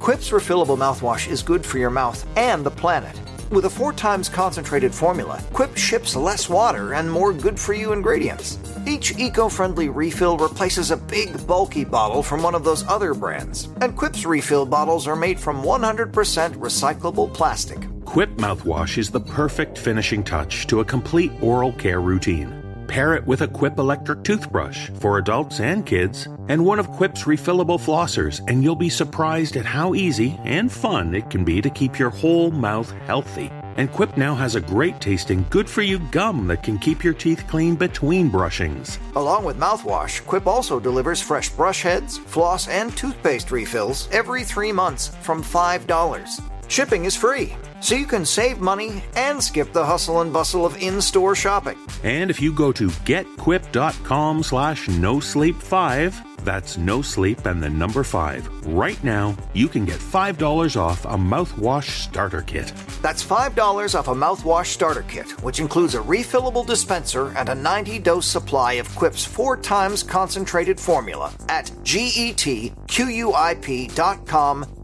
Quip's 0.00 0.30
refillable 0.30 0.78
mouthwash 0.78 1.28
is 1.28 1.42
good 1.42 1.66
for 1.66 1.76
your 1.76 1.90
mouth 1.90 2.26
and 2.34 2.64
the 2.64 2.70
planet. 2.70 3.12
With 3.52 3.66
a 3.66 3.70
four 3.70 3.92
times 3.92 4.30
concentrated 4.30 4.94
formula, 4.94 5.38
Quip 5.52 5.76
ships 5.76 6.16
less 6.16 6.48
water 6.48 6.94
and 6.94 7.10
more 7.10 7.34
good 7.34 7.60
for 7.60 7.74
you 7.74 7.92
ingredients. 7.92 8.58
Each 8.86 9.12
eco 9.18 9.50
friendly 9.50 9.90
refill 9.90 10.38
replaces 10.38 10.90
a 10.90 10.96
big, 10.96 11.46
bulky 11.46 11.84
bottle 11.84 12.22
from 12.22 12.42
one 12.42 12.54
of 12.54 12.64
those 12.64 12.82
other 12.88 13.12
brands. 13.12 13.68
And 13.82 13.94
Quip's 13.94 14.24
refill 14.24 14.64
bottles 14.64 15.06
are 15.06 15.16
made 15.16 15.38
from 15.38 15.62
100% 15.62 16.56
recyclable 16.56 17.30
plastic. 17.30 17.86
Quip 18.06 18.30
mouthwash 18.38 18.96
is 18.96 19.10
the 19.10 19.20
perfect 19.20 19.76
finishing 19.76 20.24
touch 20.24 20.66
to 20.68 20.80
a 20.80 20.84
complete 20.84 21.30
oral 21.42 21.74
care 21.74 22.00
routine. 22.00 22.61
Pair 22.92 23.14
it 23.14 23.26
with 23.26 23.40
a 23.40 23.48
Quip 23.48 23.78
electric 23.78 24.22
toothbrush 24.22 24.90
for 25.00 25.16
adults 25.16 25.60
and 25.60 25.86
kids, 25.86 26.28
and 26.48 26.62
one 26.62 26.78
of 26.78 26.90
Quip's 26.90 27.22
refillable 27.22 27.80
flossers, 27.80 28.46
and 28.48 28.62
you'll 28.62 28.76
be 28.76 28.90
surprised 28.90 29.56
at 29.56 29.64
how 29.64 29.94
easy 29.94 30.38
and 30.44 30.70
fun 30.70 31.14
it 31.14 31.30
can 31.30 31.42
be 31.42 31.62
to 31.62 31.70
keep 31.70 31.98
your 31.98 32.10
whole 32.10 32.50
mouth 32.50 32.90
healthy. 33.06 33.50
And 33.78 33.90
Quip 33.90 34.18
now 34.18 34.34
has 34.34 34.56
a 34.56 34.60
great 34.60 35.00
tasting, 35.00 35.46
good 35.48 35.70
for 35.70 35.80
you 35.80 36.00
gum 36.10 36.46
that 36.48 36.62
can 36.62 36.78
keep 36.78 37.02
your 37.02 37.14
teeth 37.14 37.46
clean 37.48 37.76
between 37.76 38.30
brushings. 38.30 38.98
Along 39.16 39.44
with 39.44 39.58
mouthwash, 39.58 40.22
Quip 40.26 40.46
also 40.46 40.78
delivers 40.78 41.22
fresh 41.22 41.48
brush 41.48 41.80
heads, 41.80 42.18
floss, 42.18 42.68
and 42.68 42.94
toothpaste 42.94 43.50
refills 43.50 44.06
every 44.12 44.44
three 44.44 44.70
months 44.70 45.08
from 45.22 45.42
$5. 45.42 46.42
Shipping 46.72 47.04
is 47.04 47.14
free, 47.14 47.54
so 47.82 47.94
you 47.94 48.06
can 48.06 48.24
save 48.24 48.60
money 48.60 49.04
and 49.14 49.42
skip 49.44 49.74
the 49.74 49.84
hustle 49.84 50.22
and 50.22 50.32
bustle 50.32 50.64
of 50.64 50.82
in-store 50.82 51.34
shopping. 51.34 51.76
And 52.02 52.30
if 52.30 52.40
you 52.40 52.50
go 52.50 52.72
to 52.72 52.88
getquip.com 52.88 54.42
slash 54.42 54.88
no 54.88 55.20
sleep 55.20 55.56
5, 55.56 56.46
that's 56.46 56.78
no 56.78 57.02
sleep 57.02 57.44
and 57.44 57.62
the 57.62 57.68
number 57.68 58.02
5, 58.02 58.68
right 58.68 59.04
now 59.04 59.36
you 59.52 59.68
can 59.68 59.84
get 59.84 59.98
$5 59.98 60.80
off 60.80 61.04
a 61.04 61.10
mouthwash 61.10 61.90
starter 61.90 62.40
kit. 62.40 62.72
That's 63.02 63.22
$5 63.22 63.94
off 63.94 64.08
a 64.08 64.14
mouthwash 64.14 64.68
starter 64.68 65.02
kit, 65.02 65.30
which 65.42 65.60
includes 65.60 65.94
a 65.94 66.00
refillable 66.00 66.66
dispenser 66.66 67.36
and 67.36 67.50
a 67.50 67.54
90-dose 67.54 68.26
supply 68.26 68.72
of 68.80 68.88
Quip's 68.94 69.26
four 69.26 69.58
times 69.58 70.02
concentrated 70.02 70.80
formula 70.80 71.34
at 71.50 71.66
getquip.com 71.84 72.66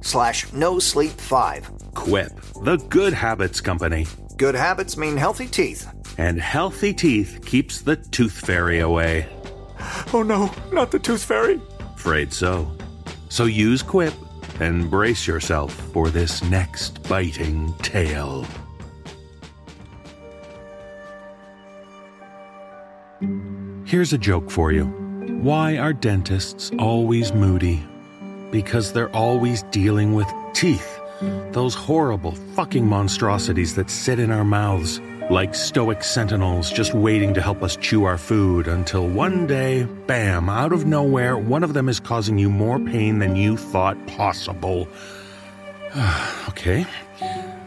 slash 0.02 0.52
no 0.52 0.78
sleep 0.78 1.12
5. 1.12 1.77
Quip, 1.94 2.32
the 2.62 2.76
good 2.88 3.12
habits 3.12 3.60
company. 3.60 4.06
Good 4.36 4.54
habits 4.54 4.96
mean 4.96 5.16
healthy 5.16 5.46
teeth. 5.46 5.88
And 6.18 6.40
healthy 6.40 6.92
teeth 6.92 7.40
keeps 7.44 7.80
the 7.80 7.96
tooth 7.96 8.44
fairy 8.46 8.80
away. 8.80 9.26
Oh 10.12 10.22
no, 10.22 10.52
not 10.72 10.90
the 10.90 10.98
tooth 10.98 11.24
fairy. 11.24 11.60
Afraid 11.94 12.32
so. 12.32 12.70
So 13.28 13.44
use 13.44 13.82
Quip 13.82 14.14
and 14.60 14.90
brace 14.90 15.26
yourself 15.26 15.72
for 15.92 16.08
this 16.08 16.42
next 16.44 17.02
biting 17.08 17.72
tale. 17.78 18.46
Here's 23.84 24.12
a 24.12 24.18
joke 24.18 24.50
for 24.50 24.70
you. 24.72 24.84
Why 25.42 25.78
are 25.78 25.92
dentists 25.92 26.70
always 26.78 27.32
moody? 27.32 27.82
Because 28.50 28.92
they're 28.92 29.14
always 29.14 29.62
dealing 29.64 30.14
with 30.14 30.28
teeth. 30.52 30.97
Those 31.20 31.74
horrible 31.74 32.32
fucking 32.54 32.86
monstrosities 32.86 33.74
that 33.74 33.90
sit 33.90 34.20
in 34.20 34.30
our 34.30 34.44
mouths, 34.44 35.00
like 35.30 35.54
stoic 35.54 36.04
sentinels 36.04 36.70
just 36.70 36.94
waiting 36.94 37.34
to 37.34 37.42
help 37.42 37.62
us 37.62 37.76
chew 37.76 38.04
our 38.04 38.18
food 38.18 38.68
until 38.68 39.08
one 39.08 39.46
day, 39.46 39.84
bam, 40.06 40.48
out 40.48 40.72
of 40.72 40.86
nowhere, 40.86 41.36
one 41.36 41.64
of 41.64 41.74
them 41.74 41.88
is 41.88 41.98
causing 41.98 42.38
you 42.38 42.48
more 42.48 42.78
pain 42.78 43.18
than 43.18 43.34
you 43.34 43.56
thought 43.56 44.06
possible. 44.06 44.86
okay. 46.48 46.86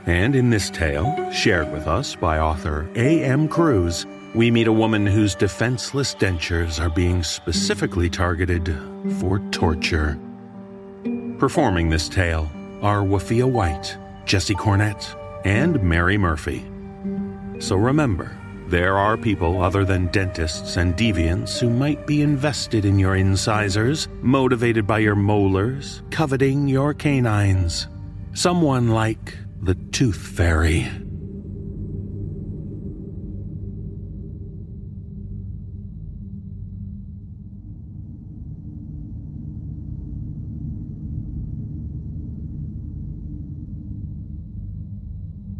And 0.05 0.35
in 0.35 0.49
this 0.49 0.69
tale, 0.69 1.31
shared 1.31 1.71
with 1.73 1.87
us 1.87 2.15
by 2.15 2.39
author 2.39 2.89
A.M. 2.95 3.47
Cruz, 3.49 4.05
we 4.33 4.49
meet 4.49 4.67
a 4.67 4.73
woman 4.73 5.05
whose 5.05 5.35
defenseless 5.35 6.15
dentures 6.15 6.79
are 6.79 6.89
being 6.89 7.21
specifically 7.21 8.09
targeted 8.09 8.75
for 9.19 9.39
torture. 9.51 10.17
Performing 11.37 11.89
this 11.89 12.07
tale 12.07 12.49
are 12.81 13.01
Wafiyyah 13.01 13.49
White, 13.49 13.97
Jesse 14.25 14.55
Cornett, 14.55 15.15
and 15.45 15.81
Mary 15.81 16.17
Murphy. 16.17 16.65
So 17.59 17.75
remember, 17.75 18.35
There 18.71 18.97
are 18.97 19.17
people 19.17 19.61
other 19.61 19.83
than 19.83 20.07
dentists 20.13 20.77
and 20.77 20.95
deviants 20.95 21.59
who 21.59 21.69
might 21.69 22.07
be 22.07 22.21
invested 22.21 22.85
in 22.85 22.97
your 22.97 23.17
incisors, 23.17 24.07
motivated 24.21 24.87
by 24.87 24.99
your 24.99 25.15
molars, 25.15 26.01
coveting 26.09 26.69
your 26.69 26.93
canines. 26.93 27.89
Someone 28.33 28.87
like 28.87 29.35
the 29.61 29.75
Tooth 29.91 30.15
Fairy. 30.15 30.87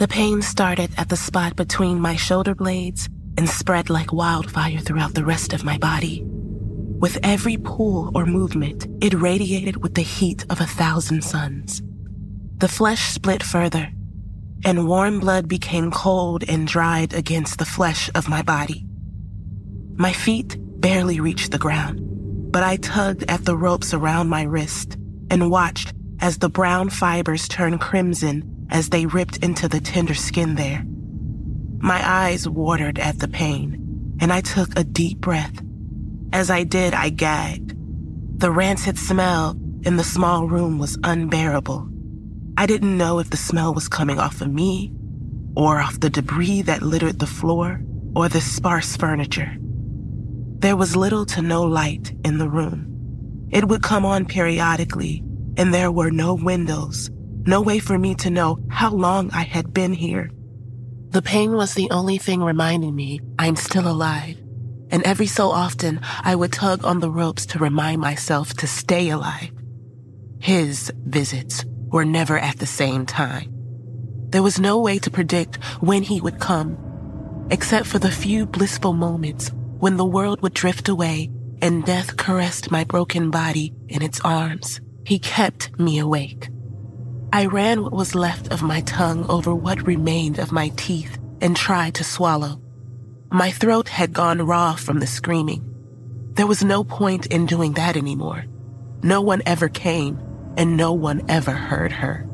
The 0.01 0.07
pain 0.07 0.41
started 0.41 0.89
at 0.97 1.09
the 1.09 1.15
spot 1.15 1.55
between 1.55 2.01
my 2.01 2.15
shoulder 2.15 2.55
blades 2.55 3.07
and 3.37 3.47
spread 3.47 3.87
like 3.87 4.11
wildfire 4.11 4.79
throughout 4.79 5.13
the 5.13 5.23
rest 5.23 5.53
of 5.53 5.63
my 5.63 5.77
body. 5.77 6.23
With 6.25 7.19
every 7.21 7.57
pull 7.57 8.09
or 8.15 8.25
movement, 8.25 8.87
it 8.99 9.13
radiated 9.13 9.83
with 9.83 9.93
the 9.93 10.01
heat 10.01 10.43
of 10.49 10.59
a 10.59 10.65
thousand 10.65 11.23
suns. 11.23 11.83
The 12.57 12.67
flesh 12.67 13.09
split 13.09 13.43
further, 13.43 13.91
and 14.65 14.87
warm 14.87 15.19
blood 15.19 15.47
became 15.47 15.91
cold 15.91 16.45
and 16.49 16.67
dried 16.67 17.13
against 17.13 17.59
the 17.59 17.65
flesh 17.65 18.09
of 18.15 18.27
my 18.27 18.41
body. 18.41 18.83
My 19.97 20.13
feet 20.13 20.57
barely 20.81 21.19
reached 21.19 21.51
the 21.51 21.59
ground, 21.59 21.99
but 22.51 22.63
I 22.63 22.77
tugged 22.77 23.25
at 23.27 23.45
the 23.45 23.55
ropes 23.55 23.93
around 23.93 24.29
my 24.29 24.41
wrist 24.41 24.97
and 25.29 25.51
watched 25.51 25.93
as 26.19 26.39
the 26.39 26.49
brown 26.49 26.89
fibers 26.89 27.47
turned 27.47 27.79
crimson 27.81 28.60
as 28.71 28.89
they 28.89 29.05
ripped 29.05 29.37
into 29.37 29.67
the 29.67 29.79
tender 29.79 30.13
skin 30.13 30.55
there. 30.55 30.83
My 31.79 32.01
eyes 32.03 32.47
watered 32.47 32.97
at 32.99 33.19
the 33.19 33.27
pain, 33.27 34.17
and 34.19 34.31
I 34.31 34.41
took 34.41 34.77
a 34.77 34.83
deep 34.83 35.19
breath. 35.19 35.61
As 36.31 36.49
I 36.49 36.63
did, 36.63 36.93
I 36.93 37.09
gagged. 37.09 37.75
The 38.39 38.51
rancid 38.51 38.97
smell 38.97 39.57
in 39.83 39.97
the 39.97 40.03
small 40.03 40.47
room 40.47 40.79
was 40.79 40.97
unbearable. 41.03 41.89
I 42.57 42.65
didn't 42.65 42.97
know 42.97 43.19
if 43.19 43.29
the 43.29 43.37
smell 43.37 43.73
was 43.73 43.87
coming 43.87 44.19
off 44.19 44.41
of 44.41 44.51
me, 44.51 44.93
or 45.55 45.79
off 45.79 45.99
the 45.99 46.09
debris 46.09 46.61
that 46.63 46.81
littered 46.81 47.19
the 47.19 47.27
floor, 47.27 47.81
or 48.15 48.29
the 48.29 48.41
sparse 48.41 48.95
furniture. 48.95 49.57
There 50.59 50.75
was 50.75 50.95
little 50.95 51.25
to 51.27 51.41
no 51.41 51.63
light 51.63 52.13
in 52.23 52.37
the 52.37 52.49
room. 52.49 53.47
It 53.51 53.67
would 53.67 53.81
come 53.81 54.05
on 54.05 54.25
periodically, 54.25 55.23
and 55.57 55.73
there 55.73 55.91
were 55.91 56.11
no 56.11 56.35
windows, 56.35 57.09
no 57.45 57.61
way 57.61 57.79
for 57.79 57.97
me 57.97 58.15
to 58.15 58.29
know 58.29 58.59
how 58.69 58.91
long 58.91 59.31
I 59.31 59.43
had 59.43 59.73
been 59.73 59.93
here. 59.93 60.29
The 61.09 61.21
pain 61.21 61.53
was 61.53 61.73
the 61.73 61.89
only 61.91 62.17
thing 62.17 62.41
reminding 62.41 62.95
me 62.95 63.19
I'm 63.37 63.55
still 63.55 63.87
alive. 63.87 64.37
And 64.89 65.03
every 65.03 65.27
so 65.27 65.49
often, 65.49 65.99
I 66.23 66.35
would 66.35 66.51
tug 66.51 66.85
on 66.85 66.99
the 66.99 67.09
ropes 67.09 67.45
to 67.47 67.59
remind 67.59 68.01
myself 68.01 68.53
to 68.55 68.67
stay 68.67 69.09
alive. 69.09 69.51
His 70.39 70.91
visits 71.05 71.65
were 71.87 72.05
never 72.05 72.37
at 72.37 72.59
the 72.59 72.65
same 72.65 73.05
time. 73.05 73.51
There 74.29 74.43
was 74.43 74.59
no 74.59 74.79
way 74.79 74.99
to 74.99 75.11
predict 75.11 75.63
when 75.81 76.03
he 76.03 76.21
would 76.21 76.39
come, 76.39 76.77
except 77.49 77.87
for 77.87 77.99
the 77.99 78.11
few 78.11 78.45
blissful 78.45 78.93
moments 78.93 79.51
when 79.79 79.97
the 79.97 80.05
world 80.05 80.41
would 80.41 80.53
drift 80.53 80.87
away 80.87 81.29
and 81.61 81.85
death 81.85 82.17
caressed 82.17 82.71
my 82.71 82.83
broken 82.83 83.29
body 83.29 83.73
in 83.87 84.01
its 84.01 84.19
arms. 84.21 84.79
He 85.05 85.19
kept 85.19 85.77
me 85.79 85.99
awake. 85.99 86.49
I 87.33 87.45
ran 87.45 87.81
what 87.81 87.93
was 87.93 88.13
left 88.13 88.51
of 88.51 88.61
my 88.61 88.81
tongue 88.81 89.25
over 89.29 89.55
what 89.55 89.87
remained 89.87 90.37
of 90.37 90.51
my 90.51 90.69
teeth 90.75 91.17
and 91.39 91.55
tried 91.55 91.95
to 91.95 92.03
swallow. 92.03 92.61
My 93.31 93.51
throat 93.51 93.87
had 93.87 94.11
gone 94.11 94.41
raw 94.45 94.75
from 94.75 94.99
the 94.99 95.07
screaming. 95.07 95.63
There 96.33 96.47
was 96.47 96.61
no 96.61 96.83
point 96.83 97.27
in 97.27 97.45
doing 97.45 97.73
that 97.73 97.95
anymore. 97.95 98.43
No 99.01 99.21
one 99.21 99.41
ever 99.45 99.69
came, 99.69 100.19
and 100.57 100.75
no 100.75 100.91
one 100.91 101.21
ever 101.29 101.51
heard 101.51 101.93
her. 101.93 102.27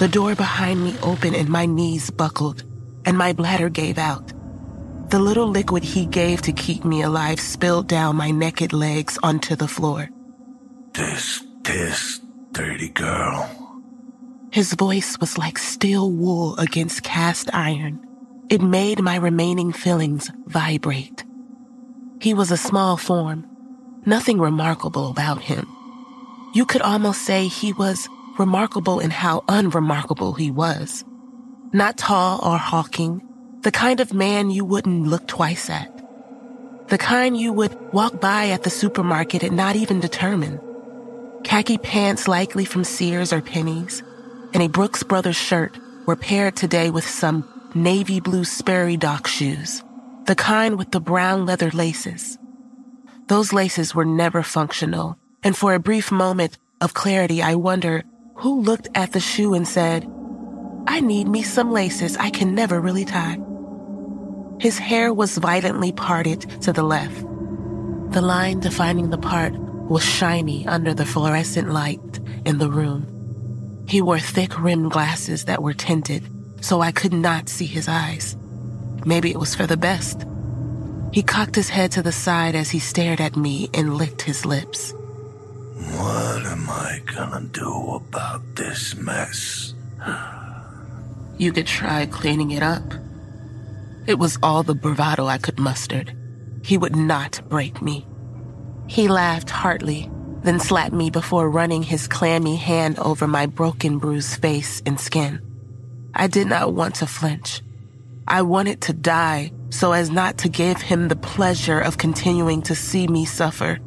The 0.00 0.08
door 0.08 0.34
behind 0.34 0.82
me 0.82 0.96
opened 1.00 1.36
and 1.36 1.48
my 1.48 1.66
knees 1.66 2.10
buckled, 2.10 2.64
and 3.04 3.16
my 3.16 3.32
bladder 3.32 3.68
gave 3.68 3.96
out. 3.96 4.32
The 5.10 5.20
little 5.20 5.46
liquid 5.46 5.84
he 5.84 6.06
gave 6.06 6.42
to 6.42 6.52
keep 6.52 6.84
me 6.84 7.02
alive 7.02 7.38
spilled 7.38 7.86
down 7.86 8.16
my 8.16 8.32
naked 8.32 8.72
legs 8.72 9.18
onto 9.22 9.54
the 9.54 9.68
floor. 9.68 10.10
This, 10.94 11.44
this, 11.62 12.20
dirty 12.50 12.88
girl. 12.88 13.63
His 14.54 14.72
voice 14.74 15.18
was 15.18 15.36
like 15.36 15.58
steel 15.58 16.12
wool 16.12 16.56
against 16.58 17.02
cast 17.02 17.52
iron. 17.52 17.98
It 18.48 18.62
made 18.62 19.02
my 19.02 19.16
remaining 19.16 19.72
feelings 19.72 20.30
vibrate. 20.46 21.24
He 22.20 22.34
was 22.34 22.52
a 22.52 22.56
small 22.56 22.96
form, 22.96 23.44
nothing 24.06 24.38
remarkable 24.38 25.10
about 25.10 25.42
him. 25.42 25.66
You 26.54 26.66
could 26.66 26.82
almost 26.82 27.22
say 27.22 27.48
he 27.48 27.72
was 27.72 28.08
remarkable 28.38 29.00
in 29.00 29.10
how 29.10 29.42
unremarkable 29.48 30.34
he 30.34 30.52
was. 30.52 31.04
Not 31.72 31.98
tall 31.98 32.38
or 32.40 32.56
hawking, 32.56 33.26
the 33.62 33.72
kind 33.72 33.98
of 33.98 34.14
man 34.14 34.50
you 34.50 34.64
wouldn't 34.64 35.08
look 35.08 35.26
twice 35.26 35.68
at. 35.68 35.90
The 36.86 36.98
kind 36.98 37.36
you 37.36 37.52
would 37.52 37.74
walk 37.92 38.20
by 38.20 38.50
at 38.50 38.62
the 38.62 38.70
supermarket 38.70 39.42
and 39.42 39.56
not 39.56 39.74
even 39.74 39.98
determine. 39.98 40.60
Khaki 41.42 41.76
pants 41.76 42.28
likely 42.28 42.64
from 42.64 42.84
Sears 42.84 43.32
or 43.32 43.40
Penney's, 43.40 44.00
and 44.54 44.62
a 44.62 44.68
Brooks 44.68 45.02
Brothers 45.02 45.36
shirt 45.36 45.76
were 46.06 46.16
paired 46.16 46.54
today 46.54 46.88
with 46.88 47.06
some 47.06 47.46
navy 47.74 48.20
blue 48.20 48.44
Sperry 48.44 48.96
Dock 48.96 49.26
shoes, 49.26 49.82
the 50.26 50.36
kind 50.36 50.78
with 50.78 50.92
the 50.92 51.00
brown 51.00 51.44
leather 51.44 51.70
laces. 51.72 52.38
Those 53.26 53.52
laces 53.52 53.94
were 53.94 54.04
never 54.04 54.44
functional, 54.44 55.18
and 55.42 55.56
for 55.56 55.74
a 55.74 55.80
brief 55.80 56.12
moment 56.12 56.56
of 56.80 56.94
clarity, 56.94 57.42
I 57.42 57.56
wonder 57.56 58.04
who 58.36 58.60
looked 58.60 58.88
at 58.94 59.12
the 59.12 59.20
shoe 59.20 59.54
and 59.54 59.66
said, 59.66 60.08
I 60.86 61.00
need 61.00 61.26
me 61.26 61.42
some 61.42 61.72
laces 61.72 62.16
I 62.16 62.30
can 62.30 62.54
never 62.54 62.80
really 62.80 63.04
tie. 63.04 63.38
His 64.60 64.78
hair 64.78 65.12
was 65.12 65.36
violently 65.38 65.90
parted 65.90 66.62
to 66.62 66.72
the 66.72 66.82
left. 66.82 67.20
The 68.12 68.22
line 68.22 68.60
defining 68.60 69.10
the 69.10 69.18
part 69.18 69.52
was 69.54 70.04
shiny 70.04 70.66
under 70.66 70.94
the 70.94 71.06
fluorescent 71.06 71.70
light 71.70 72.20
in 72.44 72.58
the 72.58 72.70
room. 72.70 73.13
He 73.86 74.00
wore 74.00 74.18
thick 74.18 74.58
rimmed 74.58 74.92
glasses 74.92 75.44
that 75.44 75.62
were 75.62 75.74
tinted, 75.74 76.28
so 76.60 76.80
I 76.80 76.92
could 76.92 77.12
not 77.12 77.48
see 77.48 77.66
his 77.66 77.88
eyes. 77.88 78.36
Maybe 79.04 79.30
it 79.30 79.38
was 79.38 79.54
for 79.54 79.66
the 79.66 79.76
best. 79.76 80.24
He 81.12 81.22
cocked 81.22 81.54
his 81.54 81.68
head 81.68 81.92
to 81.92 82.02
the 82.02 82.12
side 82.12 82.54
as 82.54 82.70
he 82.70 82.78
stared 82.78 83.20
at 83.20 83.36
me 83.36 83.68
and 83.74 83.96
licked 83.96 84.22
his 84.22 84.44
lips. 84.44 84.92
What 85.74 86.44
am 86.46 86.68
I 86.68 87.02
gonna 87.04 87.46
do 87.52 88.00
about 88.02 88.56
this 88.56 88.96
mess? 88.96 89.74
You 91.36 91.52
could 91.52 91.66
try 91.66 92.06
cleaning 92.06 92.52
it 92.52 92.62
up. 92.62 92.94
It 94.06 94.18
was 94.18 94.38
all 94.42 94.62
the 94.62 94.74
bravado 94.74 95.26
I 95.26 95.38
could 95.38 95.58
muster. 95.58 96.04
He 96.64 96.78
would 96.78 96.96
not 96.96 97.42
break 97.48 97.82
me. 97.82 98.06
He 98.86 99.08
laughed 99.08 99.50
heartily 99.50 100.10
then 100.44 100.60
slapped 100.60 100.92
me 100.92 101.08
before 101.08 101.48
running 101.48 101.82
his 101.82 102.06
clammy 102.06 102.54
hand 102.54 102.98
over 102.98 103.26
my 103.26 103.46
broken, 103.46 103.98
bruised 103.98 104.40
face 104.40 104.82
and 104.84 105.00
skin. 105.00 105.40
I 106.14 106.26
did 106.26 106.46
not 106.46 106.74
want 106.74 106.96
to 106.96 107.06
flinch. 107.06 107.62
I 108.28 108.42
wanted 108.42 108.82
to 108.82 108.92
die 108.92 109.52
so 109.70 109.92
as 109.92 110.10
not 110.10 110.38
to 110.38 110.48
give 110.50 110.80
him 110.80 111.08
the 111.08 111.16
pleasure 111.16 111.80
of 111.80 111.98
continuing 111.98 112.60
to 112.62 112.74
see 112.74 113.08
me 113.08 113.24
suffer. 113.24 113.78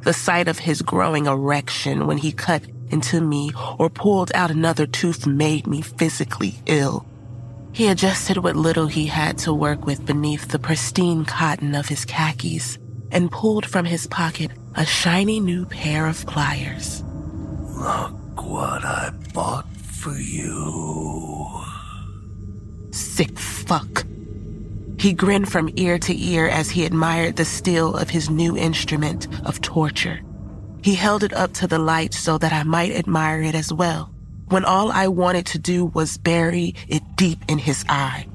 The 0.00 0.14
sight 0.14 0.48
of 0.48 0.58
his 0.58 0.80
growing 0.82 1.26
erection 1.26 2.06
when 2.06 2.18
he 2.18 2.32
cut 2.32 2.62
into 2.90 3.20
me 3.20 3.52
or 3.78 3.90
pulled 3.90 4.32
out 4.34 4.50
another 4.50 4.86
tooth 4.86 5.26
made 5.26 5.66
me 5.66 5.82
physically 5.82 6.56
ill. 6.66 7.06
He 7.72 7.88
adjusted 7.88 8.38
what 8.38 8.56
little 8.56 8.86
he 8.86 9.06
had 9.06 9.36
to 9.38 9.52
work 9.52 9.84
with 9.84 10.06
beneath 10.06 10.48
the 10.48 10.58
pristine 10.58 11.24
cotton 11.24 11.74
of 11.74 11.88
his 11.88 12.04
khakis 12.04 12.78
and 13.14 13.30
pulled 13.30 13.64
from 13.64 13.86
his 13.86 14.06
pocket 14.08 14.50
a 14.74 14.84
shiny 14.84 15.40
new 15.40 15.64
pair 15.64 16.06
of 16.06 16.26
pliers. 16.26 17.02
Look 17.78 18.44
what 18.44 18.84
I 18.84 19.10
bought 19.32 19.68
for 19.76 20.12
you. 20.12 21.62
Sick 22.90 23.38
fuck. 23.38 24.04
He 24.98 25.12
grinned 25.12 25.50
from 25.50 25.70
ear 25.76 25.98
to 25.98 26.18
ear 26.18 26.48
as 26.48 26.70
he 26.70 26.84
admired 26.84 27.36
the 27.36 27.44
steel 27.44 27.96
of 27.96 28.10
his 28.10 28.30
new 28.30 28.56
instrument 28.56 29.28
of 29.46 29.60
torture. 29.60 30.20
He 30.82 30.94
held 30.94 31.22
it 31.22 31.32
up 31.32 31.52
to 31.54 31.66
the 31.66 31.78
light 31.78 32.14
so 32.14 32.36
that 32.38 32.52
I 32.52 32.62
might 32.62 32.92
admire 32.92 33.42
it 33.42 33.54
as 33.54 33.72
well, 33.72 34.12
when 34.48 34.64
all 34.64 34.92
I 34.92 35.08
wanted 35.08 35.46
to 35.46 35.58
do 35.58 35.86
was 35.86 36.18
bury 36.18 36.74
it 36.88 37.02
deep 37.16 37.38
in 37.48 37.58
his 37.58 37.84
eye. 37.88 38.26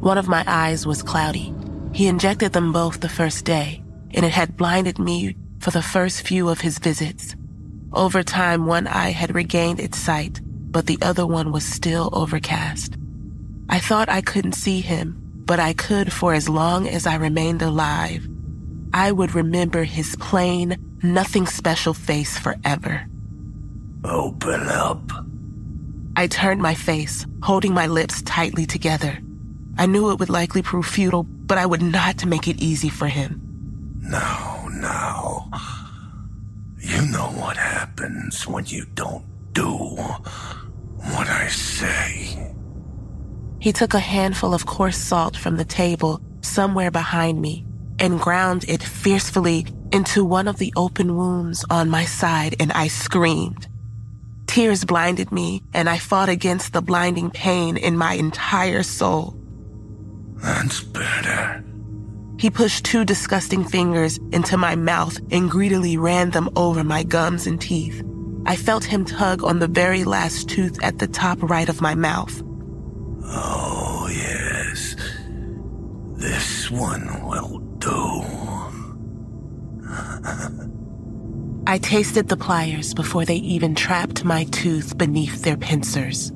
One 0.00 0.18
of 0.18 0.28
my 0.28 0.44
eyes 0.46 0.86
was 0.86 1.02
cloudy. 1.02 1.54
He 1.92 2.06
injected 2.06 2.52
them 2.52 2.72
both 2.72 3.00
the 3.00 3.08
first 3.08 3.44
day, 3.44 3.82
and 4.12 4.24
it 4.24 4.32
had 4.32 4.56
blinded 4.56 4.98
me 4.98 5.36
for 5.60 5.70
the 5.70 5.82
first 5.82 6.26
few 6.26 6.48
of 6.48 6.60
his 6.60 6.78
visits. 6.78 7.34
Over 7.92 8.22
time, 8.22 8.66
one 8.66 8.86
eye 8.86 9.10
had 9.10 9.34
regained 9.34 9.80
its 9.80 9.98
sight, 9.98 10.40
but 10.44 10.86
the 10.86 10.98
other 11.00 11.26
one 11.26 11.52
was 11.52 11.64
still 11.64 12.10
overcast. 12.12 12.96
I 13.68 13.78
thought 13.78 14.08
I 14.08 14.20
couldn't 14.20 14.52
see 14.52 14.80
him, 14.80 15.16
but 15.46 15.58
I 15.58 15.72
could 15.72 16.12
for 16.12 16.34
as 16.34 16.48
long 16.48 16.86
as 16.88 17.06
I 17.06 17.16
remained 17.16 17.62
alive. 17.62 18.28
I 18.92 19.12
would 19.12 19.34
remember 19.34 19.84
his 19.84 20.16
plain, 20.16 20.76
nothing 21.02 21.46
special 21.46 21.94
face 21.94 22.38
forever. 22.38 23.06
Open 24.04 24.68
up. 24.68 25.10
I 26.16 26.26
turned 26.26 26.62
my 26.62 26.74
face, 26.74 27.26
holding 27.42 27.74
my 27.74 27.86
lips 27.86 28.22
tightly 28.22 28.66
together. 28.66 29.18
I 29.78 29.86
knew 29.86 30.10
it 30.10 30.18
would 30.18 30.30
likely 30.30 30.62
prove 30.62 30.86
futile, 30.86 31.26
but 31.46 31.58
I 31.58 31.66
would 31.66 31.82
not 31.82 32.26
make 32.26 32.48
it 32.48 32.60
easy 32.60 32.88
for 32.88 33.08
him. 33.08 33.40
Now, 34.00 34.68
now. 34.72 35.50
You 36.78 37.02
know 37.06 37.28
what 37.40 37.56
happens 37.56 38.46
when 38.46 38.66
you 38.66 38.84
don't 38.94 39.24
do 39.52 39.66
what 39.66 41.28
I 41.28 41.48
say. 41.48 42.52
He 43.58 43.72
took 43.72 43.94
a 43.94 43.98
handful 43.98 44.54
of 44.54 44.66
coarse 44.66 44.98
salt 44.98 45.36
from 45.36 45.56
the 45.56 45.64
table 45.64 46.20
somewhere 46.42 46.90
behind 46.90 47.40
me 47.40 47.66
and 47.98 48.20
ground 48.20 48.64
it 48.68 48.82
fiercely 48.82 49.66
into 49.92 50.24
one 50.24 50.48
of 50.48 50.58
the 50.58 50.72
open 50.76 51.16
wounds 51.16 51.64
on 51.70 51.88
my 51.88 52.04
side, 52.04 52.56
and 52.60 52.72
I 52.72 52.88
screamed. 52.88 53.68
Tears 54.46 54.84
blinded 54.84 55.32
me, 55.32 55.62
and 55.72 55.88
I 55.88 55.98
fought 55.98 56.28
against 56.28 56.72
the 56.72 56.82
blinding 56.82 57.30
pain 57.30 57.76
in 57.76 57.96
my 57.96 58.14
entire 58.14 58.82
soul. 58.82 59.35
That's 60.36 60.82
better. 60.82 61.64
He 62.38 62.50
pushed 62.50 62.84
two 62.84 63.04
disgusting 63.04 63.64
fingers 63.64 64.18
into 64.30 64.56
my 64.56 64.76
mouth 64.76 65.18
and 65.30 65.50
greedily 65.50 65.96
ran 65.96 66.30
them 66.30 66.50
over 66.54 66.84
my 66.84 67.02
gums 67.02 67.46
and 67.46 67.60
teeth. 67.60 68.04
I 68.44 68.56
felt 68.56 68.84
him 68.84 69.04
tug 69.04 69.42
on 69.42 69.58
the 69.58 69.68
very 69.68 70.04
last 70.04 70.48
tooth 70.48 70.78
at 70.82 70.98
the 70.98 71.08
top 71.08 71.42
right 71.42 71.68
of 71.68 71.80
my 71.80 71.94
mouth. 71.94 72.42
Oh, 73.24 74.08
yes. 74.12 74.94
This 76.16 76.70
one 76.70 77.26
will 77.26 77.58
do. 77.78 78.22
I 81.66 81.78
tasted 81.78 82.28
the 82.28 82.36
pliers 82.36 82.94
before 82.94 83.24
they 83.24 83.36
even 83.36 83.74
trapped 83.74 84.24
my 84.24 84.44
tooth 84.44 84.96
beneath 84.96 85.42
their 85.42 85.56
pincers. 85.56 86.30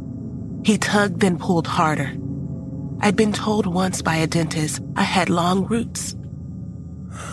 He 0.65 0.79
tugged 0.79 1.23
and 1.23 1.39
pulled 1.39 1.69
harder. 1.69 2.13
I'd 3.03 3.17
been 3.17 3.33
told 3.33 3.67
once 3.67 4.03
by 4.03 4.17
a 4.17 4.27
dentist 4.27 4.83
I 4.95 5.03
had 5.05 5.31
long 5.31 5.65
roots. 5.67 6.15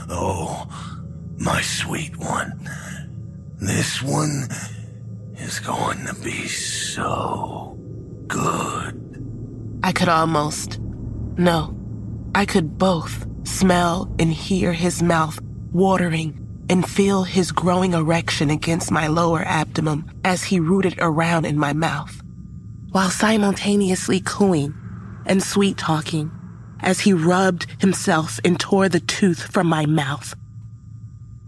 Oh, 0.10 0.66
my 1.38 1.62
sweet 1.62 2.16
one. 2.18 2.70
This 3.60 4.02
one 4.02 4.48
is 5.36 5.60
going 5.60 6.06
to 6.06 6.14
be 6.24 6.48
so 6.48 7.78
good. 8.28 8.94
I 9.84 9.92
could 9.92 10.08
almost, 10.08 10.80
no, 11.38 11.78
I 12.34 12.46
could 12.46 12.78
both 12.78 13.28
smell 13.44 14.10
and 14.20 14.32
hear 14.32 14.72
his 14.72 15.04
mouth 15.04 15.38
watering 15.74 16.40
and 16.70 16.90
feel 16.90 17.24
his 17.24 17.52
growing 17.52 17.94
erection 17.94 18.50
against 18.50 18.90
my 18.90 19.08
lower 19.08 19.44
abdomen 19.44 20.10
as 20.24 20.46
he 20.46 20.62
rooted 20.62 20.96
around 21.00 21.46
in 21.46 21.58
my 21.58 21.74
mouth, 21.74 22.22
while 22.92 23.10
simultaneously 23.10 24.22
cooing 24.22 24.74
and 25.28 25.44
sweet 25.44 25.78
talking 25.78 26.32
as 26.82 27.00
he 27.00 27.14
rubbed 27.14 27.68
himself 27.80 28.40
and 28.44 28.60
tore 28.60 28.90
the 28.90 29.00
tooth 29.00 29.52
from 29.52 29.68
my 29.68 29.86
mouth. 29.86 30.34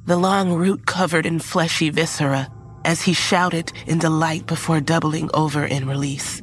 The 0.06 0.18
long 0.18 0.54
root 0.54 0.86
covered 0.86 1.26
in 1.26 1.40
fleshy 1.40 1.90
viscera 1.90 2.48
as 2.86 3.02
he 3.02 3.14
shouted 3.14 3.72
in 3.86 4.00
delight 4.00 4.46
before 4.48 4.82
doubling 4.82 5.30
over 5.34 5.66
in 5.66 5.88
release. 5.88 6.42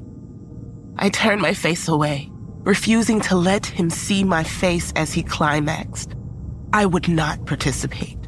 I 0.99 1.09
turned 1.09 1.43
my 1.43 1.55
face 1.55 1.89
away, 1.89 2.31
refusing 2.61 3.21
to 3.23 3.37
let 3.37 3.67
him 3.67 3.91
see 3.91 4.25
my 4.25 4.45
face 4.45 4.93
as 4.97 5.13
he 5.13 5.23
climaxed. 5.23 6.15
I 6.73 6.87
would 6.87 7.09
not 7.09 7.47
participate. 7.47 8.19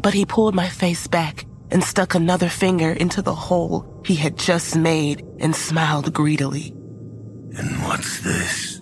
But 0.00 0.14
he 0.14 0.26
pulled 0.26 0.54
my 0.54 0.68
face 0.68 1.06
back 1.06 1.44
and 1.70 1.82
stuck 1.82 2.14
another 2.14 2.48
finger 2.48 2.92
into 2.92 3.22
the 3.22 3.34
hole 3.34 4.02
he 4.04 4.14
had 4.14 4.36
just 4.36 4.76
made 4.76 5.24
and 5.40 5.54
smiled 5.56 6.12
greedily. 6.12 6.74
And 7.56 7.82
what's 7.82 8.20
this? 8.20 8.80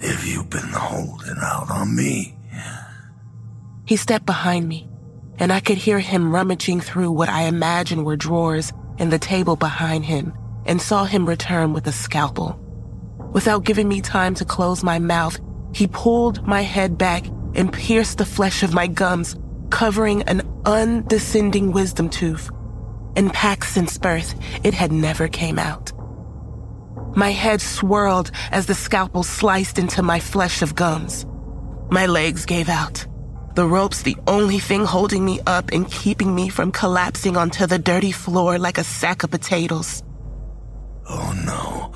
Have 0.00 0.24
you 0.24 0.44
been 0.44 0.70
holding 0.72 1.36
out 1.42 1.70
on 1.70 1.94
me? 1.94 2.36
He 3.84 3.96
stepped 3.96 4.26
behind 4.26 4.68
me, 4.68 4.88
and 5.38 5.52
I 5.52 5.60
could 5.60 5.78
hear 5.78 5.98
him 5.98 6.32
rummaging 6.32 6.80
through 6.80 7.12
what 7.12 7.28
I 7.28 7.42
imagined 7.42 8.04
were 8.04 8.16
drawers 8.16 8.72
in 8.98 9.10
the 9.10 9.18
table 9.18 9.56
behind 9.56 10.04
him 10.04 10.32
and 10.66 10.82
saw 10.82 11.04
him 11.04 11.26
return 11.26 11.72
with 11.72 11.86
a 11.86 11.92
scalpel. 11.92 12.58
Without 13.32 13.64
giving 13.64 13.88
me 13.88 14.00
time 14.00 14.34
to 14.34 14.44
close 14.44 14.82
my 14.82 14.98
mouth, 14.98 15.38
he 15.72 15.86
pulled 15.86 16.46
my 16.46 16.62
head 16.62 16.98
back 16.98 17.26
and 17.54 17.72
pierced 17.72 18.18
the 18.18 18.26
flesh 18.26 18.62
of 18.62 18.74
my 18.74 18.86
gums, 18.86 19.36
covering 19.70 20.22
an 20.24 20.42
undescending 20.64 21.72
wisdom 21.72 22.08
tooth. 22.08 22.50
In 23.16 23.30
Paxton's 23.30 23.98
birth, 23.98 24.34
it 24.64 24.74
had 24.74 24.92
never 24.92 25.28
came 25.28 25.58
out. 25.58 25.92
My 27.18 27.32
head 27.32 27.60
swirled 27.60 28.30
as 28.52 28.66
the 28.66 28.76
scalpel 28.76 29.24
sliced 29.24 29.76
into 29.76 30.04
my 30.04 30.20
flesh 30.20 30.62
of 30.62 30.76
gums. 30.76 31.26
My 31.90 32.06
legs 32.06 32.46
gave 32.46 32.68
out. 32.68 33.04
The 33.56 33.66
rope's 33.66 34.02
the 34.02 34.16
only 34.28 34.60
thing 34.60 34.84
holding 34.84 35.24
me 35.24 35.40
up 35.44 35.72
and 35.72 35.90
keeping 35.90 36.32
me 36.32 36.48
from 36.48 36.70
collapsing 36.70 37.36
onto 37.36 37.66
the 37.66 37.76
dirty 37.76 38.12
floor 38.12 38.56
like 38.56 38.78
a 38.78 38.84
sack 38.84 39.24
of 39.24 39.32
potatoes. 39.32 40.04
Oh 41.10 41.34
no. 41.44 41.92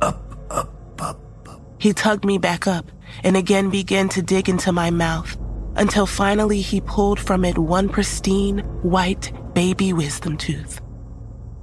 Up, 0.00 0.22
up, 0.48 0.72
up, 1.00 1.48
up. 1.48 1.60
He 1.80 1.92
tugged 1.92 2.24
me 2.24 2.38
back 2.38 2.68
up 2.68 2.92
and 3.24 3.36
again 3.36 3.68
began 3.68 4.08
to 4.10 4.22
dig 4.22 4.48
into 4.48 4.70
my 4.70 4.90
mouth 4.90 5.36
until 5.74 6.06
finally 6.06 6.60
he 6.60 6.80
pulled 6.80 7.18
from 7.18 7.44
it 7.44 7.58
one 7.58 7.88
pristine, 7.88 8.60
white 8.82 9.32
baby 9.54 9.92
wisdom 9.92 10.36
tooth. 10.36 10.80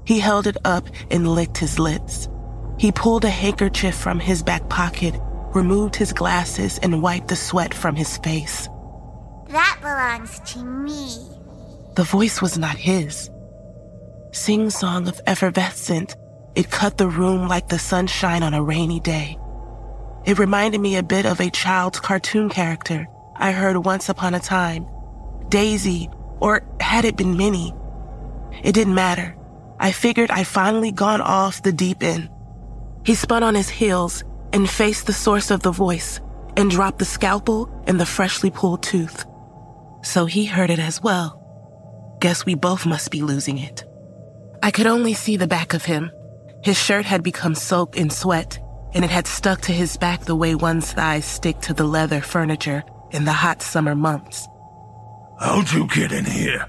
He 0.06 0.20
held 0.20 0.47
it 0.47 0.58
up 0.66 0.88
and 1.12 1.28
licked 1.28 1.58
his 1.58 1.80
lips. 1.80 2.30
He 2.78 2.91
pulled 2.91 3.26
a 3.26 3.30
handkerchief 3.30 3.95
from 3.95 4.20
his 4.20 4.43
back 4.43 4.70
pocket, 4.70 5.16
removed 5.53 5.95
his 5.95 6.14
glasses, 6.14 6.78
and 6.80 7.01
wiped 7.01 7.30
the 7.30 7.36
sweat 7.36 7.74
from 7.74 7.95
his 7.95 8.18
face. 8.18 8.70
That 9.47 9.78
belongs 9.82 10.39
to 10.51 10.64
me. 10.64 11.18
The 11.95 12.03
voice 12.03 12.41
was 12.41 12.58
not 12.58 12.76
his. 12.76 13.30
Sing 14.32 14.70
song 14.70 15.08
of 15.08 15.22
effervescent, 15.28 16.16
it 16.56 16.70
cut 16.70 16.97
the 16.97 17.08
room 17.08 17.47
like 17.47 17.70
the 17.70 17.80
sunshine 17.80 18.43
on 18.43 18.53
a 18.53 18.64
rainy 18.64 18.99
day. 18.99 19.38
It 20.26 20.39
reminded 20.39 20.82
me 20.82 20.97
a 20.97 21.03
bit 21.03 21.26
of 21.26 21.39
a 21.39 21.49
child's 21.49 21.99
cartoon 21.99 22.49
character 22.49 23.08
I 23.38 23.51
heard 23.51 23.78
once 23.86 24.10
upon 24.10 24.34
a 24.34 24.39
time. 24.39 24.88
Daisy, 25.49 26.10
or 26.39 26.66
had 26.80 27.06
it 27.06 27.18
been 27.18 27.38
Minnie? 27.38 27.74
It 28.64 28.74
didn't 28.74 28.95
matter. 28.95 29.36
I 29.80 29.92
figured 29.92 30.32
I'd 30.32 30.48
finally 30.48 30.92
gone 30.92 31.22
off 31.22 31.62
the 31.62 31.72
deep 31.72 32.04
end. 32.04 32.30
He 33.06 33.16
spun 33.16 33.44
on 33.44 33.56
his 33.56 33.70
heels 33.70 34.24
and 34.54 34.70
faced 34.70 35.06
the 35.06 35.14
source 35.14 35.52
of 35.52 35.62
the 35.62 35.72
voice 35.72 36.22
and 36.58 36.72
dropped 36.72 37.00
the 37.00 37.06
scalpel 37.06 37.70
and 37.88 38.00
the 38.00 38.06
freshly 38.06 38.50
pulled 38.50 38.82
tooth. 38.84 39.26
So 40.04 40.26
he 40.26 40.46
heard 40.46 40.70
it 40.70 40.80
as 40.80 41.02
well. 41.02 41.42
Guess 42.20 42.46
we 42.46 42.56
both 42.56 42.86
must 42.86 43.12
be 43.12 43.22
losing 43.22 43.58
it. 43.58 43.84
I 44.64 44.72
could 44.72 44.88
only 44.88 45.14
see 45.14 45.38
the 45.38 45.48
back 45.48 45.74
of 45.74 45.86
him. 45.86 46.12
His 46.64 46.78
shirt 46.82 47.06
had 47.06 47.22
become 47.22 47.54
soaked 47.54 47.96
in 47.96 48.10
sweat, 48.10 48.58
and 48.94 49.04
it 49.04 49.12
had 49.12 49.28
stuck 49.28 49.62
to 49.62 49.72
his 49.72 49.98
back 49.98 50.22
the 50.22 50.36
way 50.36 50.56
one's 50.56 50.92
thighs 50.92 51.26
stick 51.26 51.60
to 51.62 51.74
the 51.74 51.84
leather 51.84 52.22
furniture 52.22 52.84
in 53.12 53.26
the 53.26 53.34
hot 53.34 53.62
summer 53.62 53.94
months. 53.94 54.48
How'd 55.40 55.72
you 55.72 55.88
get 55.88 56.12
in 56.12 56.26
here? 56.26 56.66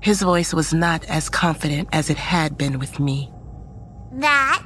His 0.00 0.22
voice 0.22 0.54
was 0.54 0.72
not 0.72 1.04
as 1.06 1.28
confident 1.28 1.88
as 1.92 2.10
it 2.10 2.16
had 2.16 2.56
been 2.56 2.78
with 2.78 3.00
me. 3.00 3.32
That 4.12 4.62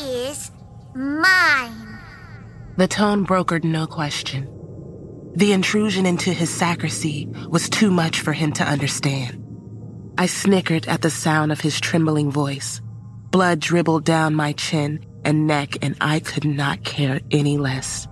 is 0.00 0.50
mine. 0.94 1.98
The 2.76 2.88
tone 2.88 3.26
brokered 3.26 3.64
no 3.64 3.86
question. 3.86 4.48
The 5.34 5.52
intrusion 5.52 6.06
into 6.06 6.32
his 6.32 6.50
sacristy 6.50 7.28
was 7.48 7.68
too 7.68 7.90
much 7.90 8.20
for 8.20 8.32
him 8.32 8.52
to 8.52 8.64
understand. 8.64 9.44
I 10.16 10.26
snickered 10.26 10.86
at 10.88 11.02
the 11.02 11.10
sound 11.10 11.52
of 11.52 11.60
his 11.60 11.80
trembling 11.80 12.30
voice. 12.30 12.80
Blood 13.30 13.60
dribbled 13.60 14.04
down 14.04 14.34
my 14.34 14.52
chin 14.52 15.04
and 15.24 15.46
neck, 15.46 15.76
and 15.82 15.96
I 16.00 16.20
could 16.20 16.44
not 16.44 16.82
care 16.82 17.20
any 17.30 17.58
less. 17.58 18.08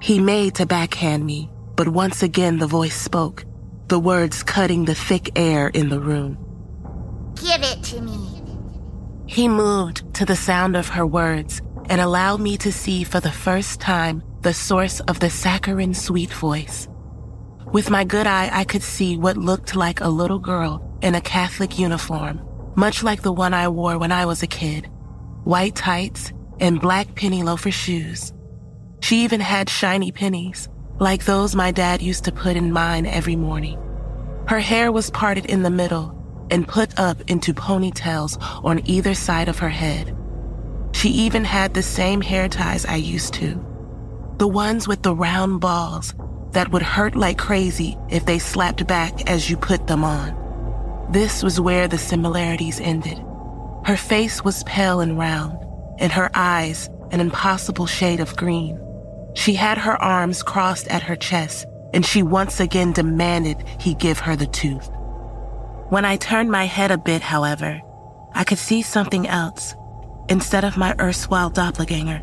He 0.00 0.18
made 0.18 0.56
to 0.56 0.66
backhand 0.66 1.24
me, 1.24 1.50
but 1.76 1.88
once 1.88 2.22
again 2.22 2.58
the 2.58 2.66
voice 2.66 2.96
spoke, 2.96 3.44
the 3.88 3.98
words 3.98 4.42
cutting 4.42 4.84
the 4.84 4.94
thick 4.94 5.30
air 5.34 5.68
in 5.68 5.88
the 5.88 5.98
room. 6.00 6.36
Give 7.36 7.62
it 7.62 7.82
to 7.84 8.02
me. 8.02 8.42
He 9.26 9.48
moved 9.48 10.14
to 10.14 10.26
the 10.26 10.36
sound 10.36 10.76
of 10.76 10.88
her 10.88 11.06
words 11.06 11.62
and 11.88 12.00
allowed 12.00 12.40
me 12.40 12.58
to 12.58 12.70
see 12.70 13.02
for 13.02 13.20
the 13.20 13.32
first 13.32 13.80
time 13.80 14.22
the 14.42 14.52
source 14.52 15.00
of 15.00 15.20
the 15.20 15.30
saccharine 15.30 15.94
sweet 15.94 16.32
voice. 16.32 16.86
With 17.72 17.88
my 17.88 18.04
good 18.04 18.26
eye, 18.26 18.50
I 18.52 18.64
could 18.64 18.82
see 18.82 19.16
what 19.16 19.36
looked 19.36 19.74
like 19.74 20.00
a 20.00 20.08
little 20.08 20.38
girl 20.38 20.98
in 21.00 21.14
a 21.14 21.20
Catholic 21.20 21.78
uniform, 21.78 22.42
much 22.76 23.02
like 23.02 23.22
the 23.22 23.32
one 23.32 23.54
I 23.54 23.68
wore 23.68 23.98
when 23.98 24.12
I 24.12 24.26
was 24.26 24.42
a 24.42 24.46
kid. 24.46 24.86
White 25.44 25.76
tights 25.76 26.32
and 26.60 26.80
black 26.80 27.14
penny 27.14 27.42
loafer 27.42 27.70
shoes. 27.70 28.32
She 29.00 29.24
even 29.24 29.40
had 29.40 29.70
shiny 29.70 30.12
pennies, 30.12 30.68
like 30.98 31.24
those 31.24 31.54
my 31.54 31.70
dad 31.70 32.02
used 32.02 32.24
to 32.24 32.32
put 32.32 32.56
in 32.56 32.72
mine 32.72 33.06
every 33.06 33.36
morning. 33.36 33.78
Her 34.48 34.60
hair 34.60 34.90
was 34.90 35.10
parted 35.10 35.46
in 35.46 35.62
the 35.62 35.70
middle 35.70 36.14
and 36.50 36.66
put 36.66 36.98
up 36.98 37.20
into 37.28 37.52
ponytails 37.52 38.38
on 38.64 38.80
either 38.86 39.14
side 39.14 39.48
of 39.48 39.58
her 39.58 39.68
head. 39.68 40.16
She 40.92 41.10
even 41.10 41.44
had 41.44 41.74
the 41.74 41.82
same 41.82 42.20
hair 42.20 42.48
ties 42.48 42.86
I 42.86 42.96
used 42.96 43.34
to. 43.34 43.64
The 44.38 44.48
ones 44.48 44.88
with 44.88 45.02
the 45.02 45.14
round 45.14 45.60
balls 45.60 46.14
that 46.52 46.72
would 46.72 46.82
hurt 46.82 47.14
like 47.14 47.38
crazy 47.38 47.96
if 48.08 48.24
they 48.24 48.38
slapped 48.38 48.86
back 48.86 49.30
as 49.30 49.50
you 49.50 49.56
put 49.56 49.86
them 49.86 50.02
on. 50.02 50.34
This 51.10 51.42
was 51.42 51.60
where 51.60 51.86
the 51.88 51.98
similarities 51.98 52.80
ended. 52.80 53.22
Her 53.84 53.96
face 53.96 54.42
was 54.42 54.64
pale 54.64 55.00
and 55.00 55.18
round, 55.18 55.58
and 55.98 56.10
her 56.12 56.30
eyes 56.34 56.88
an 57.10 57.20
impossible 57.20 57.86
shade 57.86 58.20
of 58.20 58.36
green. 58.36 58.78
She 59.34 59.54
had 59.54 59.78
her 59.78 60.00
arms 60.02 60.42
crossed 60.42 60.88
at 60.88 61.02
her 61.02 61.16
chest, 61.16 61.66
and 61.94 62.04
she 62.04 62.22
once 62.22 62.60
again 62.60 62.92
demanded 62.92 63.64
he 63.78 63.94
give 63.94 64.18
her 64.20 64.36
the 64.36 64.46
tooth. 64.46 64.90
When 65.88 66.04
I 66.04 66.16
turned 66.16 66.50
my 66.50 66.64
head 66.64 66.90
a 66.90 66.98
bit, 66.98 67.22
however, 67.22 67.80
I 68.34 68.44
could 68.44 68.58
see 68.58 68.82
something 68.82 69.26
else. 69.26 69.74
Instead 70.28 70.64
of 70.64 70.76
my 70.76 70.94
erstwhile 71.00 71.50
doppelganger, 71.50 72.20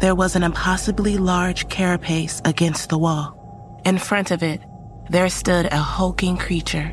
there 0.00 0.14
was 0.14 0.36
an 0.36 0.42
impossibly 0.42 1.16
large 1.16 1.68
carapace 1.68 2.42
against 2.44 2.90
the 2.90 2.98
wall. 2.98 3.80
In 3.84 3.98
front 3.98 4.30
of 4.30 4.42
it, 4.42 4.60
there 5.08 5.28
stood 5.30 5.66
a 5.66 5.78
hulking 5.78 6.36
creature 6.36 6.92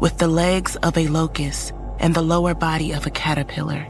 with 0.00 0.18
the 0.18 0.26
legs 0.26 0.74
of 0.76 0.98
a 0.98 1.06
locust 1.06 1.72
and 2.00 2.12
the 2.12 2.22
lower 2.22 2.54
body 2.54 2.90
of 2.92 3.06
a 3.06 3.10
caterpillar. 3.10 3.86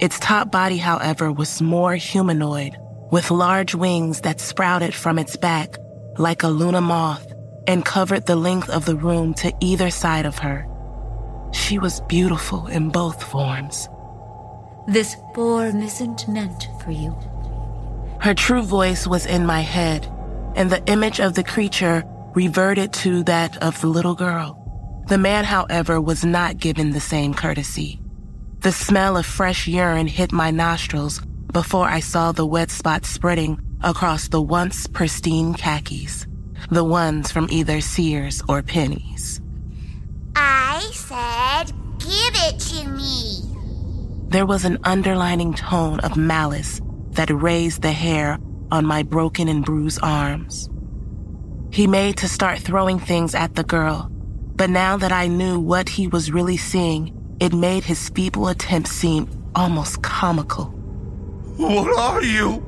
Its 0.00 0.18
top 0.18 0.50
body, 0.50 0.78
however, 0.78 1.30
was 1.30 1.62
more 1.62 1.94
humanoid, 1.94 2.76
with 3.10 3.30
large 3.30 3.74
wings 3.74 4.20
that 4.22 4.40
sprouted 4.40 4.94
from 4.94 5.18
its 5.18 5.36
back 5.36 5.76
like 6.18 6.42
a 6.42 6.48
Luna 6.48 6.80
moth 6.80 7.32
and 7.66 7.84
covered 7.84 8.26
the 8.26 8.36
length 8.36 8.68
of 8.70 8.84
the 8.84 8.96
room 8.96 9.34
to 9.34 9.52
either 9.60 9.90
side 9.90 10.26
of 10.26 10.38
her. 10.38 10.66
She 11.52 11.78
was 11.78 12.00
beautiful 12.02 12.66
in 12.66 12.90
both 12.90 13.22
forms. 13.22 13.88
This 14.86 15.16
form 15.34 15.82
isn't 15.82 16.28
meant 16.28 16.68
for 16.82 16.90
you. 16.90 17.16
Her 18.20 18.34
true 18.34 18.62
voice 18.62 19.06
was 19.06 19.26
in 19.26 19.46
my 19.46 19.60
head, 19.60 20.06
and 20.56 20.70
the 20.70 20.84
image 20.86 21.20
of 21.20 21.34
the 21.34 21.44
creature 21.44 22.04
reverted 22.34 22.92
to 22.92 23.22
that 23.24 23.56
of 23.62 23.80
the 23.80 23.86
little 23.86 24.14
girl. 24.14 24.56
The 25.08 25.18
man, 25.18 25.44
however, 25.44 26.00
was 26.00 26.24
not 26.24 26.58
given 26.58 26.90
the 26.90 27.00
same 27.00 27.32
courtesy. 27.32 28.00
The 28.60 28.72
smell 28.72 29.16
of 29.16 29.24
fresh 29.24 29.68
urine 29.68 30.08
hit 30.08 30.32
my 30.32 30.50
nostrils 30.50 31.22
before 31.52 31.86
I 31.86 32.00
saw 32.00 32.32
the 32.32 32.46
wet 32.46 32.70
spots 32.70 33.08
spreading 33.08 33.60
across 33.82 34.28
the 34.28 34.42
once 34.42 34.86
pristine 34.86 35.54
khakis, 35.54 36.26
the 36.70 36.84
ones 36.84 37.30
from 37.30 37.48
either 37.50 37.80
Sears 37.80 38.42
or 38.48 38.62
Penney's. 38.62 39.40
I 40.36 40.80
said, 40.92 41.72
give 41.98 42.34
it 42.46 42.58
to 42.60 42.88
me. 42.88 43.42
There 44.28 44.46
was 44.46 44.64
an 44.64 44.78
underlining 44.84 45.54
tone 45.54 46.00
of 46.00 46.16
malice 46.16 46.80
that 47.12 47.30
raised 47.30 47.82
the 47.82 47.92
hair 47.92 48.38
on 48.70 48.84
my 48.84 49.02
broken 49.02 49.48
and 49.48 49.64
bruised 49.64 50.00
arms. 50.02 50.68
He 51.70 51.86
made 51.86 52.18
to 52.18 52.28
start 52.28 52.58
throwing 52.58 52.98
things 52.98 53.34
at 53.34 53.54
the 53.54 53.64
girl, 53.64 54.10
but 54.10 54.70
now 54.70 54.96
that 54.98 55.12
I 55.12 55.28
knew 55.28 55.58
what 55.58 55.88
he 55.88 56.08
was 56.08 56.30
really 56.30 56.56
seeing, 56.56 57.14
it 57.40 57.52
made 57.52 57.84
his 57.84 58.08
feeble 58.10 58.48
attempt 58.48 58.88
seem 58.88 59.28
almost 59.54 60.02
comical. 60.02 60.77
What 61.58 61.98
are 61.98 62.22
you? 62.22 62.64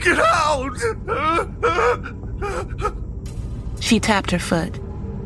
Get 0.00 0.18
out! 0.18 0.74
She 3.80 4.00
tapped 4.00 4.30
her 4.30 4.38
foot 4.38 4.78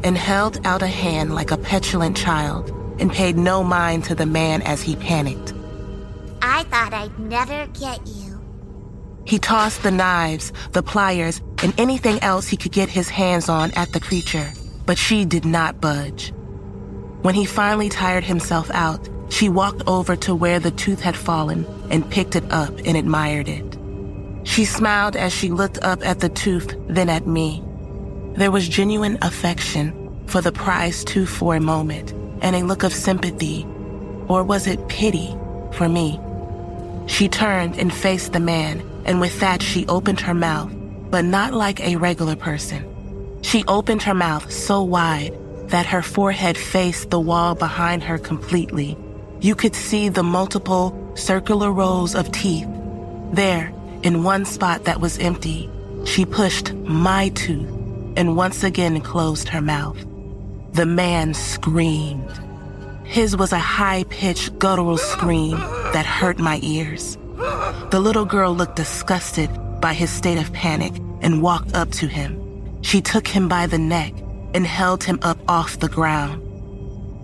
and 0.02 0.18
held 0.18 0.60
out 0.66 0.82
a 0.82 0.88
hand 0.88 1.32
like 1.32 1.52
a 1.52 1.56
petulant 1.56 2.16
child 2.16 2.70
and 2.98 3.12
paid 3.12 3.36
no 3.36 3.62
mind 3.62 4.02
to 4.04 4.16
the 4.16 4.26
man 4.26 4.62
as 4.62 4.82
he 4.82 4.96
panicked. 4.96 5.54
I 6.42 6.64
thought 6.64 6.92
I'd 6.92 7.16
never 7.20 7.68
get 7.68 8.04
you. 8.04 8.40
He 9.24 9.38
tossed 9.38 9.84
the 9.84 9.92
knives, 9.92 10.52
the 10.72 10.82
pliers, 10.82 11.40
and 11.62 11.72
anything 11.78 12.18
else 12.20 12.48
he 12.48 12.56
could 12.56 12.72
get 12.72 12.88
his 12.88 13.08
hands 13.08 13.48
on 13.48 13.70
at 13.76 13.92
the 13.92 14.00
creature, 14.00 14.52
but 14.86 14.98
she 14.98 15.24
did 15.24 15.44
not 15.44 15.80
budge. 15.80 16.32
When 17.22 17.36
he 17.36 17.44
finally 17.44 17.90
tired 17.90 18.24
himself 18.24 18.72
out, 18.72 19.08
she 19.28 19.48
walked 19.48 19.84
over 19.86 20.16
to 20.16 20.34
where 20.34 20.58
the 20.58 20.72
tooth 20.72 21.00
had 21.00 21.16
fallen 21.16 21.64
and 21.90 22.08
picked 22.10 22.36
it 22.36 22.44
up 22.50 22.72
and 22.84 22.96
admired 22.96 23.48
it. 23.48 23.78
She 24.44 24.64
smiled 24.64 25.16
as 25.16 25.32
she 25.32 25.50
looked 25.50 25.78
up 25.82 26.04
at 26.04 26.20
the 26.20 26.28
tooth, 26.28 26.74
then 26.88 27.08
at 27.08 27.26
me. 27.26 27.62
There 28.34 28.50
was 28.50 28.68
genuine 28.68 29.18
affection 29.22 30.24
for 30.26 30.40
the 30.40 30.52
prized 30.52 31.08
tooth 31.08 31.28
for 31.28 31.54
a 31.54 31.60
moment 31.60 32.12
and 32.40 32.56
a 32.56 32.62
look 32.62 32.82
of 32.82 32.92
sympathy, 32.92 33.66
or 34.28 34.42
was 34.42 34.66
it 34.66 34.88
pity, 34.88 35.36
for 35.72 35.88
me? 35.88 36.18
She 37.06 37.28
turned 37.28 37.76
and 37.76 37.92
faced 37.92 38.32
the 38.32 38.40
man, 38.40 38.82
and 39.04 39.20
with 39.20 39.40
that 39.40 39.62
she 39.62 39.86
opened 39.88 40.20
her 40.20 40.34
mouth, 40.34 40.72
but 41.10 41.24
not 41.24 41.52
like 41.52 41.80
a 41.80 41.96
regular 41.96 42.36
person. 42.36 42.86
She 43.42 43.64
opened 43.66 44.02
her 44.02 44.14
mouth 44.14 44.50
so 44.50 44.82
wide 44.82 45.36
that 45.68 45.86
her 45.86 46.02
forehead 46.02 46.56
faced 46.56 47.10
the 47.10 47.20
wall 47.20 47.54
behind 47.54 48.02
her 48.04 48.18
completely. 48.18 48.96
You 49.40 49.54
could 49.54 49.74
see 49.74 50.10
the 50.10 50.22
multiple 50.22 50.94
circular 51.14 51.72
rows 51.72 52.14
of 52.14 52.30
teeth. 52.30 52.68
There, 53.32 53.72
in 54.02 54.22
one 54.22 54.44
spot 54.44 54.84
that 54.84 55.00
was 55.00 55.18
empty, 55.18 55.70
she 56.04 56.26
pushed 56.26 56.74
my 56.74 57.30
tooth 57.30 57.70
and 58.16 58.36
once 58.36 58.62
again 58.62 59.00
closed 59.00 59.48
her 59.48 59.62
mouth. 59.62 59.96
The 60.72 60.84
man 60.84 61.32
screamed. 61.32 62.30
His 63.04 63.34
was 63.34 63.52
a 63.52 63.58
high 63.58 64.04
pitched 64.10 64.58
guttural 64.58 64.98
scream 64.98 65.56
that 65.92 66.04
hurt 66.04 66.38
my 66.38 66.60
ears. 66.62 67.16
The 67.90 68.00
little 68.00 68.26
girl 68.26 68.54
looked 68.54 68.76
disgusted 68.76 69.50
by 69.80 69.94
his 69.94 70.10
state 70.10 70.38
of 70.38 70.52
panic 70.52 70.92
and 71.22 71.42
walked 71.42 71.74
up 71.74 71.90
to 71.92 72.06
him. 72.06 72.36
She 72.82 73.00
took 73.00 73.26
him 73.26 73.48
by 73.48 73.66
the 73.66 73.78
neck 73.78 74.12
and 74.52 74.66
held 74.66 75.02
him 75.02 75.18
up 75.22 75.38
off 75.48 75.78
the 75.78 75.88
ground. 75.88 76.42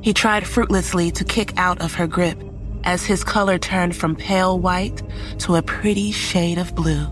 He 0.01 0.12
tried 0.12 0.47
fruitlessly 0.47 1.11
to 1.12 1.24
kick 1.24 1.53
out 1.57 1.80
of 1.80 1.94
her 1.94 2.07
grip 2.07 2.42
as 2.84 3.05
his 3.05 3.24
color 3.24 3.59
turned 3.59 3.97
from 3.97 4.14
pale 4.14 4.59
white 4.59 5.03
to 5.40 5.57
a 5.57 5.62
pretty 5.62 6.12
shade 6.12 6.59
of 6.59 6.74
blue. 6.74 7.07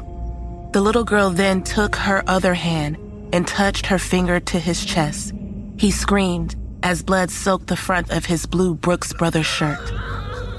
The 0.73 0.81
little 0.81 1.05
girl 1.05 1.31
then 1.31 1.63
took 1.63 1.97
her 1.97 2.23
other 2.27 2.55
hand 2.55 2.97
and 3.33 3.47
touched 3.47 3.87
her 3.87 3.99
finger 3.99 4.39
to 4.41 4.59
his 4.59 4.85
chest. 4.85 5.33
He 5.77 5.91
screamed 5.91 6.55
as 6.85 7.03
blood 7.03 7.31
soaked 7.31 7.67
the 7.67 7.77
front 7.77 8.11
of 8.11 8.27
his 8.27 8.47
blue 8.47 8.75
Brooks 8.75 9.13
Brothers 9.13 9.47
shirt. 9.47 9.93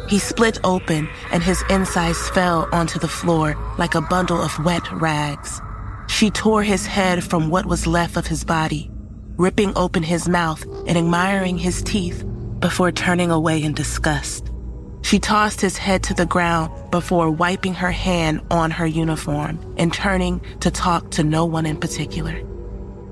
He 0.10 0.20
split 0.20 0.60
open 0.64 1.08
and 1.32 1.42
his 1.42 1.64
insides 1.70 2.30
fell 2.30 2.68
onto 2.72 3.00
the 3.00 3.08
floor 3.08 3.56
like 3.78 3.96
a 3.96 4.02
bundle 4.02 4.42
of 4.42 4.64
wet 4.64 4.92
rags. 4.92 5.62
She 6.08 6.30
tore 6.30 6.64
his 6.64 6.86
head 6.86 7.24
from 7.24 7.50
what 7.50 7.66
was 7.66 7.88
left 7.88 8.18
of 8.18 8.28
his 8.28 8.44
body, 8.44 8.92
ripping 9.38 9.76
open 9.78 10.04
his 10.04 10.28
mouth 10.28 10.64
and 10.88 10.98
admiring 10.98 11.58
his 11.58 11.82
teeth 11.84 12.24
before 12.60 12.92
turning 12.92 13.32
away 13.32 13.62
in 13.62 13.74
disgust. 13.74 14.52
She 15.02 15.20
tossed 15.20 15.62
his 15.62 15.78
head 15.78 16.02
to 16.04 16.16
the 16.16 16.26
ground 16.26 16.72
before 16.90 17.30
wiping 17.30 17.76
her 17.76 17.92
hand 17.92 18.42
on 18.50 18.72
her 18.72 18.88
uniform 18.88 19.60
and 19.78 19.94
turning 19.94 20.42
to 20.62 20.72
talk 20.72 21.12
to 21.12 21.24
no 21.24 21.46
one 21.46 21.68
in 21.68 21.78
particular. 21.78 22.42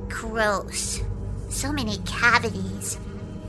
Gross. 0.10 1.02
So 1.50 1.72
many 1.72 1.98
cavities. 2.00 2.98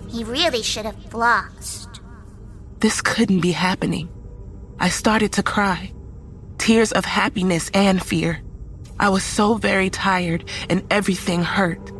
He 0.08 0.24
really 0.24 0.62
should 0.62 0.84
have 0.84 0.96
flossed. 1.08 2.00
This 2.80 3.00
couldn't 3.00 3.40
be 3.40 3.52
happening. 3.52 4.10
I 4.78 4.90
started 4.90 5.32
to 5.32 5.42
cry. 5.42 5.90
Tears 6.58 6.92
of 6.92 7.06
happiness 7.06 7.70
and 7.72 8.04
fear. 8.04 8.42
I 9.00 9.08
was 9.08 9.24
so 9.24 9.54
very 9.54 9.88
tired 9.88 10.44
and 10.68 10.84
everything 10.90 11.42
hurt. 11.42 11.93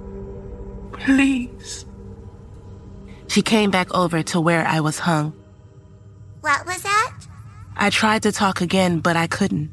Please. 1.05 1.84
She 3.28 3.42
came 3.42 3.70
back 3.70 3.92
over 3.94 4.22
to 4.22 4.40
where 4.40 4.66
I 4.66 4.80
was 4.80 4.98
hung. 4.98 5.32
What 6.40 6.66
was 6.66 6.82
that? 6.82 7.14
I 7.76 7.90
tried 7.90 8.22
to 8.22 8.32
talk 8.32 8.61
again, 8.61 9.00
but 9.00 9.16
I 9.16 9.26
couldn't. 9.26 9.70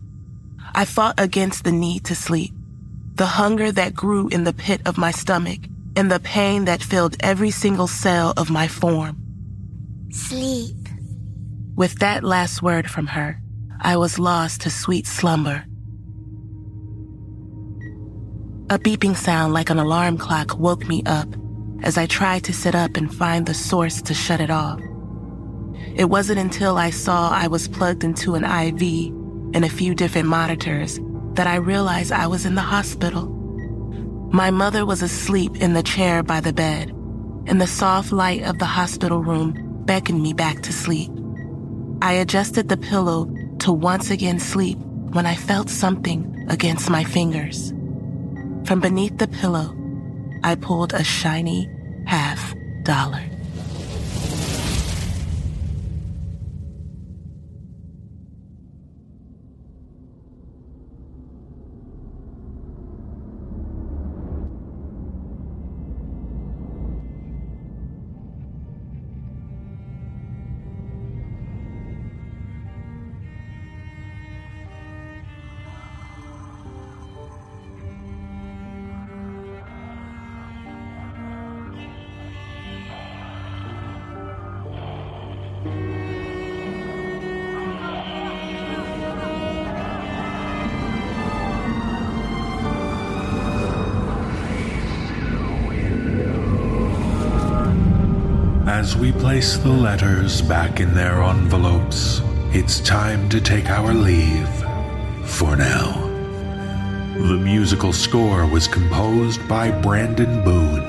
I 0.74 0.86
fought 0.86 1.20
against 1.20 1.64
the 1.64 1.72
need 1.72 2.06
to 2.06 2.16
sleep, 2.16 2.54
the 3.16 3.26
hunger 3.26 3.72
that 3.72 3.94
grew 3.94 4.28
in 4.30 4.44
the 4.44 4.54
pit 4.54 4.82
of 4.86 4.98
my 4.98 5.12
stomach, 5.12 5.60
and 5.96 6.12
the 6.12 6.20
pain 6.20 6.66
that 6.66 6.82
filled 6.82 7.18
every 7.20 7.52
single 7.52 7.88
cell 7.88 8.34
of 8.38 8.50
my 8.50 8.68
form. 8.68 9.18
Sleep. 10.12 10.76
With 11.76 12.00
that 12.00 12.24
last 12.24 12.62
word 12.62 12.90
from 12.90 13.08
her, 13.08 13.42
I 13.80 13.98
was 13.98 14.20
lost 14.20 14.62
to 14.62 14.70
sweet 14.70 15.08
slumber. 15.08 15.66
A 18.72 18.80
beeping 18.80 19.18
sound 19.18 19.54
like 19.54 19.70
an 19.70 19.80
alarm 19.80 20.18
clock 20.18 20.58
woke 20.58 20.88
me 20.88 21.04
up 21.06 21.28
as 21.84 21.98
I 21.98 22.06
tried 22.06 22.46
to 22.46 22.54
sit 22.54 22.74
up 22.74 22.96
and 22.96 23.14
find 23.14 23.46
the 23.46 23.54
source 23.54 24.02
to 24.04 24.14
shut 24.14 24.40
it 24.40 24.50
off. 24.50 24.80
It 25.94 26.06
wasn't 26.06 26.40
until 26.40 26.78
I 26.78 26.90
saw 26.90 27.32
I 27.32 27.48
was 27.48 27.68
plugged 27.68 28.06
into 28.06 28.36
an 28.36 28.46
IV 28.46 29.12
and 29.54 29.66
a 29.66 29.70
few 29.70 29.94
different 29.94 30.30
monitors 30.30 31.02
that 31.34 31.48
I 31.48 31.56
realized 31.56 32.14
I 32.14 32.28
was 32.28 32.46
in 32.46 32.56
the 32.56 32.62
hospital. 32.62 33.28
My 34.32 34.52
mother 34.52 34.86
was 34.86 35.02
asleep 35.02 35.58
in 35.58 35.74
the 35.74 35.84
chair 35.84 36.24
by 36.24 36.40
the 36.40 36.54
bed, 36.54 36.92
and 37.48 37.60
the 37.60 37.68
soft 37.68 38.14
light 38.14 38.44
of 38.44 38.60
the 38.60 38.72
hospital 38.80 39.22
room 39.22 39.84
beckoned 39.84 40.24
me 40.24 40.32
back 40.32 40.62
to 40.62 40.72
sleep. 40.72 41.12
I 42.02 42.14
adjusted 42.14 42.70
the 42.70 42.78
pillow 42.78 43.30
to 43.60 43.74
once 43.74 44.10
again 44.12 44.40
sleep 44.40 44.78
when 45.12 45.26
I 45.26 45.36
felt 45.36 45.70
something 45.70 46.46
against 46.48 46.90
my 46.90 47.04
fingers. 47.04 47.74
From 48.66 48.80
beneath 48.80 49.18
the 49.18 49.28
pillow, 49.28 49.76
I 50.44 50.56
pulled 50.56 50.94
a 50.94 51.04
shiny 51.04 51.70
half 52.06 52.56
dollar. 52.84 53.31
Place 99.42 99.58
the 99.58 99.70
letters 99.70 100.40
back 100.40 100.80
in 100.80 100.94
their 100.94 101.24
envelopes, 101.24 102.22
it's 102.54 102.80
time 102.80 103.28
to 103.28 103.42
take 103.42 103.72
our 103.72 103.92
leave 103.92 104.48
for 105.24 105.56
now. 105.56 105.94
The 107.18 107.40
musical 107.42 107.92
score 107.92 108.46
was 108.46 108.68
composed 108.68 109.42
by 109.48 109.72
Brandon 109.72 110.44
Boone. 110.44 110.86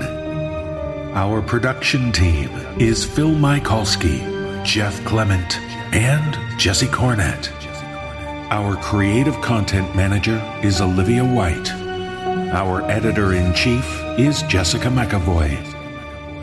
Our 1.14 1.40
production 1.40 2.12
team 2.12 2.50
is 2.78 3.06
Phil 3.06 3.30
Michalski, 3.30 4.20
Jeff 4.66 5.02
Clement, 5.06 5.56
and 5.94 6.60
Jesse 6.60 6.88
Cornett. 6.88 7.48
Our 8.50 8.76
creative 8.76 9.40
content 9.40 9.96
manager 9.96 10.38
is 10.62 10.82
Olivia 10.82 11.24
White. 11.24 11.70
Our 12.52 12.82
editor 12.90 13.32
in 13.32 13.54
chief 13.54 13.86
is 14.18 14.42
Jessica 14.42 14.88
McAvoy. 14.88 15.71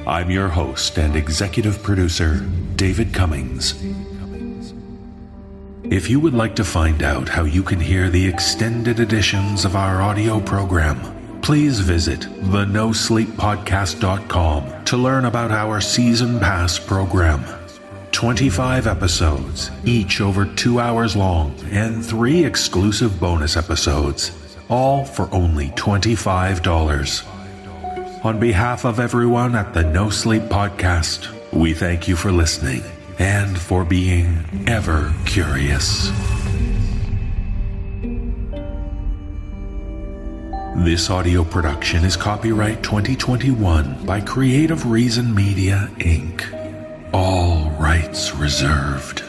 I'm 0.09 0.31
your 0.31 0.47
host 0.47 0.97
and 0.97 1.15
executive 1.15 1.83
producer, 1.83 2.39
David 2.75 3.13
Cummings. 3.13 3.75
If 5.83 6.09
you 6.09 6.19
would 6.19 6.33
like 6.33 6.55
to 6.55 6.63
find 6.63 7.03
out 7.03 7.29
how 7.29 7.43
you 7.43 7.61
can 7.61 7.79
hear 7.79 8.09
the 8.09 8.25
extended 8.25 8.99
editions 8.99 9.65
of 9.65 9.75
our 9.75 10.01
audio 10.01 10.39
program, 10.39 10.99
please 11.41 11.79
visit 11.79 12.21
thenosleeppodcast.com 12.21 14.85
to 14.85 14.97
learn 14.97 15.25
about 15.25 15.51
our 15.51 15.79
season 15.79 16.39
pass 16.39 16.79
program. 16.79 17.45
25 18.11 18.87
episodes, 18.87 19.69
each 19.85 20.21
over 20.21 20.45
two 20.55 20.79
hours 20.79 21.15
long, 21.15 21.53
and 21.69 22.03
three 22.03 22.43
exclusive 22.43 23.19
bonus 23.19 23.55
episodes, 23.55 24.31
all 24.69 25.05
for 25.05 25.31
only 25.31 25.67
$25. 25.69 27.38
On 28.21 28.37
behalf 28.37 28.83
of 28.83 28.99
everyone 28.99 29.55
at 29.55 29.73
the 29.73 29.81
No 29.81 30.09
Sleep 30.09 30.43
Podcast, 30.43 31.29
we 31.53 31.73
thank 31.73 32.05
you 32.05 32.17
for 32.17 32.33
listening 32.33 32.83
and 33.17 33.57
for 33.57 33.85
being 33.85 34.43
ever 34.67 35.13
curious. 35.25 36.11
This 40.83 41.09
audio 41.09 41.45
production 41.45 42.03
is 42.03 42.17
copyright 42.17 42.83
2021 42.83 44.05
by 44.05 44.19
Creative 44.19 44.85
Reason 44.85 45.33
Media, 45.33 45.89
Inc. 45.99 46.43
All 47.13 47.69
rights 47.79 48.35
reserved. 48.35 49.28